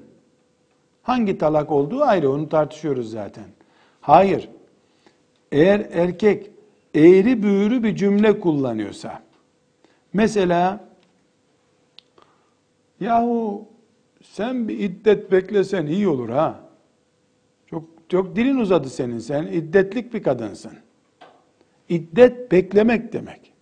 Hangi 1.03 1.37
talak 1.37 1.71
olduğu 1.71 2.01
ayrı 2.01 2.31
onu 2.31 2.49
tartışıyoruz 2.49 3.11
zaten. 3.11 3.45
Hayır. 4.01 4.49
Eğer 5.51 5.87
erkek 5.91 6.51
eğri 6.95 7.43
büğrü 7.43 7.83
bir 7.83 7.95
cümle 7.95 8.39
kullanıyorsa 8.39 9.23
mesela 10.13 10.87
yahu 12.99 13.65
sen 14.37 14.67
bir 14.67 14.79
iddet 14.79 15.31
beklesen 15.31 15.85
iyi 15.85 16.07
olur 16.07 16.29
ha. 16.29 16.59
Çok 17.67 17.83
çok 18.09 18.35
dilin 18.35 18.57
uzadı 18.57 18.89
senin. 18.89 19.19
Sen 19.19 19.47
iddetlik 19.47 20.13
bir 20.13 20.23
kadınsın. 20.23 20.71
İddet 21.89 22.51
beklemek 22.51 23.13
demek. 23.13 23.53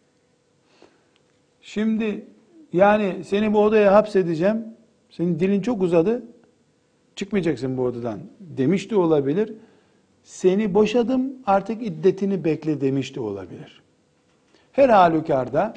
Şimdi 1.61 2.25
yani 2.73 3.23
seni 3.23 3.53
bu 3.53 3.59
odaya 3.59 3.93
hapsedeceğim. 3.93 4.65
Senin 5.09 5.39
dilin 5.39 5.61
çok 5.61 5.81
uzadı. 5.81 6.23
çıkmayacaksın 7.15 7.77
bu 7.77 7.81
odadan 7.81 8.19
demiş 8.39 8.91
de 8.91 8.95
olabilir. 8.95 9.53
Seni 10.23 10.73
boşadım 10.73 11.33
artık 11.45 11.83
iddetini 11.83 12.43
bekle 12.45 12.81
demiş 12.81 13.15
de 13.15 13.19
olabilir. 13.19 13.81
Her 14.71 14.89
halükarda 14.89 15.73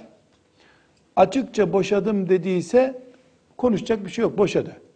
açıkça 1.17 1.73
boşadım 1.73 2.29
dediyse 2.29 3.03
konuşacak 3.57 4.05
bir 4.05 4.11
şey 4.11 4.23
yok 4.23 4.39
boşadı. 4.39 4.88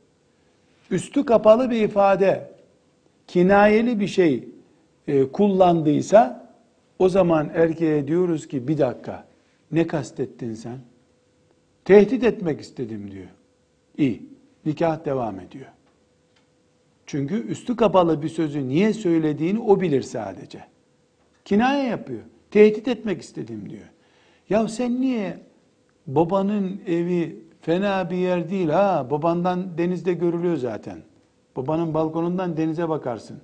Üstü 0.93 1.24
kapalı 1.24 1.70
bir 1.70 1.82
ifade 1.82 2.51
kinayeli 3.26 4.01
bir 4.01 4.07
şey 4.07 4.49
e, 5.09 5.28
kullandıysa 5.28 6.53
o 6.99 7.09
zaman 7.09 7.51
erkeğe 7.55 8.09
diyoruz 8.09 8.49
ki 8.49 8.68
bir 8.68 8.78
dakika 8.78 9.26
ne 9.72 9.86
kastettin 9.86 10.55
sen? 10.55 10.78
Tehdit 11.84 12.24
etmek 12.24 12.61
istedim 12.61 13.11
diyor. 13.11 13.28
İyi. 13.99 14.32
Nikah 14.66 15.05
devam 15.05 15.40
ediyor. 15.40 15.66
Çünkü 17.07 17.47
üstü 17.49 17.76
kapalı 17.76 18.22
bir 18.22 18.28
sözü 18.28 18.68
niye 18.68 18.93
söylediğini 18.93 19.61
o 19.61 19.80
bilir 19.80 20.03
sadece. 20.03 20.64
Kinaye 21.45 21.88
yapıyor. 21.88 22.22
Tehdit 22.51 22.88
etmek 22.88 23.22
istedim 23.22 23.70
diyor. 23.70 23.90
Ya 24.51 24.68
sen 24.68 25.01
niye 25.01 25.38
babanın 26.07 26.80
evi 26.86 27.36
fena 27.62 28.10
bir 28.10 28.16
yer 28.16 28.50
değil 28.50 28.68
ha 28.68 29.06
babandan 29.10 29.78
denizde 29.78 30.12
görülüyor 30.12 30.56
zaten. 30.56 30.98
Babanın 31.56 31.94
balkonundan 31.94 32.56
denize 32.56 32.88
bakarsın. 32.88 33.40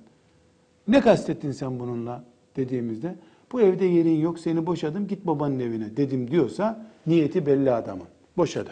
Ne 0.87 1.01
kastettin 1.01 1.51
sen 1.51 1.79
bununla 1.79 2.23
dediğimizde 2.55 3.15
bu 3.51 3.61
evde 3.61 3.85
yerin 3.85 4.19
yok 4.19 4.39
seni 4.39 4.65
boşadım 4.65 5.07
git 5.07 5.27
babanın 5.27 5.59
evine 5.59 5.97
dedim 5.97 6.31
diyorsa 6.31 6.85
niyeti 7.07 7.45
belli 7.45 7.71
adamın. 7.71 8.07
Boşadı. 8.37 8.69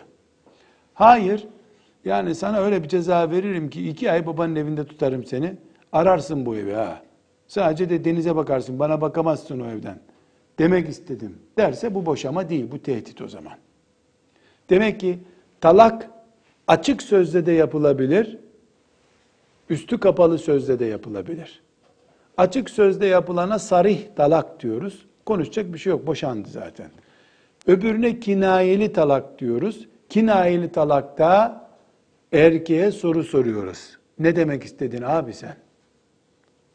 Hayır 0.94 1.48
yani 2.06 2.36
sana 2.36 2.58
öyle 2.58 2.84
bir 2.84 2.88
ceza 2.88 3.32
veririm 3.32 3.70
ki 3.70 3.90
iki 3.90 4.12
ay 4.12 4.26
babanın 4.26 4.56
evinde 4.56 4.86
tutarım 4.86 5.26
seni. 5.26 5.54
Ararsın 5.92 6.46
bu 6.46 6.56
evi 6.56 6.74
ha. 6.74 7.02
Sadece 7.48 7.90
de 7.90 8.06
denize 8.06 8.36
bakarsın 8.36 8.80
bana 8.80 9.02
bakamazsın 9.02 9.60
o 9.60 9.66
evden. 9.68 10.00
Demek 10.60 10.90
istedim 10.90 11.38
derse 11.58 11.96
bu 11.96 12.06
boşama 12.06 12.50
değil 12.50 12.72
bu 12.72 12.80
tehdit 12.80 13.22
o 13.22 13.28
zaman. 13.28 13.54
Demek 14.70 15.00
ki 15.00 15.20
talak 15.62 16.10
açık 16.68 17.04
sözle 17.04 17.46
de 17.46 17.52
yapılabilir, 17.52 18.38
üstü 19.70 20.00
kapalı 20.00 20.38
sözle 20.38 20.80
de 20.80 20.86
yapılabilir. 20.86 21.62
Açık 22.38 22.70
sözde 22.70 23.06
yapılana 23.06 23.60
sarih 23.60 24.00
talak 24.16 24.60
diyoruz. 24.60 25.06
Konuşacak 25.26 25.74
bir 25.74 25.78
şey 25.78 25.92
yok, 25.92 26.08
boşandı 26.08 26.50
zaten. 26.50 26.90
Öbürüne 27.68 28.20
kinayeli 28.20 28.94
talak 28.94 29.40
diyoruz. 29.40 29.88
Kinayeli 30.10 30.72
talakta 30.72 31.68
erkeğe 32.34 32.92
soru 32.92 33.24
soruyoruz. 33.24 33.98
Ne 34.20 34.36
demek 34.36 34.64
istedin 34.64 35.02
abi 35.02 35.34
sen? 35.34 35.56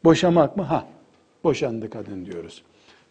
Boşamak 0.03 0.57
mı? 0.57 0.63
Ha, 0.63 0.87
boşandı 1.43 1.89
kadın 1.89 2.25
diyoruz. 2.25 2.63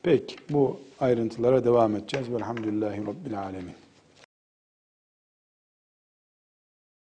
Peki 0.03 0.37
bu 0.51 0.81
ayrıntılara 1.01 1.65
devam 1.65 1.97
edeceğiz. 1.97 2.33
Velhamdülillahi 2.33 3.07
Rabbil 3.07 3.39
Alemin. 3.39 3.75